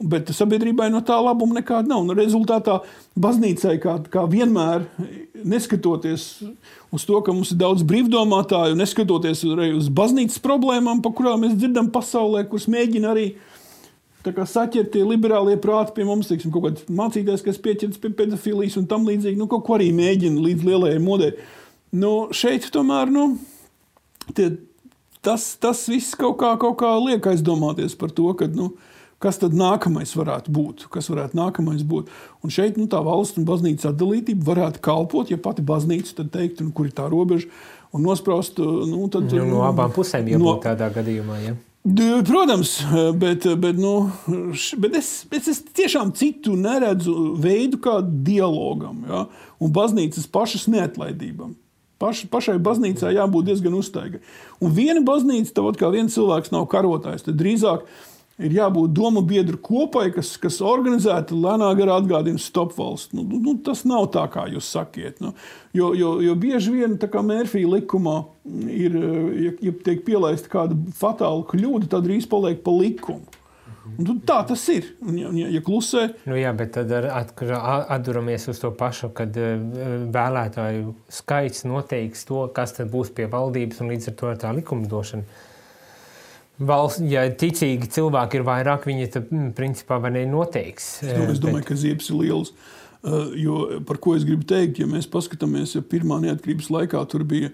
Bet 0.05 0.29
sabiedrībai 0.37 0.91
no 0.93 1.01
tā 1.07 1.17
labuma 1.23 1.61
nekāda 1.61 1.89
nav. 1.89 2.03
Un 2.05 2.19
rezultātā 2.19 2.81
baznīcai, 3.17 3.79
kā, 3.81 3.95
kā 4.13 4.27
vienmēr, 4.29 4.85
neskatoties 5.49 6.27
uz 6.93 7.07
to, 7.09 7.23
ka 7.25 7.33
mums 7.33 7.55
ir 7.55 7.61
daudz 7.63 7.87
brīvdomātāju, 7.89 8.77
neskatoties 8.77 9.47
arī 9.55 9.71
uz 9.79 9.89
baznīcas 9.89 10.43
problēmām, 10.45 11.01
par 11.05 11.15
kurām 11.17 11.47
mēs 11.47 11.57
dzirdam 11.57 11.89
pasaulē, 11.95 12.45
kuras 12.51 12.69
mēģina 12.69 13.15
arī 13.15 13.27
saķert 14.25 14.93
tie 14.93 15.07
liberālie 15.09 15.57
prāti 15.61 15.97
pie 15.97 16.05
mums, 16.05 16.29
teiksim, 16.29 16.53
kaut 16.53 16.69
kāds 16.69 16.85
mācītājs, 16.89 17.45
kas 17.45 17.61
pieķerts 17.65 18.01
pie 18.01 18.13
pedofilijas 18.13 18.77
un 18.81 18.87
tam 18.91 19.09
līdzīgi, 19.09 19.41
nu, 19.41 19.49
kaut 19.49 19.65
ko 19.65 19.79
arī 19.79 19.91
mēģina 19.93 20.41
līdz 20.41 20.69
lielajai 20.69 21.01
modei. 21.01 21.35
Nu, 21.95 22.29
šeit 22.35 22.71
tomēr, 22.75 23.13
nu, 23.13 23.37
tie, 24.33 24.51
tas, 25.25 25.55
tas 25.61 25.85
viss 25.91 26.17
kaut 26.19 26.39
kā, 26.43 26.55
kaut 26.61 26.79
kā 26.83 26.91
liek 27.01 27.27
aizdomāties 27.31 27.97
par 27.99 28.13
to, 28.15 28.31
ka, 28.39 28.49
nu, 28.51 28.73
kas 29.25 29.41
tad 29.41 29.57
nākamais 29.57 30.13
varētu 30.17 30.53
būt. 30.55 30.87
Kas 30.93 31.09
varētu 31.13 31.39
nākamais 31.39 31.85
būt. 31.89 32.11
Un 32.45 32.53
šeit 32.53 32.79
nu, 32.81 32.89
tā 32.91 33.01
valsts 33.05 33.41
un 33.41 33.49
baznīcas 33.49 33.89
atdalītība 33.93 34.51
varētu 34.53 34.83
kalpot, 34.85 35.33
ja 35.33 35.41
pati 35.41 35.65
baznīca 35.65 36.19
tad 36.21 36.33
teikt, 36.35 36.65
nu, 36.65 36.75
kur 36.77 36.91
ir 36.91 36.97
tā 36.97 37.09
robeža, 37.11 37.49
un 37.95 38.05
nospraust 38.05 38.59
nu, 38.61 39.07
tad, 39.13 39.31
nu, 39.33 39.47
no 39.55 39.63
abām 39.69 39.95
pusēm, 39.95 40.29
ja 40.33 40.41
no, 40.41 40.59
tādā 40.63 40.91
gadījumā. 40.93 41.41
Ja? 41.45 41.57
Protams, 42.25 42.79
bet, 43.21 43.45
bet, 43.61 43.81
nu, 43.81 44.09
bet 44.81 45.01
es, 45.01 45.11
bet 45.31 45.49
es 45.53 45.61
tiešām 45.77 46.15
citu 46.17 46.57
neredzu 46.57 47.35
veidu, 47.41 47.81
kā 47.85 47.99
dialogam 48.03 49.05
ja? 49.09 49.27
un 49.61 49.73
baznīcas 49.73 50.29
pašas 50.33 50.67
neatlaidībam. 50.73 51.53
Paš, 52.05 52.27
pašai 52.29 52.59
baznīcai 52.61 53.15
jābūt 53.17 53.49
diezgan 53.49 53.79
uztaigai. 53.79 54.21
Un 54.61 54.75
viena 54.77 55.01
baznīca, 55.05 55.55
tāpat 55.57 55.79
kā 55.81 55.89
viens 55.95 56.13
cilvēks 56.13 56.53
nav 56.53 56.67
karotājs, 56.73 57.25
tad 57.25 57.39
drīzāk 57.41 57.87
ir 58.45 58.55
jābūt 58.57 58.93
domu 58.95 59.23
biedru 59.25 59.59
kopai, 59.63 60.09
kas, 60.15 60.35
kas 60.43 60.59
organizēti 60.65 61.37
lēnā 61.39 61.71
garā 61.79 61.99
atgādina 62.01 62.41
stop 62.43 62.75
valsts. 62.77 63.15
Nu, 63.15 63.25
nu, 63.25 63.57
tas 63.65 63.85
nav 63.89 64.09
tā, 64.15 64.27
kā 64.33 64.45
jūs 64.51 64.69
sakiet. 64.75 65.23
Nu, 65.23 65.33
jo, 65.77 65.93
jo, 65.97 66.17
jo 66.25 66.35
bieži 66.39 66.75
vien, 66.75 66.99
Mērfija 66.99 67.71
likumā, 67.77 68.19
ir, 68.69 68.99
ja, 69.47 69.55
ja 69.71 69.77
tiek 69.87 70.05
pielaista 70.07 70.51
kāda 70.53 70.77
fatāla 70.99 71.47
kļūda, 71.49 71.89
tad 71.95 72.09
drīz 72.09 72.29
paliek 72.31 72.61
pa 72.67 72.75
likumu. 72.75 73.34
Un 73.85 74.21
tā 74.25 74.39
tas 74.49 74.63
ir. 74.73 74.87
Un, 75.05 75.17
ja, 75.19 75.49
ja 75.53 75.61
klusē, 75.65 76.07
nu 76.31 76.39
jā, 76.39 76.53
bet 76.57 76.73
tad 76.77 76.93
atduramies 76.95 78.47
uz 78.53 78.61
to 78.63 78.71
pašu, 78.77 79.11
kad 79.17 79.35
uh, 79.37 79.57
vēlētāju 80.15 80.95
skaits 81.13 81.67
noteiks 81.69 82.25
to, 82.29 82.47
kas 82.57 82.77
būs 82.91 83.13
pie 83.17 83.29
valdības 83.33 83.83
un 83.85 83.93
līdz 83.93 84.11
ar 84.11 84.17
to 84.21 84.33
tā 84.47 84.55
likumdošana. 84.57 85.43
Valsts, 86.65 87.03
ja 87.11 87.27
ticīgi 87.35 87.91
cilvēki 87.91 88.39
ir 88.39 88.47
vairāk, 88.47 88.87
viņi 88.87 89.11
tad, 89.11 89.31
mm, 89.33 89.53
principā, 89.59 89.99
noteiks. 90.31 91.03
Es 91.03 91.11
domāju, 91.11 91.33
es 91.33 91.43
domāju 91.43 91.65
bet... 91.65 91.69
ka 91.71 91.79
ziepes 91.83 92.11
ir 92.13 92.21
liels. 92.23 92.55
Jo, 93.37 93.83
par 93.85 93.99
ko 94.01 94.15
es 94.17 94.25
gribu 94.25 94.47
teikt, 94.49 94.79
ja 94.81 94.87
mēs 94.89 95.11
paskatāmies, 95.11 95.75
ja 95.75 95.83
pirmā 95.85 96.23
neatkarības 96.23 96.71
laikā 96.73 97.03
tur 97.11 97.27
bija 97.29 97.51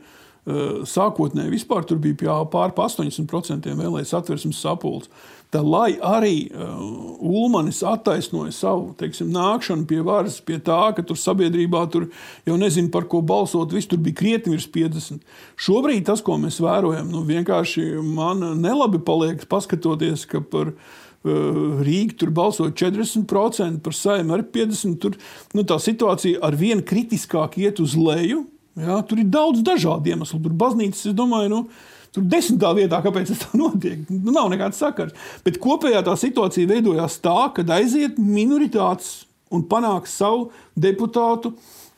sākotnēji 0.89 1.53
vispār 1.53 1.85
tur 1.85 1.99
bija 2.01 2.39
pār 2.51 2.73
80% 2.73 3.69
vēlējas 3.77 4.15
atversmes 4.17 4.61
sapulces. 4.61 5.11
Tā, 5.51 5.65
lai 5.67 5.97
arī 5.99 6.45
uh, 6.55 6.79
Ulmanis 7.27 7.81
attaisnoja 7.83 8.53
savu 8.55 8.93
teiksim, 8.99 9.33
nākšanu 9.35 9.83
pie 9.91 9.99
varas, 10.07 10.37
pie 10.47 10.61
tā, 10.63 10.79
ka 10.95 11.03
tur 11.03 11.19
sabiedrībā 11.19 11.83
tur 11.91 12.07
jau 12.47 12.59
nezinu, 12.61 12.93
par 12.95 13.09
ko 13.11 13.19
balsot, 13.27 13.75
viss 13.75 13.91
tur 13.91 13.99
bija 13.99 14.21
krietni 14.21 14.55
virs 14.55 14.69
50. 14.71 15.27
Šobrīd 15.59 16.07
tas, 16.07 16.23
ko 16.23 16.39
mēs 16.39 16.61
vērojam, 16.63 17.11
nu, 17.11 17.25
vienkārši 17.27 17.89
man 17.99 18.47
nelabi 18.63 19.03
paliek 19.03 19.43
paskatoties, 19.51 20.23
ka 20.31 20.39
par 20.39 20.71
uh, 20.71 21.83
Rīgā 21.83 22.21
tur 22.23 22.31
balso 22.31 22.71
40%, 22.71 23.83
par 23.83 23.97
saimnu 23.97 24.39
arī 24.39 24.47
50%. 24.55 25.03
Tur 25.03 25.19
nu, 25.59 25.67
tā 25.67 25.83
situācija 25.83 26.41
ar 26.47 26.55
vien 26.57 26.79
kritiskāk 26.87 27.59
iet 27.59 27.83
uz 27.83 27.99
leju. 27.99 28.47
Jā, 28.79 29.03
tur 29.03 29.19
ir 29.19 29.27
daudz 29.29 29.67
dažādu 29.67 30.15
iemeslu. 30.15 30.39
Tur 30.47 30.55
baznīcas, 30.57 31.09
es 31.11 31.17
domāju, 31.19 31.51
nu, 31.51 31.65
Tur 32.11 32.25
desmitā 32.27 32.73
vietā, 32.75 32.99
kāpēc 33.05 33.31
tas 33.31 33.43
tā 33.45 33.59
notiek, 33.59 34.01
nu, 34.11 34.33
nav 34.35 34.49
nekāds 34.51 34.81
sakars. 34.83 35.15
Bet 35.47 35.61
kopējā 35.63 36.03
tā 36.07 36.17
situācija 36.19 36.71
veidojās 36.71 37.21
tā, 37.23 37.37
ka 37.55 37.63
aiziet 37.77 38.19
minoritātes 38.19 39.29
un 39.55 39.63
panāks 39.71 40.17
savu 40.19 40.49
deputātu 40.79 41.53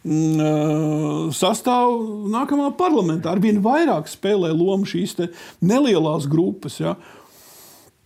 mm, 0.05 1.33
sastāvu 1.37 2.29
nākamā 2.33 2.71
parlamentā. 2.77 3.33
Arvien 3.33 3.63
vairāk 3.65 4.11
spēlē 4.13 4.53
lomu 4.53 4.89
šīs 4.89 5.17
nelielās 5.65 6.29
grupas. 6.29 6.77
Ja. 6.83 6.97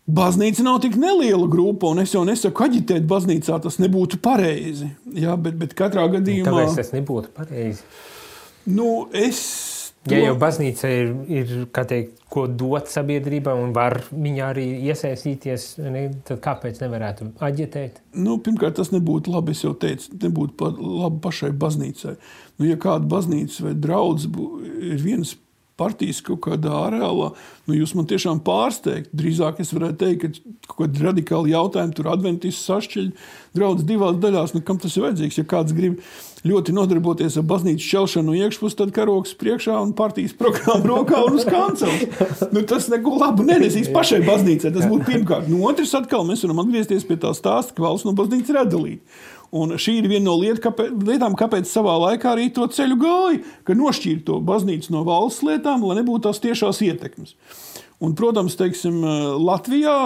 Baznīca 0.06 0.62
nav 0.62 0.78
tik 0.84 0.94
neliela 1.02 1.48
grupa, 1.50 1.90
un 1.90 2.04
es 2.04 2.14
jau 2.14 2.22
nesaku, 2.26 2.68
aģitēt 2.68 3.06
baznīcā 3.10 3.58
tas 3.64 3.80
nebūtu 3.82 4.20
pareizi. 4.22 4.92
Jā, 5.18 5.34
bet, 5.34 5.58
bet 5.58 5.74
katrā 5.78 6.06
gadījumā 6.12 6.68
tas 6.76 6.94
nebūtu 6.94 7.34
pareizi. 7.34 7.82
Nu, 8.66 9.08
es 9.14 9.40
Ja 10.10 10.20
jau 10.22 10.34
baznīca 10.38 10.90
ir, 10.92 11.12
ir 11.32 11.54
teikt, 11.74 12.20
ko 12.30 12.46
dot 12.46 12.90
sabiedrībai 12.90 13.54
un 13.58 13.72
var 13.76 13.98
viņā 14.10 14.50
arī 14.52 14.66
iesaistīties, 14.90 15.68
ne, 15.82 16.04
tad 16.26 16.42
kāpēc 16.44 16.82
nevarētu 16.82 17.30
aģitēt? 17.46 18.02
Nu, 18.18 18.38
pirmkārt, 18.42 18.78
tas 18.78 18.92
nebūtu 18.94 19.34
labi. 19.34 19.56
Es 19.56 19.64
jau 19.64 19.74
teicu, 19.78 20.12
nebūtu 20.22 20.56
pa, 20.58 20.70
labi 20.76 21.22
pašai 21.24 21.50
baznīcai. 21.56 22.14
Nu, 22.58 22.68
ja 22.68 22.78
kāda 22.80 23.08
baznīca 23.10 23.68
vai 23.68 23.74
draugs 23.86 24.28
ir 24.28 25.02
viens 25.02 25.36
partijas 25.76 26.22
kaut 26.24 26.40
kādā 26.46 26.72
areālā, 26.86 27.30
nu, 27.66 27.76
jūs 27.76 27.92
man 27.96 28.08
tiešām 28.08 28.40
pārsteigtu. 28.46 29.12
Drīzāk 29.16 29.60
es 29.60 29.74
varētu 29.76 29.98
teikt, 30.00 30.40
ka 30.40 30.70
kaut 30.72 30.78
kādi 30.86 31.04
radikāli 31.04 31.52
jautājumi 31.52 31.96
tur 31.96 32.08
adventīvs 32.14 32.62
sašķeļ 32.64 33.10
draugs 33.56 33.84
divās 33.88 34.16
daļās. 34.22 34.56
Nu, 34.56 34.64
kam 34.64 34.80
tas 34.80 34.96
ir 34.96 35.06
vajadzīgs? 35.06 35.40
Ja 35.42 35.48
kāds 35.48 35.76
grib 35.76 36.00
ļoti 36.46 36.74
nodarboties 36.76 37.36
ar 37.40 37.46
baznīcas 37.50 37.84
šķelšanu 37.86 38.30
no 38.30 38.36
iekšpuses, 38.38 38.76
tad 38.78 38.92
karoks 38.96 39.34
priekšā 39.38 39.76
un 39.82 39.94
partijas 39.96 40.34
programma 40.38 40.86
rokā 40.88 41.22
un 41.26 41.38
uz 41.38 41.46
kanceles. 41.48 42.44
Nu, 42.54 42.62
tas 42.68 42.90
neko 42.92 43.16
labu 43.20 43.46
nenesīs 43.46 43.90
pašai 43.94 44.22
baznīcai. 44.26 44.72
Tas 44.74 44.88
būtu 44.90 45.08
pirmkārt. 45.08 45.50
No 45.52 45.64
otras 45.70 45.94
atkal 45.98 46.26
mēs 46.28 46.44
varam 46.46 46.62
atgriezties 46.64 47.06
pie 47.08 47.18
tā 47.22 47.32
stāsta, 47.36 47.76
ka 47.76 47.84
valsts 47.84 48.08
no 48.08 48.14
baznīcas 48.16 48.52
ir 48.52 48.60
atdalīta. 48.62 49.18
Un 49.56 49.76
šī 49.78 50.00
ir 50.00 50.08
viena 50.10 50.26
no 50.26 50.34
liet, 50.40 50.58
kāpēc, 50.62 50.90
lietām, 51.06 51.36
kāpēc 51.38 51.68
savā 51.70 51.94
laikā 52.02 52.32
arī 52.32 52.48
to 52.54 52.66
ceļu 52.66 52.98
gāja, 52.98 53.40
ka 53.66 53.76
nošķīra 53.78 54.24
to 54.26 54.40
baznīcu 54.44 54.92
no 54.94 55.04
valsts 55.06 55.44
lietām, 55.46 55.86
lai 55.86 56.00
nebūtu 56.00 56.26
tās 56.26 56.42
tiešās 56.42 56.82
ietekmes. 56.88 57.36
Un, 58.02 58.12
protams, 58.18 58.58
teiksim, 58.58 58.98
Latvijā 59.40 59.96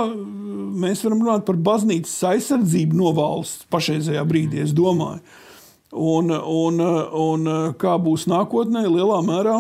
mēs 0.79 1.01
varam 1.03 1.25
runāt 1.25 1.47
par 1.49 1.59
baznīcas 1.59 2.13
aizsardzību 2.35 2.99
no 3.01 3.11
valsts 3.17 3.67
pašreizējā 3.73 4.23
brīdī, 4.29 4.61
es 4.63 4.75
domāju. 4.77 5.25
Un, 5.91 6.31
un, 6.31 6.81
un 7.19 7.51
kā 7.81 7.97
būs 7.99 8.29
nākotnē, 8.31 8.85
lielā 8.87 9.19
mērā 9.27 9.57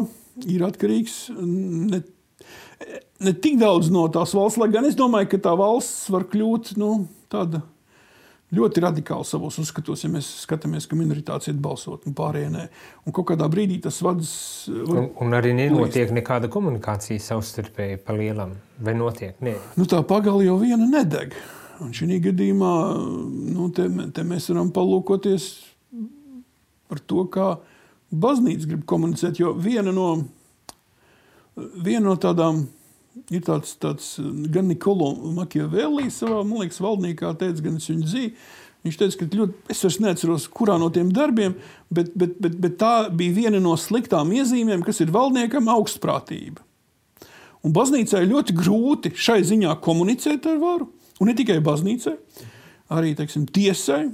ir 0.47 0.63
atkarīgs 0.63 1.17
ne, 1.35 2.05
ne 3.19 3.33
tik 3.35 3.59
daudz 3.59 3.91
no 3.91 4.07
tās 4.15 4.35
valsts, 4.37 4.61
lai 4.61 4.71
gan 4.71 4.87
es 4.87 4.95
domāju, 4.99 5.33
ka 5.33 5.43
tā 5.49 5.57
valsts 5.59 6.07
var 6.13 6.29
kļūt 6.31 6.77
nu, 6.79 6.93
tāda 7.33 7.65
ļoti 8.55 8.83
radikāli 8.83 9.27
savos 9.27 9.59
uzskatos, 9.63 10.03
ja 10.05 10.11
mēs 10.11 10.29
skatāmies, 10.45 10.89
ka 10.91 10.99
minoritātes 10.99 11.51
iet 11.51 11.61
balsot 11.63 12.07
un 12.09 12.17
pārējie 12.19 12.51
nē. 12.55 12.67
Un 13.07 13.15
kādā 13.15 13.47
brīdī 13.51 13.79
tas 13.83 14.01
vads. 14.03 14.33
Un, 14.71 15.11
un 15.23 15.39
arī 15.39 15.53
nenotiek 15.57 16.11
nekāda 16.15 16.51
komunikācija 16.53 17.23
savstarpēji 17.23 18.01
pa 18.07 18.17
lielam, 18.19 18.57
vai 18.83 18.97
notiek? 18.99 19.39
Nē. 19.45 19.55
Nu, 19.79 19.87
tā 19.91 20.03
pagali 20.07 20.49
jau 20.49 20.59
viena 20.63 20.87
nedeg. 20.99 21.37
Un 21.81 21.95
šī 21.97 22.19
gadījumā 22.27 22.73
nu, 23.55 23.71
te, 23.75 23.87
te 24.13 24.25
mēs 24.27 24.51
varam 24.51 24.69
palūkoties 24.75 25.47
par 26.91 27.01
to, 27.07 27.25
kā 27.31 27.55
baznīca 28.11 28.69
grib 28.69 28.85
komunicēt. 28.91 29.41
Jo 29.41 29.55
viena 29.55 29.95
no, 29.95 30.11
viena 31.57 32.09
no 32.11 32.17
tādām 32.21 32.65
ir 33.31 33.45
tāds, 33.47 33.77
tāds 33.81 34.17
gan 34.53 34.69
Nikolo 34.71 35.13
Makiavelli 35.37 36.11
savā, 36.15 36.43
man 36.47 36.65
liekas, 36.65 36.83
valdniekā 36.83 37.35
teica, 37.39 37.65
gan 37.67 37.79
es 37.81 37.89
viņu 37.91 38.09
dzīvi. 38.09 38.33
Viņš 38.81 38.97
teica, 38.97 39.17
ka 39.21 39.27
ļoti, 39.37 39.59
es 39.75 39.83
vairs 39.85 39.99
neatceros, 40.01 40.47
kurā 40.57 40.79
no 40.81 40.89
tiem 40.93 41.11
darbiem, 41.13 41.53
bet, 41.93 42.15
bet, 42.17 42.39
bet, 42.41 42.55
bet 42.63 42.79
tā 42.81 42.95
bija 43.13 43.37
viena 43.37 43.61
no 43.61 43.75
sliktām 43.77 44.33
iezīmēm, 44.33 44.81
kas 44.87 45.03
ir 45.05 45.13
valdniekam 45.13 45.69
augstprātība. 45.69 46.65
Un 47.61 47.75
baznīcai 47.77 48.23
ļoti 48.25 48.57
grūti 48.57 49.13
šai 49.21 49.43
ziņā 49.45 49.75
komunicēt 49.85 50.49
ar 50.49 50.57
varu, 50.63 50.89
un 51.21 51.29
ne 51.29 51.37
tikai 51.37 51.59
baznīcai, 51.65 52.17
arī 52.97 53.13
teiksim, 53.19 53.45
tiesai. 53.53 54.07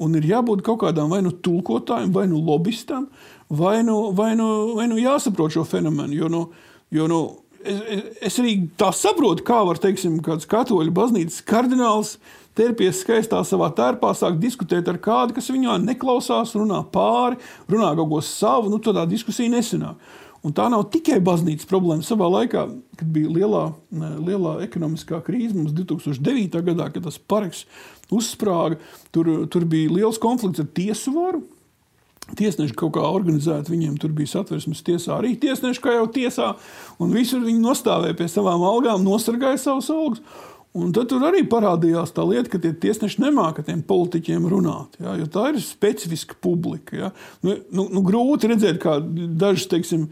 Un 0.00 0.16
ir 0.16 0.26
jābūt 0.30 0.64
kaut 0.64 0.80
kādām 0.84 1.12
vai 1.12 1.20
nu 1.24 1.32
tulkotājiem, 1.44 2.12
vai 2.14 2.26
nu 2.30 2.40
lobbystam, 2.44 3.06
vai 3.52 3.80
nu, 3.84 3.98
vai 4.16 4.32
nu, 4.38 4.48
vai 4.78 4.88
nu 4.88 4.98
jāsaprot 5.00 5.52
šo 5.52 5.66
fenomenu. 5.68 6.16
Jo, 6.16 6.30
nu, 6.32 6.44
jo 6.94 7.08
nu, 7.10 7.20
es, 7.60 7.80
es 8.30 8.38
arī 8.40 8.56
tā 8.80 8.90
saprotu, 8.96 9.44
kā 9.46 9.60
var 9.68 9.80
teiksim, 9.82 10.18
kāds 10.24 10.48
katoļu 10.48 10.94
baznīcas 10.96 11.42
kardināls 11.48 12.16
terpies 12.56 13.02
skaistā 13.04 13.42
savā 13.46 13.70
tērpā, 13.76 14.14
sāk 14.16 14.40
diskutēt 14.40 14.88
ar 14.90 14.98
kādu, 15.02 15.36
kas 15.36 15.52
viņā 15.52 15.78
neklausās, 15.84 16.56
runā 16.58 16.80
pāri, 16.92 17.38
runā 17.70 17.92
kaut 17.98 18.10
ko 18.10 18.24
savu, 18.24 18.72
nu 18.72 18.80
tādā 18.82 19.06
diskusija 19.08 19.52
nesenāk. 19.52 20.00
Un 20.40 20.54
tā 20.56 20.70
nav 20.72 20.86
tikai 20.92 21.18
baznīcas 21.20 21.68
problēma. 21.68 22.04
Savā 22.04 22.24
laikā, 22.32 22.64
kad 22.96 23.08
bija 23.12 23.28
lielā, 23.28 23.64
lielā 23.92 24.54
ekonomiskā 24.64 25.20
krīze, 25.26 25.52
mums 25.56 25.74
2009. 25.76 26.62
gadā, 26.64 26.88
kad 26.94 27.04
tas 27.04 27.18
parks 27.20 27.66
uzsprāga, 28.12 28.78
tur, 29.12 29.28
tur 29.52 29.66
bija 29.68 29.92
liels 29.98 30.20
konflikts 30.22 30.62
ar 30.62 30.70
tiesu 30.76 31.12
varu. 31.16 31.42
Tiesneši 32.38 32.76
kaut 32.78 32.94
kā 32.94 33.02
organizēti, 33.02 33.72
viņiem 33.72 33.96
tur 34.00 34.12
bija 34.14 34.36
satversmes 34.36 34.84
tiesā, 34.86 35.16
arī 35.18 35.34
tiesneši 35.40 35.82
kā 35.82 35.96
jau 35.96 36.06
tiesā, 36.14 36.52
un 37.02 37.12
visur 37.16 37.42
viņi 37.42 37.60
nostāvēja 37.64 38.16
pie 38.16 38.28
savām 38.30 38.62
algām, 38.64 39.02
nosargāja 39.04 39.58
savus 39.58 39.90
algus. 39.92 40.22
Un 40.78 40.92
tad 40.94 41.08
tur 41.10 41.24
arī 41.26 41.40
parādījās 41.50 42.12
tā 42.14 42.22
lieta, 42.22 42.46
ka 42.52 42.60
tie 42.62 42.70
tiesneši 42.78 43.24
nemāca 43.24 43.64
tiem 43.66 43.80
politiķiem 43.86 44.44
runāt. 44.52 45.00
Ja, 45.02 45.16
tā 45.26 45.48
ir 45.50 45.58
specifiska 45.64 46.36
publika. 46.38 46.94
Ja. 46.94 47.08
Nu, 47.42 47.56
nu, 47.74 47.88
nu, 47.90 48.04
grūti 48.06 48.52
redzēt, 48.52 48.78
kā 48.82 49.00
daži, 49.02 49.66
teiksim, 49.72 50.06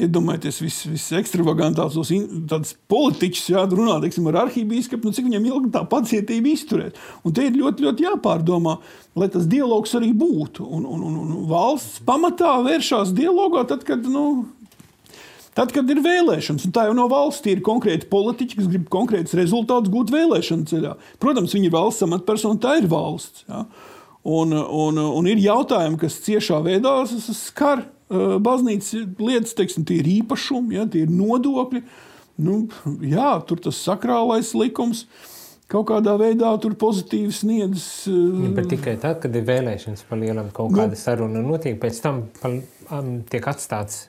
Iedomājieties, 0.00 0.60
visekstravagantākos 0.94 2.12
vis 2.12 2.70
politiķus, 2.88 3.48
jā, 3.50 3.64
runā 3.74 3.96
teiksim, 4.00 4.28
ar 4.30 4.38
arhīvbīskapu, 4.44 5.02
nu, 5.04 5.12
cik 5.12 5.26
viņam 5.26 5.48
ilgi 5.50 5.72
tā 5.74 5.82
pacietība 5.90 6.48
izturēt. 6.52 7.00
Un 7.26 7.34
te 7.36 7.48
ir 7.48 7.58
ļoti, 7.58 7.84
ļoti 7.84 8.06
jāpārdomā, 8.06 8.76
lai 9.18 9.28
tas 9.34 9.48
dialogs 9.50 9.92
arī 9.98 10.12
būtu. 10.16 10.64
Un, 10.64 10.86
un, 10.86 11.02
un, 11.10 11.18
un 11.26 11.44
valsts 11.50 11.98
pamatā 12.06 12.54
vēršās 12.64 13.12
dialogā 13.18 13.66
tad, 13.68 13.84
kad. 13.88 14.06
Nu, 14.06 14.46
Tad, 15.58 15.72
kad 15.74 15.88
ir 15.90 15.98
vēlēšanas, 16.04 16.66
un 16.68 16.74
tā 16.74 16.86
jau 16.86 16.96
nav 16.96 17.08
valsts, 17.10 17.48
ir 17.50 17.62
konkrēti 17.66 18.06
politiķi, 18.10 18.58
kas 18.60 18.68
grib 18.70 18.84
konkrētus 18.92 19.34
rezultātus 19.38 19.90
gūt 19.90 20.12
vēlēšanu 20.14 20.68
ceļā. 20.70 20.92
Protams, 21.22 21.56
viņi 21.56 21.66
ir 21.66 21.74
valsts 21.74 22.06
amatpersona, 22.06 22.60
tā 22.62 22.76
ir 22.78 22.86
valsts. 22.90 23.42
Ja? 23.50 23.64
Un, 24.30 24.54
un, 24.54 25.00
un 25.00 25.30
ir 25.30 25.40
jautājumi, 25.42 25.98
kas 26.02 26.20
ciešā 26.26 26.60
veidā 26.62 26.92
skar 27.34 27.86
baznīcas 28.10 28.94
lietas, 29.18 29.56
teiksim, 29.58 29.86
tie 29.86 30.00
ir 30.02 30.08
īpašumi, 30.20 30.76
ja, 30.78 30.86
tie 30.90 31.04
ir 31.06 31.12
nodokļi. 31.14 31.82
Nu, 32.40 32.62
jā, 33.04 33.34
tur 33.46 33.60
tas 33.62 33.78
sakrālais 33.84 34.54
likums 34.56 35.04
kaut 35.70 35.86
kādā 35.90 36.16
veidā 36.18 36.50
tur 36.62 36.74
pozitīvi 36.78 37.30
sniedz. 37.34 37.84
Ja, 38.10 38.52
bet 38.56 38.70
tikai 38.72 38.96
tad, 39.02 39.20
kad 39.22 39.34
ir 39.38 39.44
vēlēšanas 39.46 40.06
par 40.08 40.18
lielam 40.18 40.48
kaut 40.54 40.72
nu, 40.72 40.80
kāda 40.80 40.98
saruna 40.98 41.42
notiek, 41.44 41.76
pēc 41.82 42.00
tam 42.02 42.24
par, 42.40 42.56
um, 42.90 43.12
tiek 43.30 43.46
atstāts 43.52 44.08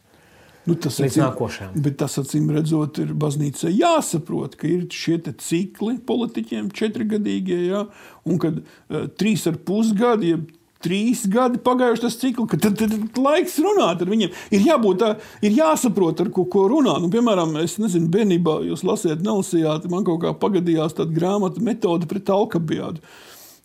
nu, 0.70 0.78
tas 0.78 1.00
līdz 1.02 1.16
acīm, 1.18 1.26
nākošajam. 1.26 1.76
Bet 1.88 2.00
tas, 2.02 2.18
acīm 2.22 2.50
redzot, 2.56 3.02
ir 3.04 3.14
baznīcai 3.18 3.74
jāsaprot, 3.74 4.58
ka 4.60 4.70
ir 4.70 4.88
šie 4.94 5.20
cikli 5.42 5.98
politiķiem, 6.08 6.72
četrgadīgie, 6.78 7.60
ja, 7.72 7.86
un 8.26 8.42
kad 8.42 8.62
uh, 8.62 9.06
trīs 9.20 9.48
ar 9.50 9.60
pusgadi, 9.68 10.36
ja 10.36 10.42
trīs 10.82 11.26
gadi 11.30 11.62
pagājuši 11.62 12.04
tas 12.06 12.18
cikls, 12.22 12.50
ka 12.52 12.60
tad, 12.62 12.78
tad, 12.80 12.94
tad 12.94 13.20
laiks 13.22 13.58
runāt 13.64 14.04
ar 14.04 14.12
viņiem. 14.12 14.38
Ir 14.56 14.66
jābūt 14.66 15.02
tā, 15.02 15.12
ir 15.46 15.58
jāsaprot, 15.58 16.24
ar 16.24 16.32
ko, 16.34 16.46
ko 16.52 16.68
runā. 16.72 16.98
Nu, 17.02 17.12
piemēram, 17.14 17.54
es 17.62 17.78
nezinu, 17.82 18.10
bērnībā 18.14 18.62
jūs 18.70 18.86
lasījāt, 18.88 19.24
nelasījāt, 19.26 19.90
man 19.92 20.08
kaut 20.08 20.24
kā 20.26 20.34
pagadījās 20.42 20.98
tāda 20.98 21.14
grāmata 21.16 21.64
metode 21.64 22.10
pret 22.10 22.32
alkabiādu. 22.34 23.04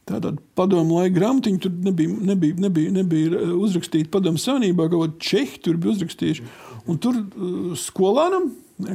Tātad 0.06 0.36
padomu 0.54 1.00
laika 1.00 1.16
grāmatiņa 1.16 1.60
tur 1.64 1.72
nebija, 1.82 2.18
nebija, 2.28 2.54
nebija, 2.62 2.92
nebija 2.94 3.40
uzrakstīta 3.56 4.12
padomu 4.12 4.38
savienībā, 4.38 4.86
kaut 4.92 5.16
kā 5.16 5.30
čehi 5.32 5.58
tur 5.64 5.80
bija 5.82 5.96
uzrakstījuši. 5.96 6.46
Un 6.86 7.02
tur 7.02 7.18
uh, 7.18 7.74
skolēnam, 7.78 8.50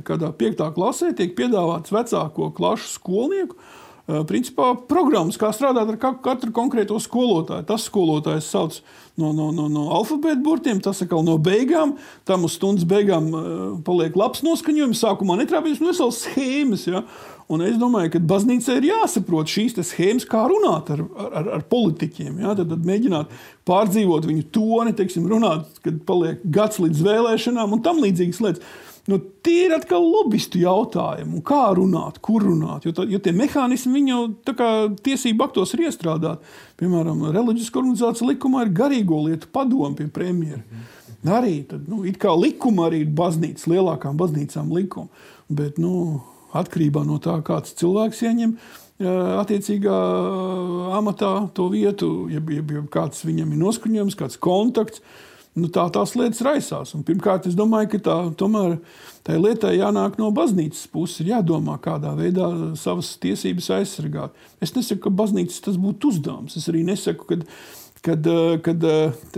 kādā 0.08 0.32
piektā 0.38 0.70
klasē, 0.76 1.12
tiek 1.18 1.36
piedāvāts 1.38 1.94
vecāko 1.94 2.52
klašu 2.56 2.94
skolnieku 2.96 3.58
Eh, 4.12 4.24
principā, 4.28 4.72
programmas, 4.90 5.38
kā 5.40 5.52
strādāt 5.54 5.92
ar 5.94 6.16
katru 6.24 6.52
konkrēto 6.56 6.98
skolotāju. 7.00 7.64
Tas 7.70 7.86
skolotājs 7.88 8.50
sauc 8.50 8.80
no, 9.20 9.30
no, 9.30 9.52
no, 9.56 9.68
no 9.72 9.86
alfabēta 9.96 10.42
burtiem, 10.44 10.82
tas 10.84 11.04
atkal 11.06 11.22
no 11.24 11.38
beigām. 11.42 11.94
Tam 12.28 12.48
uz 12.48 12.58
stundas 12.58 12.88
beigām 12.90 13.30
uh, 13.30 13.46
paliek 13.86 14.18
labs 14.18 14.42
noskaņojums. 14.44 15.04
Sākumā 15.06 15.38
netrāpīs 15.40 15.80
nu, 15.84 15.92
vesels 15.92 16.24
schēmas. 16.26 16.88
Ja? 16.90 17.06
Un 17.52 17.64
es 17.66 17.76
domāju, 17.80 18.14
ka 18.14 18.22
baznīcai 18.32 18.78
ir 18.80 18.88
jāsaprot 18.92 19.50
šīs 19.52 19.76
schēmas, 19.90 20.28
kā 20.30 20.46
runāt 20.48 20.92
ar, 20.94 21.02
ar, 21.28 21.50
ar 21.58 21.66
politiķiem. 21.72 22.38
Ja? 22.44 22.54
Tad, 22.56 22.70
tad 22.72 22.86
mēģināt 22.88 23.34
pārdzīvot 23.68 24.30
viņu 24.30 24.46
toni, 24.56 24.96
teiksim, 24.96 25.28
runāt, 25.32 25.68
kad 25.84 26.00
paliek 26.08 26.40
gads 26.48 26.80
līdz 26.80 27.04
vēlēšanām 27.08 27.76
un 27.76 27.84
tam 27.84 28.00
līdzīgas 28.04 28.42
lietas. 28.46 28.80
Nu, 29.10 29.18
tie 29.18 29.66
ir 29.66 29.74
atkal 29.74 30.04
lobbyistu 30.06 30.60
jautājumi. 30.62 31.42
Kā 31.46 31.64
runāt, 31.76 32.20
kur 32.24 32.46
runāt? 32.46 32.86
Jo, 32.86 32.94
tā, 32.96 33.08
jo 33.10 33.18
tie 33.24 33.34
mehānismi 33.36 34.04
jau 34.08 34.22
tiesību 35.04 35.48
aktos 35.48 35.74
ir 35.76 35.88
iestrādāti. 35.88 36.54
Piemēram, 36.80 37.26
reliģiskā 37.34 37.82
organizācija 37.82 38.30
likumā 38.30 38.68
ir 38.68 38.76
garīgo 38.78 39.24
lietu 39.26 39.50
padomu 39.52 39.98
pie 39.98 40.08
premjera. 40.14 40.62
Arī 41.22 41.64
tad, 41.70 41.90
nu, 41.90 42.04
likuma 42.42 42.88
arī 42.88 43.04
ir 43.04 43.16
baznīcas, 43.18 43.68
lielākām 43.70 44.18
baznīcām 44.22 44.70
likuma. 44.74 45.26
Bet 45.50 45.82
nu, 45.82 46.22
atkarībā 46.58 47.04
no 47.08 47.20
tā, 47.24 47.38
kāds 47.46 47.76
cilvēks 47.80 48.24
ieņem 48.28 48.56
attiecīgā 49.42 49.98
amatā 50.98 51.32
to 51.58 51.68
vietu, 51.74 52.30
ja, 52.30 52.42
ja, 52.54 52.62
ja 52.62 52.86
kāds 52.92 53.26
viņam 53.26 53.54
ir 53.54 53.62
noskaņojums, 53.62 54.18
kāds 54.20 54.40
kontakts 54.42 55.02
nu, 55.58 55.68
tā 55.74 55.88
tās 55.94 56.14
lietas 56.16 56.44
raisās. 56.46 56.94
Un 56.96 57.04
pirmkārt, 57.08 57.48
es 57.50 57.58
domāju, 57.58 57.92
ka 57.96 58.02
tā, 58.06 58.18
tomēr 58.40 58.78
tai 59.28 59.38
lietai 59.40 59.74
jānāk 59.80 60.18
no 60.22 60.30
baznīcas 60.36 60.86
puses, 60.92 61.24
ir 61.24 61.34
jādomā, 61.34 61.78
kādā 61.84 62.14
veidā 62.18 62.48
savas 62.80 63.14
tiesības 63.22 63.72
aizsargāt. 63.82 64.38
Es 64.64 64.76
nesaku, 64.78 65.08
ka 65.08 65.16
baznīcas 65.24 65.60
tas 65.68 65.80
būtu 65.82 66.14
uzdevums. 66.14 66.58
Es 66.60 66.70
arī 66.72 66.86
nesaku, 66.88 67.28
ka 67.28 67.42
kad, 68.06 68.28
kad 68.66 68.86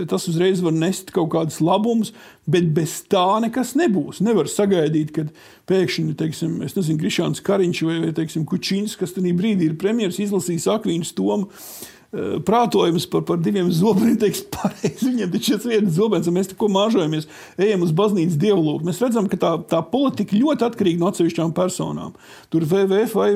tas 0.08 0.28
uzreiz 0.30 0.62
var 0.64 0.72
nest 0.76 1.10
kaut 1.14 1.30
kādus 1.34 1.60
labumus, 1.64 2.14
bet 2.48 2.70
bez 2.76 2.98
tā 3.12 3.24
nekas 3.44 3.74
nebūs. 3.78 4.22
Nevar 4.24 4.48
sagaidīt, 4.50 5.12
kad 5.16 5.32
pēkšņi, 5.70 6.14
teiksim, 6.20 6.60
nezinu, 6.64 7.00
Krišāns 7.00 7.44
Kariņš 7.44 7.82
vai, 7.88 7.98
vai 8.06 8.14
teiksim, 8.16 8.46
Kučins, 8.48 8.96
kas 9.00 9.16
tajā 9.16 9.36
brīdī 9.36 9.70
ir 9.70 9.76
premjerministrs, 9.80 10.30
izlasīs 10.30 10.70
Akvīnas 10.72 11.12
Tomu 11.16 11.50
Eh, 11.50 11.93
prātojums 12.46 13.06
par, 13.10 13.24
par 13.26 13.40
diviem 13.42 13.70
zobeniem, 13.74 14.16
teiks, 14.22 14.44
pareizi. 14.54 15.08
Viņiem 15.08 15.32
taču 15.32 15.56
ir 15.56 15.64
viens 15.72 15.96
zobens, 15.96 16.28
un 16.30 16.36
mēs 16.38 16.50
tikko 16.52 16.68
māžojamies, 16.72 17.28
ejam 17.60 17.84
uz 17.86 17.92
baznīcas 17.96 18.38
dievlūgu. 18.40 18.86
Mēs 18.86 19.00
redzam, 19.02 19.28
ka 19.30 19.38
tā, 19.40 19.52
tā 19.70 19.80
politika 19.90 20.38
ļoti 20.38 20.68
atkarīga 20.68 21.02
no 21.02 21.10
atsevišķām 21.10 21.54
personām. 21.56 22.14
Tur 22.52 22.66
VVF 22.70 23.16
vai 23.18 23.30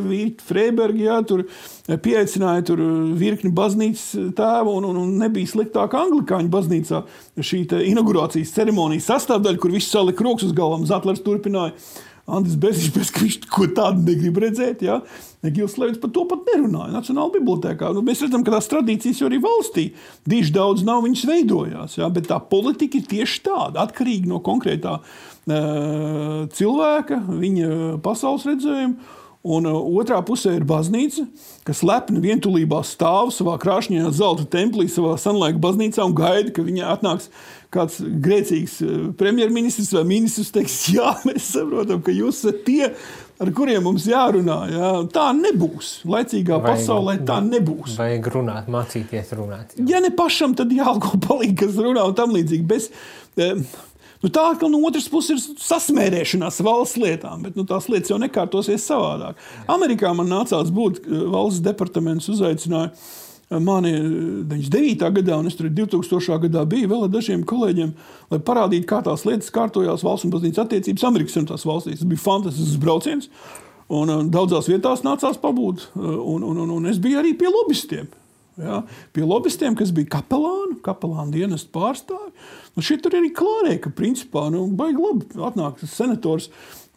Freibergi, 0.48 1.06
jā, 1.08 1.18
tur 1.28 1.44
pieaicināja 1.88 2.66
tur 2.70 2.82
virkni 3.18 3.52
baznīcas 3.54 4.34
tēvu, 4.38 4.76
un, 4.80 4.90
un, 4.90 5.00
un 5.04 5.16
nebija 5.22 5.50
sliktāk 5.50 5.96
anglikāņu 5.98 6.52
baznīcā 6.52 7.02
šī 7.38 7.64
inaugurācijas 7.88 8.54
ceremonijas 8.56 9.08
sastāvdaļa, 9.10 9.62
kur 9.62 9.74
viss 9.74 9.90
salika 9.92 10.26
rokas 10.26 10.50
uz 10.50 10.54
galvām. 10.56 10.86
Zatlers 10.88 11.24
turpināja. 11.24 11.74
Andris 12.28 12.58
Bēziņš, 12.60 13.10
ka 13.14 13.22
viņš 13.24 13.36
ko 13.52 13.66
tādu 13.76 14.04
negrib 14.04 14.40
redzēt. 14.42 14.82
Ja? 14.84 15.00
Gils 15.42 15.78
Levits 15.80 16.00
par 16.02 16.12
to 16.14 16.26
pat 16.28 16.44
nerunāja 16.50 16.92
Nacionālajā 16.92 17.38
bibliotekā. 17.38 17.92
Nu, 17.96 18.02
mēs 18.04 18.22
redzam, 18.24 18.44
ka 18.44 18.52
tās 18.56 18.68
tradīcijas 18.70 19.22
jau 19.22 19.30
arī 19.30 19.40
valstī 19.42 19.86
diži 20.28 20.52
daudz 20.56 20.84
nav, 20.86 21.04
viņas 21.06 21.26
veidojās. 21.30 21.98
Ja? 22.00 22.10
Bet 22.12 22.28
tā 22.30 22.40
politika 22.50 23.00
ir 23.00 23.06
tieši 23.08 23.44
tāda, 23.48 23.86
atkarīga 23.86 24.28
no 24.28 24.42
konkrētā 24.44 24.98
uh, 25.00 26.42
cilvēka, 26.58 27.22
viņa 27.40 27.70
pasaules 28.04 28.46
redzējuma. 28.50 29.16
Un 29.48 29.68
otrā 29.70 30.18
pusē 30.26 30.56
ir 30.56 30.64
baznīca, 30.66 31.22
kas 31.64 31.84
lepni 31.86 32.18
vientulībā 32.20 32.80
stāv 32.84 33.30
savā 33.32 33.54
krāšņajā 33.62 34.10
zelta 34.18 34.44
templī, 34.50 34.88
savā 34.90 35.14
senlaika 35.20 35.62
baznīcā 35.62 36.02
un 36.04 36.16
gaida, 36.18 36.50
ka 36.52 36.64
viņa 36.66 36.88
atnāks 36.96 37.30
kāds 37.74 37.98
grēcīgs 38.24 38.76
uh, 38.84 38.98
premjerministrs 39.18 39.92
vai 39.96 40.04
ministrs. 40.08 40.52
Teiks, 40.54 40.76
jā, 40.96 41.12
mēs 41.28 41.50
saprotam, 41.54 42.02
ka 42.04 42.14
jūs 42.14 42.42
esat 42.42 42.62
tie, 42.66 42.92
ar 43.42 43.52
kuriem 43.56 43.84
mums 43.88 44.06
jārunā. 44.08 44.58
Jā. 44.72 44.92
Tā 45.14 45.28
nebūs. 45.36 45.98
Laicīgā 46.08 46.58
vajag, 46.58 46.70
pasaulē 46.70 47.18
tā 47.28 47.40
nebūs. 47.44 47.98
Vajag 48.00 48.30
runāt, 48.34 48.72
mācīties 48.72 49.34
runāt. 49.38 49.76
Jā. 49.76 49.90
Ja 49.96 50.02
ne 50.04 50.12
pašam, 50.14 50.56
tad 50.58 50.72
jāalgo 50.74 51.18
palīdz, 51.28 51.58
kas 51.64 51.78
runā 51.84 52.08
un 52.08 52.18
tam 52.18 52.34
līdzīgi. 52.36 52.66
Bez, 52.68 52.90
eh, 53.38 53.54
Nu, 54.18 54.26
tā 54.34 54.42
kā 54.58 54.66
no 54.66 54.80
otras 54.82 55.04
puses 55.06 55.44
ir 55.46 55.60
sasmērēšanās 55.62 56.56
valsts 56.66 56.98
lietām, 56.98 57.44
bet 57.46 57.54
nu, 57.54 57.62
tās 57.62 57.84
lietas 57.86 58.10
jau 58.10 58.16
nekārtosies 58.18 58.82
savādāk. 58.90 59.38
Amerikā 59.70 60.10
man 60.18 60.26
nācās 60.32 60.72
būt 60.74 61.04
eh, 61.04 61.20
valsts 61.30 61.62
departaments 61.62 62.26
uzaicināja 62.32 62.90
eh, 62.90 63.27
mani 63.50 63.92
99. 64.44 65.02
Eh, 65.02 65.14
gadā, 65.20 65.38
un 65.38 65.46
es 65.48 65.56
tur 65.56 65.70
2000. 65.72 66.38
gadā 66.44 66.64
biju 66.68 66.90
vēl 66.90 67.06
ar 67.06 67.12
dažiem 67.12 67.44
kolēģiem, 67.48 67.94
lai 68.32 68.40
parādītu, 68.44 68.88
kā 68.88 69.00
tās 69.04 69.24
lietas 69.28 69.52
kārtojās 69.54 70.04
valsts 70.04 70.28
un 70.28 70.34
baznīcas 70.34 70.66
attiecības 70.66 71.06
Amerikas 71.08 71.36
Savienotās 71.36 71.66
valstīs. 71.68 72.02
Tas 72.02 72.10
bija 72.10 72.24
fantastisks 72.24 72.80
brauciens, 72.82 73.30
un 73.88 74.30
daudzās 74.30 74.68
vietās 74.68 75.04
nācās 75.06 75.40
pabūt, 75.40 75.90
un, 75.96 76.42
un, 76.42 76.64
un, 76.64 76.74
un 76.76 76.90
es 76.90 77.00
biju 77.00 77.22
arī 77.22 77.34
pie 77.38 77.48
lobbystiem. 77.52 78.08
Ja, 78.58 78.80
pie 79.14 79.22
lobbystiem, 79.22 79.76
kas 79.78 79.92
bija 79.94 80.16
kapelāni, 80.16 80.80
kapelāna 80.82 81.30
dienesta 81.30 81.70
pārstāvji. 81.76 82.32
Nu, 82.74 82.82
šeit 82.82 83.06
arī 83.06 83.30
klārēja, 83.30 83.84
ka 83.84 83.92
principā 83.94 84.48
nu, 84.50 84.64
baigi 84.74 84.98
labi 84.98 85.44
atnāk 85.46 85.78
senators 85.86 86.48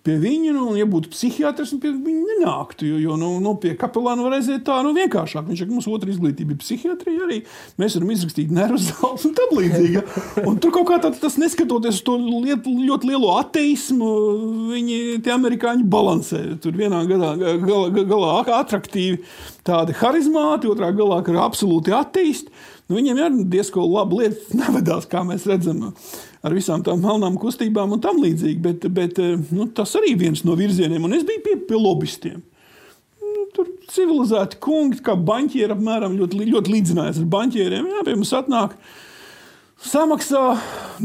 pie 0.05 0.15
viņa, 0.21 0.53
nu, 0.55 0.71
ja 0.79 0.87
būtu 0.89 1.11
psihiatrs, 1.13 1.73
pie 1.81 1.91
viņa 1.93 2.37
nenāktu. 2.39 2.87
Jo, 2.89 2.97
jo 3.03 3.17
nu, 3.21 3.29
nu, 3.43 3.53
pie 3.61 3.75
kapelāna 3.79 4.25
var 4.25 4.37
aiziet 4.37 4.63
tā 4.65 4.79
nu, 4.85 4.93
vienkāršāk. 4.97 5.45
Viņš 5.47 5.61
saka, 5.61 5.69
ka 5.69 5.77
mums 5.77 5.89
otra 5.91 6.09
izglītība 6.13 6.55
ir 6.55 6.61
psihiatrija 6.61 7.27
arī. 7.27 7.37
Mēs 7.81 7.97
varam 7.97 8.13
izrakstīt 8.15 8.53
nervu 8.55 8.81
zāles 8.81 9.27
un 9.29 9.35
tam 9.37 9.53
līdzīgi. 9.59 10.03
Un 10.49 10.57
tur 10.63 10.73
kaut 10.75 10.89
kā 10.89 10.97
tā, 11.03 11.13
tas 11.21 11.37
neskatoties 11.41 11.99
uz 11.99 12.05
to 12.07 12.17
liet, 12.17 12.65
ļoti 12.65 13.11
lielo 13.11 13.35
ateismu, 13.37 14.11
viņi 14.73 14.99
tie 15.25 15.35
amerikāņi 15.35 15.87
balansē. 15.91 16.43
Tur 16.63 16.77
vienā 16.81 17.03
gadā, 17.09 17.35
galā, 17.61 17.85
galā 18.01 18.33
attraktīvi 18.57 19.21
tādi 19.67 19.95
harizmāti, 20.01 20.69
otrā 20.71 20.89
galā 20.97 21.21
ir 21.27 21.41
absolūti 21.41 21.93
ateisti. 21.93 22.53
Nu, 22.89 22.97
viņiem 22.97 23.19
ir 23.21 23.35
diezgan 23.53 23.87
labi 23.87 24.23
lietas, 24.23 24.49
nevedās, 24.57 25.05
kā 25.07 25.21
mēs 25.23 25.45
redzam 25.47 25.93
ar 26.41 26.55
visām 26.57 26.81
tām 26.85 27.01
melnām 27.03 27.37
kustībām 27.41 27.95
un 27.95 28.01
tam 28.03 28.21
līdzīgi. 28.21 28.57
Bet, 28.63 28.87
bet 28.93 29.21
eh, 29.21 29.35
nu, 29.53 29.67
tas 29.75 29.93
arī 29.99 30.15
viens 30.19 30.43
no 30.47 30.57
virzieniem, 30.59 31.05
un 31.05 31.17
es 31.17 31.25
biju 31.27 31.43
pie, 31.45 31.57
pie 31.69 31.77
lobbystiem. 31.77 32.41
Nu, 33.21 33.45
tur 33.55 33.69
civilizēti 33.91 34.59
kungi, 34.63 35.01
kā 35.05 35.15
banķieri, 35.17 35.75
apmēram 35.75 36.17
ļoti, 36.19 36.43
ļoti 36.49 36.75
līdzinājās 36.75 37.21
ar 37.21 37.31
banķieriem. 37.37 37.89
Jā, 37.93 38.03
pie 38.07 38.17
mums 38.17 38.33
atnāk, 38.37 38.75
samaksā, 39.85 40.45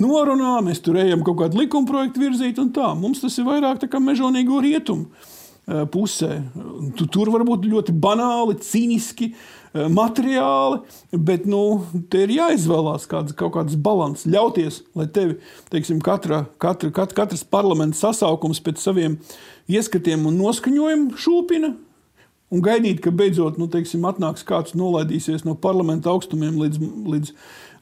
norunā, 0.01 0.57
mēs 0.65 0.81
tur 0.85 1.01
ejam 1.03 1.25
kaut 1.27 1.43
kādu 1.43 1.61
likumprojektu 1.63 2.25
virzīt, 2.25 2.61
un 2.63 2.73
tā. 2.77 2.93
Mums 2.99 3.25
tas 3.25 3.37
ir 3.37 3.49
vairāk 3.49 3.83
tā 3.83 3.91
kā 3.93 4.01
mežonīgo 4.03 4.63
rietumu 4.65 5.11
eh, 5.11 5.85
pusē. 5.93 6.41
Tur 7.05 7.35
var 7.35 7.45
būt 7.49 7.69
ļoti 7.69 7.97
banāli, 8.01 8.57
cīniski 8.65 9.35
materiāli, 9.93 10.81
bet 11.13 11.47
nu, 11.49 11.63
te 12.11 12.25
ir 12.25 12.35
jāizvēlās 12.37 13.07
kāds, 13.11 13.37
kaut 13.37 13.55
kāds 13.57 13.77
līdzsvars, 13.77 14.27
ļauties, 14.27 14.83
lai 14.97 15.07
tevi, 15.13 15.39
teiksim, 15.71 16.01
katra, 16.01 16.47
katra, 16.59 16.91
kat, 16.91 17.13
katrs 17.17 17.45
parlaments 17.45 18.01
sasaukums 18.01 18.61
pēc 18.61 18.81
saviem 18.81 19.19
ieskatiem 19.69 20.27
un 20.27 20.39
noskaņojumu 20.41 21.17
šūpina. 21.17 21.75
Un 22.55 22.63
gaidīt, 22.63 23.01
ka 23.03 23.11
beidzot 23.11 23.59
nu, 23.59 23.67
teiksim, 23.67 24.05
atnāks 24.07 24.45
kāds 24.47 24.77
nolaidīsies 24.79 25.43
no 25.45 25.57
parlamenta 25.59 26.13
augstumiem 26.13 26.61
līdz, 26.61 26.79
līdz, 27.11 27.33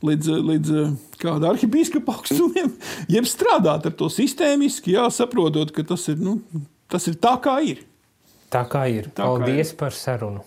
līdz, 0.09 0.31
līdz 0.49 0.71
eh, 0.81 0.95
kāda 1.21 1.51
arhibīskapa 1.53 2.15
augstumiem, 2.17 2.73
jeb 3.15 3.29
strādāt 3.29 3.85
ar 3.91 3.93
to 3.93 4.09
sistēmiski, 4.09 4.97
jā, 4.97 5.05
saprotot, 5.13 5.75
ka 5.75 5.85
tas 5.85 6.09
ir, 6.09 6.17
nu, 6.17 6.39
tas 6.89 7.05
ir 7.13 7.21
tā, 7.21 7.37
kā 7.45 7.59
ir. 7.61 7.85
Tā 8.49 8.65
kā 8.71 8.87
ir. 8.89 9.13
Tā 9.13 9.29
Paldies 9.29 9.75
kā 9.75 9.77
ir. 9.77 9.79
par 9.85 10.01
sarunu! 10.01 10.45